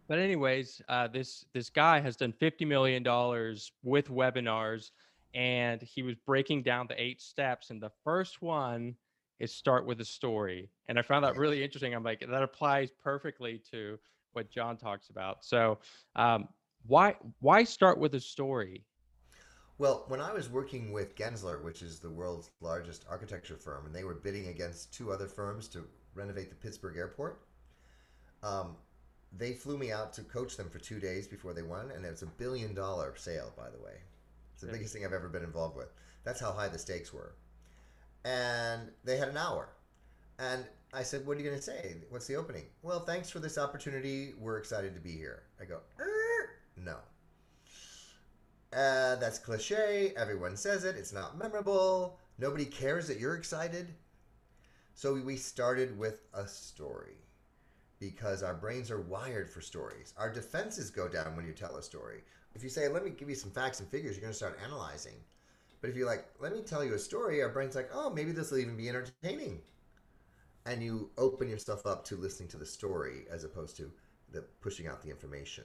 but 0.07 0.19
anyways 0.19 0.83
uh 0.89 1.09
this 1.09 1.47
this 1.55 1.71
guy 1.71 1.99
has 1.99 2.15
done 2.17 2.33
50 2.33 2.67
million 2.67 3.03
dollars 3.03 3.73
with 3.83 4.09
webinars 4.11 4.91
and 5.33 5.81
he 5.81 6.03
was 6.03 6.15
breaking 6.27 6.63
down 6.63 6.87
the 6.89 7.01
eight 7.01 7.23
steps 7.23 7.71
and 7.71 7.81
the 7.81 7.93
first 8.05 8.43
one 8.43 8.95
is 9.41 9.55
start 9.55 9.87
with 9.87 10.01
a 10.01 10.05
story 10.05 10.71
and 10.89 10.99
i 10.99 11.03
found 11.03 11.25
that 11.25 11.37
really 11.37 11.63
interesting 11.65 11.95
i'm 11.95 12.05
like 12.05 12.21
that 12.21 12.43
applies 12.43 12.91
perfectly 12.93 13.61
to 13.71 13.99
what 14.33 14.51
john 14.51 14.77
talks 14.77 15.11
about 15.11 15.45
so 15.45 15.79
um 16.17 16.49
why 16.87 17.15
why 17.41 17.65
start 17.65 17.99
with 17.99 18.15
a 18.15 18.21
story 18.21 18.85
Well, 19.79 20.05
when 20.09 20.21
I 20.21 20.33
was 20.33 20.49
working 20.49 20.93
with 20.93 21.17
Gensler, 21.17 21.63
which 21.63 21.83
is 21.83 21.99
the 22.01 22.11
world's 22.11 22.51
largest 22.61 23.05
architecture 23.09 23.57
firm, 23.57 23.87
and 23.87 23.95
they 23.95 24.05
were 24.05 24.15
bidding 24.15 24.47
against 24.49 24.93
two 24.93 25.11
other 25.13 25.27
firms 25.27 25.69
to 25.69 25.89
renovate 26.15 26.51
the 26.51 26.57
Pittsburgh 26.57 26.97
airport, 26.97 27.43
um, 28.43 28.77
they 29.33 29.53
flew 29.53 29.79
me 29.79 29.93
out 29.93 30.13
to 30.15 30.23
coach 30.23 30.57
them 30.57 30.69
for 30.71 30.79
two 30.79 30.99
days 31.01 31.27
before 31.29 31.53
they 31.55 31.63
won, 31.63 31.91
and 31.91 32.05
it's 32.05 32.23
a 32.23 32.27
billion 32.27 32.75
dollar 32.75 33.15
sale, 33.17 33.53
by 33.57 33.71
the 33.71 33.79
way. 33.79 34.03
It's 34.53 34.63
the 34.63 34.67
Yeah. 34.67 34.73
biggest 34.73 34.93
thing 34.93 35.05
I've 35.05 35.13
ever 35.13 35.29
been 35.29 35.45
involved 35.45 35.77
with. 35.77 35.93
That's 36.25 36.41
how 36.41 36.53
high 36.53 36.69
the 36.69 36.79
stakes 36.79 37.13
were. 37.13 37.35
And 38.25 38.91
they 39.05 39.17
had 39.17 39.29
an 39.29 39.37
hour. 39.37 39.71
And 40.39 40.65
I 40.93 41.03
said, 41.03 41.27
What 41.27 41.37
are 41.37 41.41
you 41.41 41.47
going 41.47 41.57
to 41.59 41.63
say? 41.63 41.97
What's 42.09 42.27
the 42.27 42.37
opening? 42.37 42.65
Well, 42.83 43.01
thanks 43.01 43.31
for 43.31 43.39
this 43.39 43.59
opportunity. 43.59 44.35
We're 44.39 44.59
excited 44.59 44.95
to 44.95 45.01
be 45.01 45.13
here. 45.13 45.45
I 45.61 45.65
go, 45.65 45.81
"Er, 45.99 46.51
No. 46.77 46.97
Uh, 48.73 49.17
that's 49.17 49.39
cliche. 49.39 50.13
Everyone 50.17 50.57
says 50.57 50.85
it. 50.85 50.97
It's 50.97 51.13
not 51.13 51.39
memorable. 51.39 52.19
Nobody 52.39 52.65
cares 52.65 53.07
that 53.09 53.19
you're 53.19 53.35
excited. 53.37 53.95
So 54.95 55.15
we 55.15 55.37
started 55.37 55.99
with 55.99 56.23
a 56.35 56.47
story 56.47 57.17
because 57.99 58.43
our 58.43 58.55
brains 58.55 58.91
are 58.91 59.01
wired 59.01 59.51
for 59.51 59.61
stories. 59.61 60.15
Our 60.17 60.33
defenses 60.33 60.91
go 60.91 61.09
down 61.09 61.37
when 61.37 61.47
you 61.47 61.53
tell 61.53 61.77
a 61.77 61.83
story. 61.83 62.23
If 62.55 62.63
you 62.63 62.69
say, 62.69 62.89
let 62.89 63.05
me 63.05 63.11
give 63.11 63.29
you 63.29 63.35
some 63.35 63.51
facts 63.51 63.81
and 63.81 63.89
figures, 63.89 64.17
you're 64.17 64.23
going 64.23 64.33
to 64.33 64.37
start 64.37 64.59
analyzing. 64.65 65.15
But 65.81 65.91
if 65.91 65.97
you're 65.97 66.07
like, 66.07 66.27
let 66.41 66.53
me 66.53 66.61
tell 66.63 66.85
you 66.85 66.95
a 66.95 66.99
story, 66.99 67.43
our 67.43 67.49
brain's 67.49 67.75
like, 67.75 67.91
oh, 67.93 68.11
maybe 68.11 68.33
this 68.33 68.51
will 68.51 68.59
even 68.59 68.77
be 68.77 68.89
entertaining. 68.89 69.61
And 70.67 70.83
you 70.83 71.11
open 71.17 71.49
yourself 71.49 71.87
up 71.87 72.05
to 72.07 72.17
listening 72.17 72.49
to 72.51 72.59
the 72.59 72.67
story 72.67 73.25
as 73.31 73.45
opposed 73.45 73.77
to 73.79 73.91
the 74.31 74.43
pushing 74.61 74.87
out 74.87 75.03
the 75.03 75.09
information. 75.11 75.65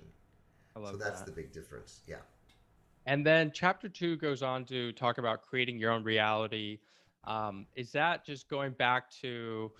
I 0.75 0.79
love 0.79 0.93
So 0.93 0.97
that's 0.97 1.19
that. 1.21 1.25
the 1.25 1.31
big 1.31 1.51
difference. 1.51 2.01
Yeah. 2.07 2.17
And 3.05 3.25
then 3.25 3.51
chapter 3.53 3.89
two 3.89 4.15
goes 4.17 4.41
on 4.41 4.65
to 4.65 4.91
talk 4.93 5.17
about 5.17 5.41
creating 5.43 5.77
your 5.77 5.91
own 5.91 6.03
reality. 6.03 6.79
Um, 7.25 7.67
is 7.75 7.91
that 7.91 8.25
just 8.25 8.49
going 8.49 8.71
back 8.71 9.11
to 9.21 9.71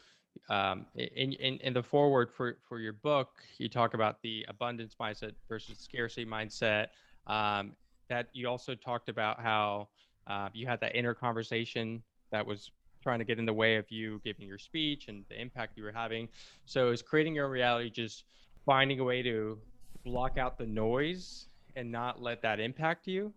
um, 0.49 0.85
in, 0.95 1.33
in 1.33 1.57
in 1.59 1.73
the 1.73 1.81
foreword 1.81 2.29
for 2.31 2.57
for 2.67 2.79
your 2.79 2.93
book? 2.93 3.29
You 3.57 3.69
talk 3.69 3.93
about 3.93 4.21
the 4.21 4.45
abundance 4.47 4.95
mindset 4.99 5.31
versus 5.47 5.79
scarcity 5.79 6.25
mindset. 6.25 6.87
Um, 7.25 7.73
that 8.09 8.27
you 8.33 8.47
also 8.47 8.75
talked 8.75 9.09
about 9.09 9.41
how 9.41 9.87
uh, 10.27 10.49
you 10.53 10.67
had 10.67 10.79
that 10.81 10.95
inner 10.95 11.13
conversation 11.13 12.03
that 12.31 12.45
was 12.45 12.71
trying 13.01 13.19
to 13.19 13.25
get 13.25 13.39
in 13.39 13.45
the 13.45 13.53
way 13.53 13.75
of 13.75 13.89
you 13.91 14.19
giving 14.23 14.47
your 14.47 14.57
speech 14.57 15.07
and 15.07 15.25
the 15.29 15.39
impact 15.39 15.77
you 15.77 15.83
were 15.83 15.91
having. 15.91 16.27
So 16.65 16.91
is 16.91 17.01
creating 17.01 17.35
your 17.35 17.45
own 17.45 17.51
reality 17.51 17.89
just 17.89 18.25
finding 18.65 18.99
a 18.99 19.03
way 19.03 19.21
to 19.23 19.59
block 20.03 20.37
out 20.37 20.57
the 20.57 20.65
noise 20.65 21.47
and 21.75 21.91
not 21.91 22.21
let 22.21 22.41
that 22.41 22.59
impact 22.59 23.07
you? 23.07 23.33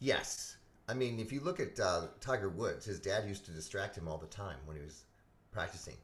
Yes. 0.00 0.56
I 0.88 0.94
mean, 0.94 1.20
if 1.20 1.32
you 1.32 1.40
look 1.40 1.60
at 1.60 1.78
uh, 1.78 2.08
Tiger 2.20 2.48
Woods, 2.48 2.84
his 2.84 2.98
dad 3.00 3.26
used 3.28 3.44
to 3.46 3.52
distract 3.52 3.96
him 3.96 4.08
all 4.08 4.18
the 4.18 4.26
time 4.26 4.58
when 4.64 4.76
he 4.76 4.82
was 4.82 5.04
practicing, 5.52 5.96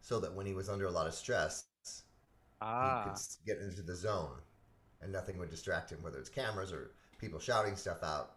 so 0.00 0.20
that 0.20 0.34
when 0.34 0.46
he 0.46 0.54
was 0.54 0.68
under 0.68 0.86
a 0.86 0.90
lot 0.90 1.06
of 1.06 1.14
stress, 1.14 1.66
he 2.80 2.94
Ah, 2.94 3.04
could 3.04 3.18
get 3.46 3.58
into 3.58 3.82
the 3.82 3.94
zone, 3.94 4.40
and 5.00 5.12
nothing 5.12 5.38
would 5.38 5.50
distract 5.50 5.90
him, 5.92 6.02
whether 6.02 6.18
it's 6.18 6.28
cameras 6.28 6.72
or 6.72 6.92
people 7.20 7.38
shouting 7.38 7.76
stuff 7.76 8.02
out. 8.02 8.36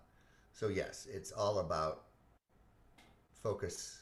So 0.54 0.68
yes, 0.68 1.08
it's 1.12 1.32
all 1.32 1.60
about 1.60 2.04
focus 3.42 4.00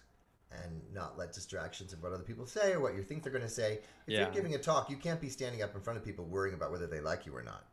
and 0.51 0.81
not 0.93 1.17
let 1.17 1.31
distractions 1.33 1.93
of 1.93 2.03
what 2.03 2.11
other 2.11 2.23
people 2.23 2.45
say 2.45 2.73
or 2.73 2.79
what 2.81 2.95
you 2.95 3.03
think 3.03 3.23
they're 3.23 3.31
going 3.31 3.43
to 3.43 3.49
say. 3.49 3.79
If 4.07 4.17
Yeah. 4.17 4.19
you're 4.19 4.27
giving 4.29 4.53
a 4.55 4.57
talk, 4.57 4.89
you 4.89 4.97
can't 4.97 5.21
be 5.21 5.29
standing 5.29 5.61
up 5.61 5.75
in 5.75 5.81
front 5.81 5.97
of 5.97 6.03
people 6.05 6.25
worrying 6.25 6.55
about 6.55 6.71
whether 6.71 6.87
they 6.87 6.99
like 6.99 7.25
you 7.25 7.35
or 7.35 7.43
not. 7.43 7.65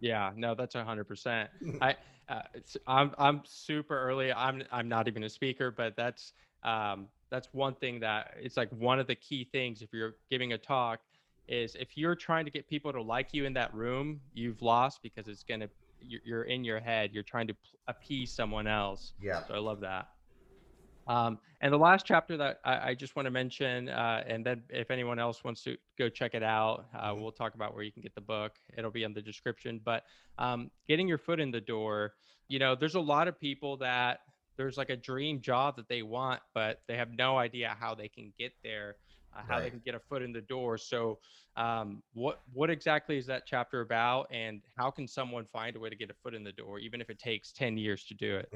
yeah, 0.00 0.32
no, 0.36 0.54
that's 0.54 0.74
a 0.74 0.84
hundred 0.84 1.04
percent. 1.04 1.50
I, 1.80 1.94
uh, 2.28 2.42
it's, 2.54 2.76
I'm, 2.86 3.12
I'm 3.18 3.42
super 3.44 3.98
early. 3.98 4.32
I'm, 4.32 4.62
I'm 4.70 4.88
not 4.88 5.08
even 5.08 5.24
a 5.24 5.28
speaker, 5.28 5.70
but 5.70 5.96
that's, 5.96 6.32
um, 6.62 7.08
that's 7.30 7.48
one 7.52 7.74
thing 7.74 8.00
that 8.00 8.34
it's 8.40 8.56
like 8.56 8.70
one 8.70 8.98
of 8.98 9.06
the 9.06 9.14
key 9.14 9.44
things 9.52 9.82
if 9.82 9.92
you're 9.92 10.14
giving 10.30 10.52
a 10.52 10.58
talk 10.58 11.00
is 11.48 11.76
if 11.78 11.96
you're 11.96 12.14
trying 12.14 12.44
to 12.44 12.50
get 12.50 12.68
people 12.68 12.92
to 12.92 13.02
like 13.02 13.28
you 13.32 13.44
in 13.44 13.52
that 13.54 13.72
room, 13.74 14.20
you've 14.32 14.62
lost 14.62 15.00
because 15.02 15.28
it's 15.28 15.42
gonna, 15.42 15.68
you're, 16.00 16.20
you're 16.24 16.42
in 16.44 16.64
your 16.64 16.80
head. 16.80 17.10
You're 17.12 17.22
trying 17.22 17.48
to 17.48 17.56
appease 17.88 18.34
someone 18.34 18.66
else. 18.66 19.12
Yeah. 19.20 19.44
So 19.46 19.54
I 19.54 19.58
love 19.58 19.80
that. 19.80 20.06
Um, 21.06 21.38
and 21.60 21.72
the 21.72 21.78
last 21.78 22.06
chapter 22.06 22.36
that 22.36 22.60
I, 22.64 22.90
I 22.90 22.94
just 22.94 23.16
want 23.16 23.26
to 23.26 23.30
mention, 23.30 23.88
uh, 23.88 24.22
and 24.26 24.44
then 24.46 24.62
if 24.68 24.90
anyone 24.90 25.18
else 25.18 25.42
wants 25.42 25.62
to 25.64 25.76
go 25.98 26.08
check 26.08 26.34
it 26.34 26.42
out, 26.42 26.86
uh, 26.94 27.12
Mhm. 27.12 27.20
we'll 27.20 27.32
talk 27.32 27.54
about 27.54 27.74
where 27.74 27.82
you 27.82 27.90
can 27.90 28.02
get 28.02 28.14
the 28.14 28.20
book. 28.20 28.52
It'll 28.76 28.90
be 28.92 29.02
in 29.02 29.12
the 29.12 29.22
description. 29.22 29.80
But 29.82 30.04
um, 30.38 30.70
getting 30.86 31.08
your 31.08 31.18
foot 31.18 31.40
in 31.40 31.50
the 31.50 31.60
door, 31.60 32.14
you 32.48 32.58
know, 32.58 32.76
there's 32.76 32.94
a 32.94 33.00
lot 33.00 33.28
of 33.28 33.40
people 33.40 33.78
that 33.78 34.20
there's 34.56 34.76
like 34.76 34.90
a 34.90 34.96
dream 34.96 35.40
job 35.40 35.76
that 35.76 35.88
they 35.88 36.02
want, 36.02 36.42
but 36.54 36.82
they 36.86 36.96
have 36.96 37.10
no 37.10 37.38
idea 37.38 37.76
how 37.78 37.94
they 37.94 38.08
can 38.08 38.32
get 38.38 38.52
there, 38.62 38.96
uh, 39.36 39.42
how 39.46 39.60
they 39.60 39.70
can 39.70 39.80
get 39.84 39.94
a 39.94 40.00
foot 40.00 40.22
in 40.22 40.32
the 40.32 40.40
door. 40.40 40.76
So, 40.78 41.18
um, 41.56 42.02
what 42.12 42.40
what 42.52 42.70
exactly 42.70 43.16
is 43.18 43.26
that 43.26 43.44
chapter 43.46 43.80
about, 43.80 44.28
and 44.30 44.62
how 44.76 44.90
can 44.90 45.06
someone 45.06 45.44
find 45.44 45.76
a 45.76 45.80
way 45.80 45.90
to 45.90 45.96
get 45.96 46.10
a 46.10 46.14
foot 46.14 46.34
in 46.34 46.44
the 46.44 46.52
door, 46.52 46.78
even 46.78 47.00
if 47.00 47.10
it 47.10 47.18
takes 47.18 47.52
ten 47.52 47.76
years 47.76 48.04
to 48.04 48.14
do 48.14 48.36
it? 48.36 48.52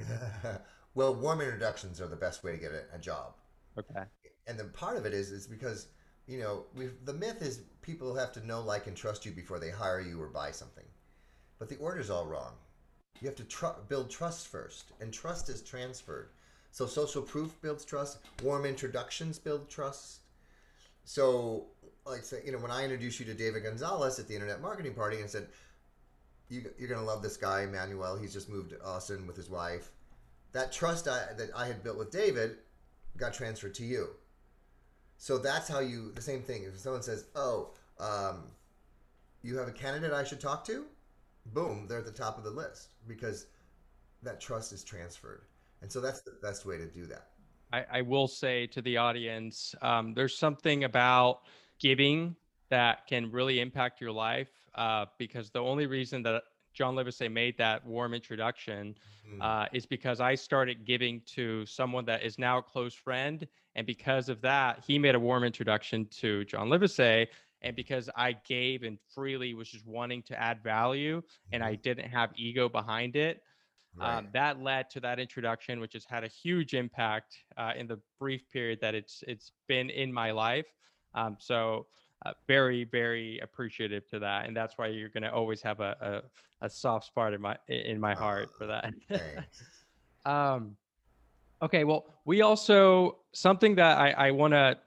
well, 0.95 1.15
warm 1.15 1.41
introductions 1.41 2.01
are 2.01 2.09
the 2.09 2.17
best 2.17 2.43
way 2.45 2.53
to 2.53 2.59
get 2.59 2.73
a, 2.73 2.97
a 2.97 2.99
job. 2.99 3.35
Okay. 3.79 4.05
And 4.47 4.59
then 4.59 4.71
part 4.71 4.97
of 4.97 5.07
it 5.07 5.15
is 5.15 5.31
is 5.31 5.47
because 5.47 5.89
you 6.27 6.41
know 6.41 6.65
the 7.05 7.13
myth 7.13 7.43
is 7.43 7.63
people 7.83 8.15
have 8.15 8.33
to 8.33 8.47
know, 8.47 8.61
like, 8.61 8.87
and 8.87 8.97
trust 8.97 9.27
you 9.27 9.33
before 9.33 9.59
they 9.59 9.71
hire 9.71 10.01
you 10.01 10.21
or 10.21 10.29
buy 10.29 10.51
something, 10.51 10.87
but 11.59 11.69
the 11.69 11.77
order's 11.77 12.11
all 12.11 12.27
wrong. 12.27 12.53
You 13.21 13.29
have 13.29 13.37
to 13.37 13.45
tr- 13.45 13.81
build 13.89 14.11
trust 14.11 14.49
first, 14.49 14.93
and 15.01 15.13
trust 15.13 15.49
is 15.49 15.63
transferred. 15.63 16.31
So 16.73 16.87
social 16.87 17.23
proof 17.23 17.61
builds 17.63 17.85
trust. 17.85 18.19
Warm 18.43 18.65
introductions 18.65 19.39
build 19.39 19.69
trust. 19.71 20.24
So 21.05 21.69
like 22.07 22.25
say, 22.25 22.43
you 22.45 22.53
know, 22.53 22.59
when 22.59 22.71
I 22.71 22.83
introduced 22.83 23.19
you 23.19 23.27
to 23.27 23.35
David 23.35 23.63
Gonzalez 23.63 24.19
at 24.19 24.29
the 24.29 24.35
Internet 24.35 24.61
Marketing 24.61 24.95
Party 24.95 25.21
and 25.21 25.31
said, 25.31 25.49
you, 26.49 26.71
you're 26.79 26.89
going 26.89 27.01
to 27.01 27.07
love 27.07 27.23
this 27.23 27.37
guy, 27.37 27.65
Manuel. 27.67 28.17
He's 28.17 28.33
just 28.33 28.51
moved 28.51 28.71
to 28.71 28.85
Austin 28.85 29.27
with 29.27 29.37
his 29.37 29.49
wife. 29.49 29.91
That 30.53 30.71
trust 30.71 31.09
I, 31.09 31.33
that 31.37 31.51
I 31.57 31.67
had 31.67 31.83
built 31.83 31.97
with 31.97 32.11
David 32.11 32.57
got 33.17 33.33
transferred 33.33 33.75
to 33.77 33.85
you. 33.85 34.11
So 35.17 35.39
that's 35.39 35.69
how 35.69 35.81
you, 35.81 36.13
the 36.13 36.21
same 36.21 36.43
thing. 36.43 36.65
If 36.65 36.79
someone 36.79 37.03
says, 37.03 37.27
oh, 37.35 37.71
um, 37.99 38.45
you 39.43 39.57
have 39.57 39.69
a 39.69 39.73
candidate 39.73 40.13
I 40.13 40.25
should 40.25 40.41
talk 40.41 40.65
to, 40.67 40.85
boom, 41.47 41.87
they're 41.89 41.99
at 41.99 42.05
the 42.05 42.13
top 42.13 42.37
of 42.37 42.45
the 42.45 42.51
list 42.51 42.89
because 43.07 43.47
that 44.23 44.41
trust 44.41 44.73
is 44.73 44.85
transferred. 44.85 45.43
And 45.81 45.91
so 45.91 46.01
that's 46.01 46.21
the 46.23 46.37
best 46.43 46.67
way 46.67 46.77
to 46.77 46.87
do 46.87 47.07
that. 47.07 47.29
I, 47.73 47.85
I 47.93 48.03
will 48.03 48.29
say 48.29 48.67
to 48.69 48.83
the 48.83 48.97
audience, 48.97 49.75
um, 49.83 50.15
there's 50.15 50.37
something 50.37 50.85
about 50.85 51.41
giving 51.79 52.37
that 52.71 53.07
can 53.07 53.31
really 53.31 53.61
impact 53.61 54.01
your 54.01 54.13
life 54.13 54.51
uh, 54.75 55.07
because 55.19 55.51
the 55.51 55.61
only 55.61 55.87
reason 55.87 56.23
that 56.23 56.43
John 56.73 56.97
Livesay 56.97 57.31
made 57.31 57.57
that 57.59 57.87
warm 57.87 58.15
introduction 58.15 58.97
mm. 59.29 59.41
uh, 59.41 59.69
is 59.73 59.87
because 59.87 60.21
I 60.21 60.35
started 60.35 60.85
giving 60.85 61.23
to 61.27 61.65
someone 61.67 62.05
that 62.07 62.23
is 62.23 62.39
now 62.39 62.59
a 62.59 62.63
close 62.63 62.95
friend. 62.95 63.47
And 63.77 63.87
because 63.87 64.29
of 64.29 64.41
that, 64.41 64.83
he 64.87 64.99
made 64.99 65.15
a 65.15 65.21
warm 65.21 65.45
introduction 65.45 66.07
to 66.21 66.45
John 66.45 66.69
Livesay. 66.69 67.29
And 67.63 67.75
because 67.75 68.11
I 68.17 68.33
gave 68.45 68.83
and 68.83 68.99
freely 69.15 69.55
was 69.55 69.69
just 69.69 69.87
wanting 69.87 70.23
to 70.25 70.39
add 70.39 70.63
value 70.63 71.23
and 71.53 71.63
I 71.63 71.73
mm-hmm. 71.73 71.83
didn't 71.83 72.11
have 72.11 72.31
ego 72.37 72.69
behind 72.69 73.17
it, 73.17 73.43
right. 73.97 74.19
um, 74.19 74.29
that 74.33 74.63
led 74.63 74.91
to 74.91 75.01
that 75.01 75.19
introduction, 75.19 75.81
which 75.81 75.93
has 75.95 76.05
had 76.05 76.25
a 76.25 76.29
huge 76.29 76.75
impact 76.75 77.37
uh, 77.57 77.73
in 77.77 77.87
the 77.87 77.99
brief 78.19 78.49
period 78.51 78.81
that 78.81 78.95
it's 78.95 79.23
it's 79.27 79.53
been 79.69 79.91
in 79.91 80.13
my 80.13 80.31
life. 80.31 80.67
Um, 81.15 81.37
so 81.39 81.87
uh, 82.27 82.33
very, 82.47 82.85
very 82.85 83.39
appreciative 83.41 84.09
to 84.09 84.19
that, 84.21 84.47
and 84.47 84.57
that's 84.57 84.79
why 84.79 84.87
you're 84.87 85.11
going 85.11 85.23
to 85.23 85.33
always 85.33 85.61
have 85.63 85.81
a, 85.81 86.23
a, 86.61 86.67
a 86.67 86.71
soft 86.71 87.07
spot 87.07 87.35
in 87.35 87.41
my 87.41 87.57
in 87.69 88.01
my 88.01 88.15
heart 88.15 88.51
for 88.57 88.67
that. 88.67 88.95
um, 90.31 90.77
okay, 91.63 91.85
well, 91.85 92.07
we 92.25 92.43
also 92.43 93.19
something 93.33 93.75
that 93.77 93.99
I, 93.99 94.11
I 94.11 94.31
want 94.31 94.53
to 94.53 94.79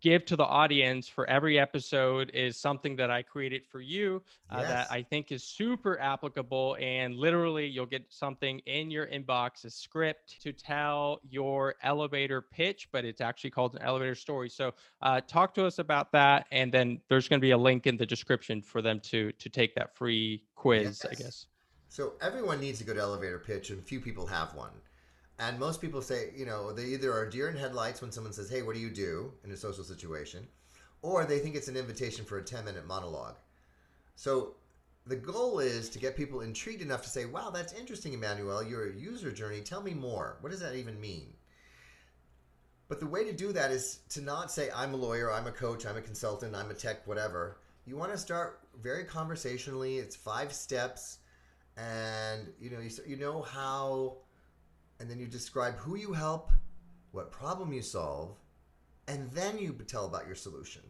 give 0.00 0.24
to 0.26 0.36
the 0.36 0.44
audience 0.44 1.08
for 1.08 1.28
every 1.28 1.58
episode 1.58 2.30
is 2.32 2.56
something 2.56 2.96
that 2.96 3.10
I 3.10 3.22
created 3.22 3.66
for 3.66 3.80
you 3.80 4.22
uh, 4.50 4.58
yes. 4.60 4.68
that 4.68 4.90
I 4.90 5.02
think 5.02 5.32
is 5.32 5.44
super 5.44 5.98
applicable. 6.00 6.76
And 6.80 7.16
literally, 7.16 7.66
you'll 7.66 7.86
get 7.86 8.04
something 8.08 8.60
in 8.66 8.90
your 8.90 9.06
inbox, 9.06 9.64
a 9.64 9.70
script 9.70 10.40
to 10.42 10.52
tell 10.52 11.20
your 11.28 11.74
elevator 11.82 12.40
pitch, 12.40 12.88
but 12.92 13.04
it's 13.04 13.20
actually 13.20 13.50
called 13.50 13.74
an 13.76 13.82
elevator 13.82 14.14
story. 14.14 14.48
So, 14.48 14.72
uh, 15.02 15.20
talk 15.26 15.54
to 15.54 15.66
us 15.66 15.78
about 15.78 16.12
that. 16.12 16.46
And 16.50 16.72
then 16.72 17.00
there's 17.08 17.28
going 17.28 17.40
to 17.40 17.44
be 17.44 17.52
a 17.52 17.58
link 17.58 17.86
in 17.86 17.96
the 17.96 18.06
description 18.06 18.62
for 18.62 18.82
them 18.82 19.00
to 19.00 19.32
to 19.32 19.48
take 19.48 19.74
that 19.74 19.94
free 19.96 20.42
quiz, 20.54 21.02
yes. 21.04 21.06
I 21.10 21.14
guess. 21.14 21.46
So, 21.88 22.14
everyone 22.22 22.60
needs 22.60 22.80
a 22.80 22.84
good 22.84 22.98
elevator 22.98 23.38
pitch, 23.38 23.70
and 23.70 23.84
few 23.84 24.00
people 24.00 24.26
have 24.26 24.54
one. 24.54 24.70
And 25.40 25.58
most 25.58 25.80
people 25.80 26.02
say, 26.02 26.32
you 26.36 26.44
know, 26.44 26.70
they 26.70 26.84
either 26.84 27.10
are 27.14 27.24
deer 27.24 27.48
in 27.48 27.56
headlights 27.56 28.02
when 28.02 28.12
someone 28.12 28.34
says, 28.34 28.50
hey, 28.50 28.60
what 28.60 28.74
do 28.74 28.80
you 28.80 28.90
do 28.90 29.32
in 29.42 29.50
a 29.50 29.56
social 29.56 29.82
situation? 29.82 30.46
Or 31.00 31.24
they 31.24 31.38
think 31.38 31.56
it's 31.56 31.68
an 31.68 31.78
invitation 31.78 32.26
for 32.26 32.36
a 32.36 32.44
10 32.44 32.66
minute 32.66 32.86
monologue. 32.86 33.36
So 34.16 34.56
the 35.06 35.16
goal 35.16 35.58
is 35.58 35.88
to 35.90 35.98
get 35.98 36.14
people 36.14 36.42
intrigued 36.42 36.82
enough 36.82 37.02
to 37.04 37.08
say, 37.08 37.24
wow, 37.24 37.48
that's 37.48 37.72
interesting, 37.72 38.12
Emmanuel. 38.12 38.62
Your 38.62 38.92
user 38.92 39.32
journey. 39.32 39.62
Tell 39.62 39.82
me 39.82 39.94
more. 39.94 40.36
What 40.42 40.50
does 40.50 40.60
that 40.60 40.74
even 40.74 41.00
mean? 41.00 41.32
But 42.88 43.00
the 43.00 43.06
way 43.06 43.24
to 43.24 43.32
do 43.32 43.50
that 43.52 43.70
is 43.70 44.00
to 44.10 44.20
not 44.20 44.52
say, 44.52 44.68
I'm 44.76 44.92
a 44.92 44.98
lawyer, 44.98 45.32
I'm 45.32 45.46
a 45.46 45.52
coach, 45.52 45.86
I'm 45.86 45.96
a 45.96 46.02
consultant, 46.02 46.54
I'm 46.54 46.70
a 46.70 46.74
tech, 46.74 47.06
whatever. 47.06 47.56
You 47.86 47.96
want 47.96 48.12
to 48.12 48.18
start 48.18 48.60
very 48.82 49.04
conversationally. 49.04 49.96
It's 49.96 50.14
five 50.14 50.52
steps. 50.52 51.18
And, 51.78 52.52
you 52.60 52.68
know, 52.68 52.80
you, 52.80 52.90
you 53.06 53.16
know 53.16 53.40
how 53.40 54.18
and 55.00 55.10
then 55.10 55.18
you 55.18 55.26
describe 55.26 55.76
who 55.76 55.96
you 55.96 56.12
help, 56.12 56.52
what 57.12 57.32
problem 57.32 57.72
you 57.72 57.82
solve, 57.82 58.36
and 59.08 59.30
then 59.32 59.58
you 59.58 59.72
tell 59.88 60.04
about 60.04 60.26
your 60.26 60.36
solution, 60.36 60.82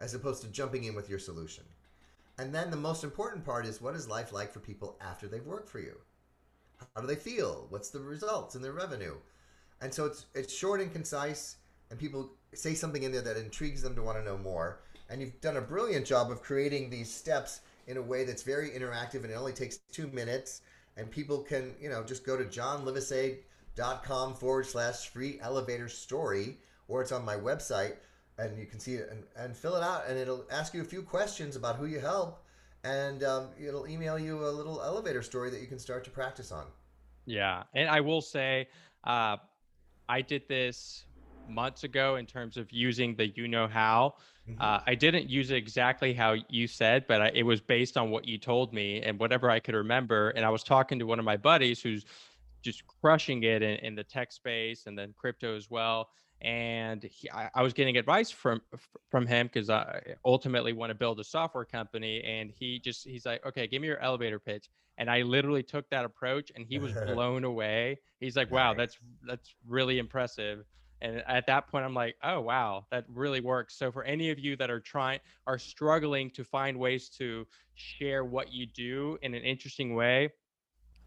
as 0.00 0.14
opposed 0.14 0.42
to 0.42 0.48
jumping 0.48 0.84
in 0.84 0.94
with 0.94 1.08
your 1.08 1.18
solution. 1.18 1.64
And 2.38 2.54
then 2.54 2.70
the 2.70 2.76
most 2.76 3.04
important 3.04 3.44
part 3.44 3.66
is 3.66 3.80
what 3.80 3.94
is 3.94 4.08
life 4.08 4.32
like 4.32 4.52
for 4.52 4.60
people 4.60 4.96
after 5.00 5.26
they've 5.26 5.44
worked 5.44 5.68
for 5.68 5.80
you? 5.80 5.96
How 6.94 7.00
do 7.00 7.06
they 7.06 7.16
feel? 7.16 7.66
What's 7.70 7.90
the 7.90 8.00
results 8.00 8.54
and 8.54 8.62
their 8.62 8.72
revenue? 8.72 9.14
And 9.80 9.92
so 9.92 10.04
it's 10.04 10.26
it's 10.34 10.52
short 10.52 10.80
and 10.80 10.92
concise, 10.92 11.56
and 11.90 11.98
people 11.98 12.32
say 12.52 12.74
something 12.74 13.02
in 13.02 13.12
there 13.12 13.22
that 13.22 13.36
intrigues 13.36 13.82
them 13.82 13.94
to 13.94 14.02
want 14.02 14.18
to 14.18 14.24
know 14.24 14.38
more. 14.38 14.80
And 15.08 15.20
you've 15.20 15.40
done 15.40 15.56
a 15.56 15.60
brilliant 15.60 16.06
job 16.06 16.30
of 16.30 16.42
creating 16.42 16.90
these 16.90 17.12
steps 17.12 17.60
in 17.86 17.96
a 17.96 18.02
way 18.02 18.24
that's 18.24 18.42
very 18.42 18.70
interactive, 18.70 19.22
and 19.22 19.30
it 19.30 19.34
only 19.34 19.52
takes 19.52 19.78
two 19.92 20.06
minutes. 20.08 20.62
And 20.96 21.10
people 21.10 21.38
can, 21.38 21.74
you 21.80 21.88
know, 21.88 22.04
just 22.04 22.24
go 22.24 22.36
to 22.36 22.44
John 22.44 22.84
Livesay 22.84 23.38
dot 23.74 24.04
com 24.04 24.34
forward 24.34 24.66
slash 24.66 25.08
free 25.08 25.38
elevator 25.40 25.88
story, 25.88 26.58
or 26.88 27.02
it's 27.02 27.12
on 27.12 27.24
my 27.24 27.36
website, 27.36 27.96
and 28.38 28.58
you 28.58 28.66
can 28.66 28.80
see 28.80 28.94
it 28.94 29.08
and, 29.10 29.24
and 29.36 29.56
fill 29.56 29.76
it 29.76 29.82
out, 29.82 30.04
and 30.08 30.18
it'll 30.18 30.44
ask 30.50 30.74
you 30.74 30.80
a 30.82 30.84
few 30.84 31.02
questions 31.02 31.56
about 31.56 31.76
who 31.76 31.86
you 31.86 32.00
help, 32.00 32.44
and 32.84 33.22
um, 33.24 33.48
it'll 33.58 33.86
email 33.88 34.18
you 34.18 34.44
a 34.46 34.50
little 34.50 34.82
elevator 34.82 35.22
story 35.22 35.50
that 35.50 35.60
you 35.60 35.66
can 35.66 35.78
start 35.78 36.04
to 36.04 36.10
practice 36.10 36.52
on. 36.52 36.66
Yeah, 37.26 37.62
and 37.74 37.88
I 37.88 38.00
will 38.00 38.20
say, 38.20 38.68
uh, 39.04 39.38
I 40.08 40.20
did 40.20 40.46
this 40.48 41.04
months 41.48 41.84
ago 41.84 42.16
in 42.16 42.26
terms 42.26 42.56
of 42.56 42.70
using 42.72 43.14
the 43.16 43.28
you 43.28 43.48
know 43.48 43.66
how. 43.66 44.14
Mm-hmm. 44.48 44.60
Uh, 44.60 44.80
I 44.86 44.94
didn't 44.94 45.30
use 45.30 45.50
it 45.50 45.56
exactly 45.56 46.12
how 46.12 46.36
you 46.50 46.66
said, 46.66 47.06
but 47.06 47.22
I, 47.22 47.30
it 47.34 47.44
was 47.44 47.62
based 47.62 47.96
on 47.96 48.10
what 48.10 48.26
you 48.26 48.36
told 48.36 48.74
me 48.74 49.00
and 49.00 49.18
whatever 49.18 49.50
I 49.50 49.58
could 49.58 49.74
remember. 49.74 50.30
And 50.30 50.44
I 50.44 50.50
was 50.50 50.62
talking 50.62 50.98
to 50.98 51.06
one 51.06 51.18
of 51.18 51.24
my 51.24 51.38
buddies 51.38 51.80
who's 51.80 52.04
just 52.64 52.82
crushing 52.86 53.42
it 53.44 53.62
in, 53.62 53.76
in 53.80 53.94
the 53.94 54.02
tech 54.02 54.32
space 54.32 54.86
and 54.86 54.98
then 54.98 55.14
crypto 55.16 55.54
as 55.56 55.70
well. 55.70 56.08
And 56.40 57.02
he, 57.04 57.30
I, 57.30 57.48
I, 57.54 57.62
was 57.62 57.72
getting 57.72 57.96
advice 57.96 58.30
from 58.30 58.60
from 59.10 59.26
him 59.26 59.46
because 59.46 59.70
I 59.70 60.00
ultimately 60.24 60.72
want 60.72 60.90
to 60.90 60.94
build 60.94 61.20
a 61.20 61.24
software 61.24 61.64
company. 61.64 62.22
And 62.24 62.50
he 62.50 62.80
just 62.80 63.06
he's 63.06 63.24
like, 63.24 63.44
okay, 63.46 63.66
give 63.66 63.80
me 63.80 63.88
your 63.88 64.00
elevator 64.00 64.38
pitch. 64.38 64.68
And 64.98 65.10
I 65.10 65.22
literally 65.22 65.62
took 65.62 65.88
that 65.90 66.04
approach, 66.04 66.52
and 66.54 66.66
he 66.68 66.78
was 66.78 66.92
blown 67.06 67.44
away. 67.44 67.98
He's 68.20 68.36
like, 68.36 68.50
wow, 68.50 68.74
that's 68.74 68.98
that's 69.26 69.54
really 69.66 69.98
impressive. 69.98 70.64
And 71.00 71.22
at 71.26 71.46
that 71.46 71.68
point, 71.68 71.84
I'm 71.84 71.94
like, 71.94 72.16
oh 72.22 72.40
wow, 72.40 72.86
that 72.90 73.04
really 73.08 73.40
works. 73.40 73.76
So 73.76 73.92
for 73.92 74.04
any 74.04 74.30
of 74.30 74.38
you 74.38 74.56
that 74.56 74.70
are 74.70 74.80
trying 74.80 75.20
are 75.46 75.58
struggling 75.58 76.30
to 76.30 76.44
find 76.44 76.78
ways 76.78 77.08
to 77.18 77.46
share 77.74 78.24
what 78.24 78.52
you 78.52 78.66
do 78.66 79.18
in 79.22 79.34
an 79.34 79.42
interesting 79.42 79.94
way, 79.94 80.30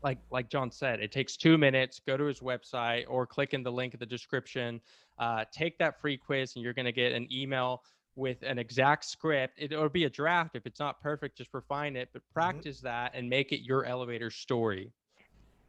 like 0.04 0.20
like 0.32 0.50
John 0.50 0.72
said, 0.72 1.00
it 1.00 1.12
takes 1.12 1.38
two 1.38 1.58
minutes. 1.58 2.00
Go 2.06 2.18
to 2.18 2.26
his 2.26 2.40
website 2.40 3.06
or 3.08 3.26
click 3.26 3.54
in 3.54 3.64
the 3.64 3.72
link 3.72 3.94
in 3.94 4.00
the 4.00 4.06
description. 4.06 4.82
Uh, 5.18 5.46
take 5.52 5.78
that 5.80 6.00
free 6.00 6.18
quiz, 6.18 6.56
and 6.56 6.64
you're 6.64 6.74
going 6.74 6.86
to 6.86 6.92
get 6.92 7.14
an 7.14 7.28
email 7.32 7.82
with 8.16 8.42
an 8.44 8.58
exact 8.58 9.06
script. 9.06 9.56
It, 9.58 9.72
will 9.72 9.90
be 9.90 10.06
a 10.06 10.10
draft 10.10 10.56
if 10.56 10.66
it's 10.66 10.80
not 10.80 11.00
perfect. 11.02 11.38
Just 11.38 11.54
refine 11.54 11.96
it, 11.96 12.10
but 12.14 12.22
mm-hmm. 12.22 12.34
practice 12.34 12.78
mm-hmm. 12.78 12.88
that 12.88 13.12
and 13.14 13.30
make 13.30 13.52
it 13.52 13.62
your 13.62 13.86
elevator 13.86 14.30
story. 14.30 14.92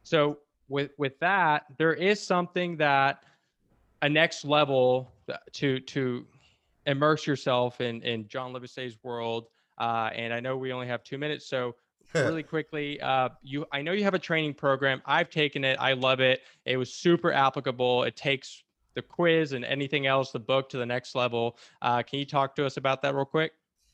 So 0.03 0.39
with 0.67 0.91
with 0.97 1.17
that, 1.19 1.65
there 1.77 1.93
is 1.93 2.21
something 2.21 2.77
that 2.77 3.23
a 4.01 4.09
next 4.09 4.45
level 4.45 5.11
to 5.53 5.79
to 5.79 6.25
immerse 6.85 7.25
yourself 7.25 7.81
in 7.81 8.01
in 8.03 8.27
John 8.27 8.53
Livesay's 8.53 8.97
world. 9.03 9.47
Uh, 9.77 10.09
and 10.13 10.33
I 10.33 10.39
know 10.39 10.57
we 10.57 10.73
only 10.73 10.87
have 10.87 11.03
two 11.03 11.17
minutes, 11.17 11.47
so 11.47 11.75
really 12.13 12.43
quickly. 12.43 12.99
Uh, 13.01 13.29
you, 13.41 13.65
I 13.71 13.81
know 13.81 13.91
you 13.91 14.03
have 14.03 14.13
a 14.13 14.19
training 14.19 14.53
program. 14.53 15.01
I've 15.05 15.29
taken 15.29 15.63
it. 15.63 15.77
I 15.79 15.93
love 15.93 16.19
it. 16.19 16.41
It 16.65 16.77
was 16.77 16.93
super 16.93 17.31
applicable. 17.31 18.03
It 18.03 18.15
takes 18.15 18.63
the 18.95 19.01
quiz 19.01 19.53
and 19.53 19.63
anything 19.63 20.07
else, 20.07 20.31
the 20.31 20.39
book 20.39 20.69
to 20.69 20.77
the 20.77 20.85
next 20.85 21.15
level. 21.15 21.57
Uh, 21.81 22.01
can 22.03 22.19
you 22.19 22.25
talk 22.25 22.55
to 22.55 22.65
us 22.65 22.77
about 22.77 23.01
that 23.03 23.15
real 23.15 23.25
quick? 23.25 23.53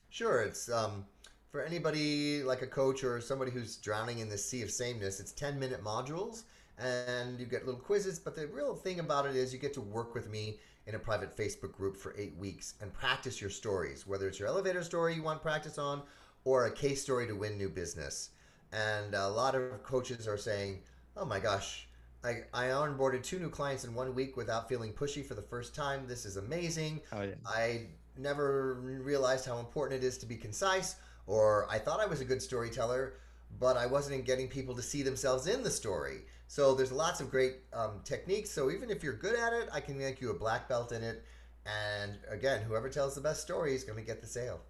Sure. 0.10 0.42
It's 0.42 0.72
um, 0.72 1.06
for 1.52 1.64
anybody 1.64 2.44
like 2.44 2.62
a 2.62 2.68
coach 2.68 3.04
or 3.04 3.20
somebody 3.20 3.52
who's 3.52 3.78
drowning 3.78 4.20
in 4.20 4.30
the 4.30 4.38
sea 4.38 4.62
of 4.62 4.72
sameness. 4.72 5.20
It's 5.20 5.32
ten 5.32 5.60
minute 5.60 5.84
modules, 5.84 6.44
and 6.80 7.40
you 7.40 7.46
get 7.46 7.66
little 7.66 7.82
quizzes. 7.82 8.20
But 8.20 8.36
the 8.36 8.48
real 8.48 8.76
thing 8.76 9.00
about 9.00 9.26
it 9.26 9.36
is 9.36 9.54
you 9.54 9.60
get 9.60 9.74
to 9.74 9.82
work 9.82 10.14
with 10.14 10.30
me 10.30 10.60
in 10.88 10.96
a 10.96 11.00
private 11.00 11.36
Facebook 11.36 11.74
group 11.74 11.98
for 11.98 12.16
eight 12.18 12.36
weeks 12.38 12.76
and 12.82 12.94
practice 12.94 13.42
your 13.42 13.50
stories, 13.50 14.06
whether 14.06 14.28
it's 14.28 14.40
your 14.40 14.48
elevator 14.48 14.84
story 14.84 15.16
you 15.16 15.24
want 15.24 15.42
practice 15.42 15.78
on 15.78 16.04
or 16.46 16.68
a 16.68 16.72
case 16.74 17.04
story 17.04 17.28
to 17.28 17.36
win 17.36 17.58
new 17.58 17.70
business. 17.70 18.32
And 18.72 19.14
a 19.16 19.30
lot 19.30 19.56
of 19.56 19.84
coaches 19.84 20.28
are 20.28 20.38
saying, 20.38 20.84
oh 21.18 21.26
my 21.26 21.40
gosh, 21.40 21.88
I, 22.24 22.44
I 22.54 22.68
onboarded 22.68 23.24
two 23.24 23.40
new 23.40 23.50
clients 23.50 23.84
in 23.86 23.94
one 23.94 24.16
week 24.16 24.38
without 24.38 24.70
feeling 24.70 24.94
pushy 24.94 25.26
for 25.26 25.36
the 25.36 25.42
first 25.42 25.76
time. 25.76 26.08
This 26.08 26.26
is 26.26 26.38
amazing. 26.38 27.02
Oh, 27.12 27.22
yeah. 27.24 27.36
I 27.46 27.88
never 28.18 28.76
realized 28.82 29.46
how 29.46 29.60
important 29.60 30.04
it 30.04 30.08
is 30.08 30.18
to 30.20 30.26
be 30.26 30.38
concise, 30.38 30.96
or 31.28 31.68
I 31.70 31.80
thought 31.80 32.00
I 32.00 32.06
was 32.06 32.22
a 32.22 32.26
good 32.26 32.42
storyteller, 32.42 33.16
but 33.60 33.78
I 33.78 33.86
wasn't 33.88 34.26
getting 34.26 34.48
people 34.48 34.76
to 34.76 34.82
see 34.84 35.04
themselves 35.04 35.48
in 35.48 35.64
the 35.64 35.72
story. 35.72 36.26
So 36.48 36.76
there's 36.76 36.92
lots 36.92 37.22
of 37.22 37.32
great 37.32 37.58
um, 37.74 38.02
techniques. 38.04 38.52
So 38.52 38.72
even 38.72 38.90
if 38.90 39.04
you're 39.04 39.14
good 39.14 39.38
at 39.38 39.54
it, 39.54 39.70
I 39.74 39.80
can 39.82 39.98
make 39.98 40.22
you 40.22 40.32
a 40.32 40.40
black 40.40 40.70
belt 40.70 40.92
in 40.92 41.04
it 41.04 41.24
And 41.66 42.20
again, 42.30 42.62
whoever 42.62 42.90
tells 42.90 43.16
the 43.16 43.22
best 43.22 43.42
story 43.42 43.76
is 43.76 43.84
going 43.84 43.98
to 43.98 44.06
get 44.06 44.22
the 44.22 44.28
sale. 44.28 44.62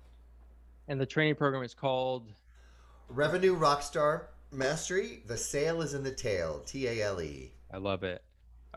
And 0.87 0.99
the 0.99 1.05
training 1.05 1.35
program 1.35 1.63
is 1.63 1.73
called 1.73 2.31
Revenue 3.09 3.57
Rockstar 3.57 4.25
Mastery. 4.51 5.23
The 5.25 5.37
sale 5.37 5.81
is 5.81 5.93
in 5.93 6.03
the 6.03 6.11
tail. 6.11 6.61
T 6.65 6.87
A 6.87 7.03
L 7.03 7.21
E. 7.21 7.51
I 7.71 7.77
love 7.77 8.03
it. 8.03 8.23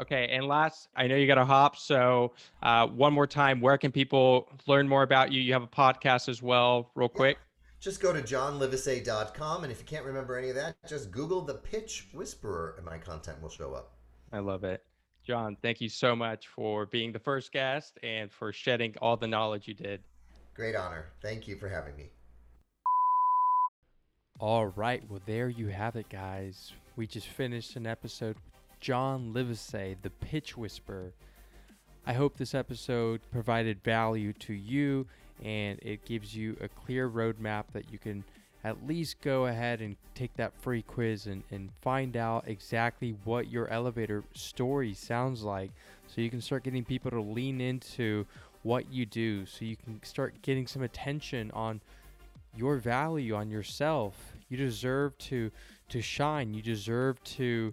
Okay, 0.00 0.28
and 0.30 0.46
last, 0.46 0.88
I 0.94 1.08
know 1.08 1.16
you 1.16 1.26
got 1.26 1.36
to 1.36 1.44
hop. 1.44 1.76
So, 1.76 2.32
uh, 2.62 2.86
one 2.86 3.12
more 3.12 3.26
time, 3.26 3.60
where 3.60 3.76
can 3.76 3.90
people 3.90 4.48
learn 4.68 4.88
more 4.88 5.02
about 5.02 5.32
you? 5.32 5.40
You 5.40 5.52
have 5.54 5.64
a 5.64 5.68
podcast 5.68 6.28
as 6.28 6.40
well, 6.40 6.90
real 6.94 7.08
quick. 7.08 7.38
Just 7.80 8.00
go 8.00 8.12
to 8.12 8.20
johnlivesay.com. 8.20 9.64
And 9.64 9.72
if 9.72 9.80
you 9.80 9.84
can't 9.84 10.04
remember 10.04 10.36
any 10.36 10.50
of 10.50 10.54
that, 10.56 10.76
just 10.88 11.10
Google 11.10 11.42
the 11.42 11.54
Pitch 11.54 12.08
Whisperer 12.12 12.74
and 12.76 12.86
my 12.86 12.98
content 12.98 13.40
will 13.42 13.48
show 13.48 13.72
up. 13.72 13.92
I 14.32 14.38
love 14.38 14.64
it. 14.64 14.84
John, 15.24 15.56
thank 15.62 15.80
you 15.80 15.88
so 15.88 16.16
much 16.16 16.48
for 16.48 16.86
being 16.86 17.12
the 17.12 17.18
first 17.18 17.52
guest 17.52 17.98
and 18.02 18.32
for 18.32 18.52
shedding 18.52 18.94
all 19.02 19.16
the 19.16 19.26
knowledge 19.26 19.68
you 19.68 19.74
did. 19.74 20.02
Great 20.58 20.74
honor. 20.74 21.06
Thank 21.22 21.46
you 21.46 21.54
for 21.54 21.68
having 21.68 21.94
me. 21.94 22.10
All 24.40 24.66
right. 24.66 25.00
Well, 25.08 25.20
there 25.24 25.48
you 25.48 25.68
have 25.68 25.94
it, 25.94 26.08
guys. 26.08 26.72
We 26.96 27.06
just 27.06 27.28
finished 27.28 27.76
an 27.76 27.86
episode 27.86 28.34
with 28.34 28.80
John 28.80 29.32
Livesay, 29.32 29.94
the 30.02 30.10
Pitch 30.10 30.56
Whisperer. 30.56 31.12
I 32.04 32.12
hope 32.12 32.36
this 32.36 32.56
episode 32.56 33.20
provided 33.30 33.84
value 33.84 34.32
to 34.32 34.52
you 34.52 35.06
and 35.44 35.78
it 35.80 36.04
gives 36.04 36.34
you 36.34 36.56
a 36.60 36.66
clear 36.66 37.08
roadmap 37.08 37.66
that 37.72 37.92
you 37.92 37.98
can 38.00 38.24
at 38.64 38.84
least 38.84 39.20
go 39.20 39.46
ahead 39.46 39.80
and 39.80 39.96
take 40.16 40.34
that 40.34 40.52
free 40.60 40.82
quiz 40.82 41.26
and, 41.26 41.44
and 41.52 41.70
find 41.80 42.16
out 42.16 42.42
exactly 42.48 43.14
what 43.22 43.48
your 43.48 43.68
elevator 43.68 44.24
story 44.34 44.92
sounds 44.92 45.44
like 45.44 45.70
so 46.08 46.20
you 46.20 46.30
can 46.30 46.40
start 46.40 46.64
getting 46.64 46.84
people 46.84 47.12
to 47.12 47.20
lean 47.20 47.60
into 47.60 48.26
what 48.68 48.92
you 48.92 49.04
do 49.06 49.46
so 49.46 49.64
you 49.64 49.76
can 49.76 50.00
start 50.02 50.40
getting 50.42 50.66
some 50.66 50.82
attention 50.82 51.50
on 51.52 51.80
your 52.56 52.76
value 52.76 53.34
on 53.34 53.50
yourself 53.50 54.14
you 54.48 54.56
deserve 54.56 55.16
to 55.18 55.50
to 55.88 56.00
shine 56.00 56.52
you 56.54 56.62
deserve 56.62 57.22
to 57.24 57.72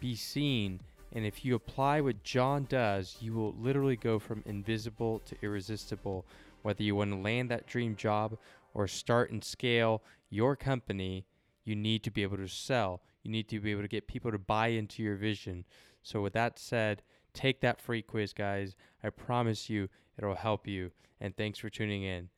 be 0.00 0.14
seen 0.14 0.78
and 1.12 1.24
if 1.24 1.44
you 1.44 1.54
apply 1.54 2.00
what 2.00 2.22
john 2.22 2.64
does 2.68 3.16
you 3.20 3.32
will 3.32 3.54
literally 3.58 3.96
go 3.96 4.18
from 4.18 4.42
invisible 4.46 5.20
to 5.26 5.36
irresistible 5.42 6.24
whether 6.62 6.82
you 6.82 6.96
want 6.96 7.12
to 7.12 7.16
land 7.16 7.48
that 7.48 7.66
dream 7.66 7.94
job 7.94 8.36
or 8.74 8.86
start 8.88 9.30
and 9.30 9.42
scale 9.42 10.02
your 10.28 10.56
company, 10.56 11.24
you 11.64 11.76
need 11.76 12.02
to 12.02 12.10
be 12.10 12.22
able 12.22 12.36
to 12.36 12.48
sell. 12.48 13.00
You 13.22 13.30
need 13.30 13.48
to 13.48 13.60
be 13.60 13.70
able 13.70 13.82
to 13.82 13.88
get 13.88 14.06
people 14.06 14.30
to 14.32 14.38
buy 14.38 14.68
into 14.68 15.02
your 15.02 15.16
vision. 15.16 15.64
So, 16.02 16.20
with 16.20 16.32
that 16.32 16.58
said, 16.58 17.02
take 17.36 17.60
that 17.60 17.80
free 17.80 18.02
quiz, 18.02 18.32
guys. 18.32 18.74
I 19.04 19.10
promise 19.10 19.70
you 19.70 19.88
it'll 20.18 20.34
help 20.34 20.66
you. 20.66 20.90
And 21.20 21.36
thanks 21.36 21.58
for 21.58 21.70
tuning 21.70 22.02
in. 22.02 22.30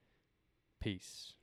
Peace. 0.81 1.38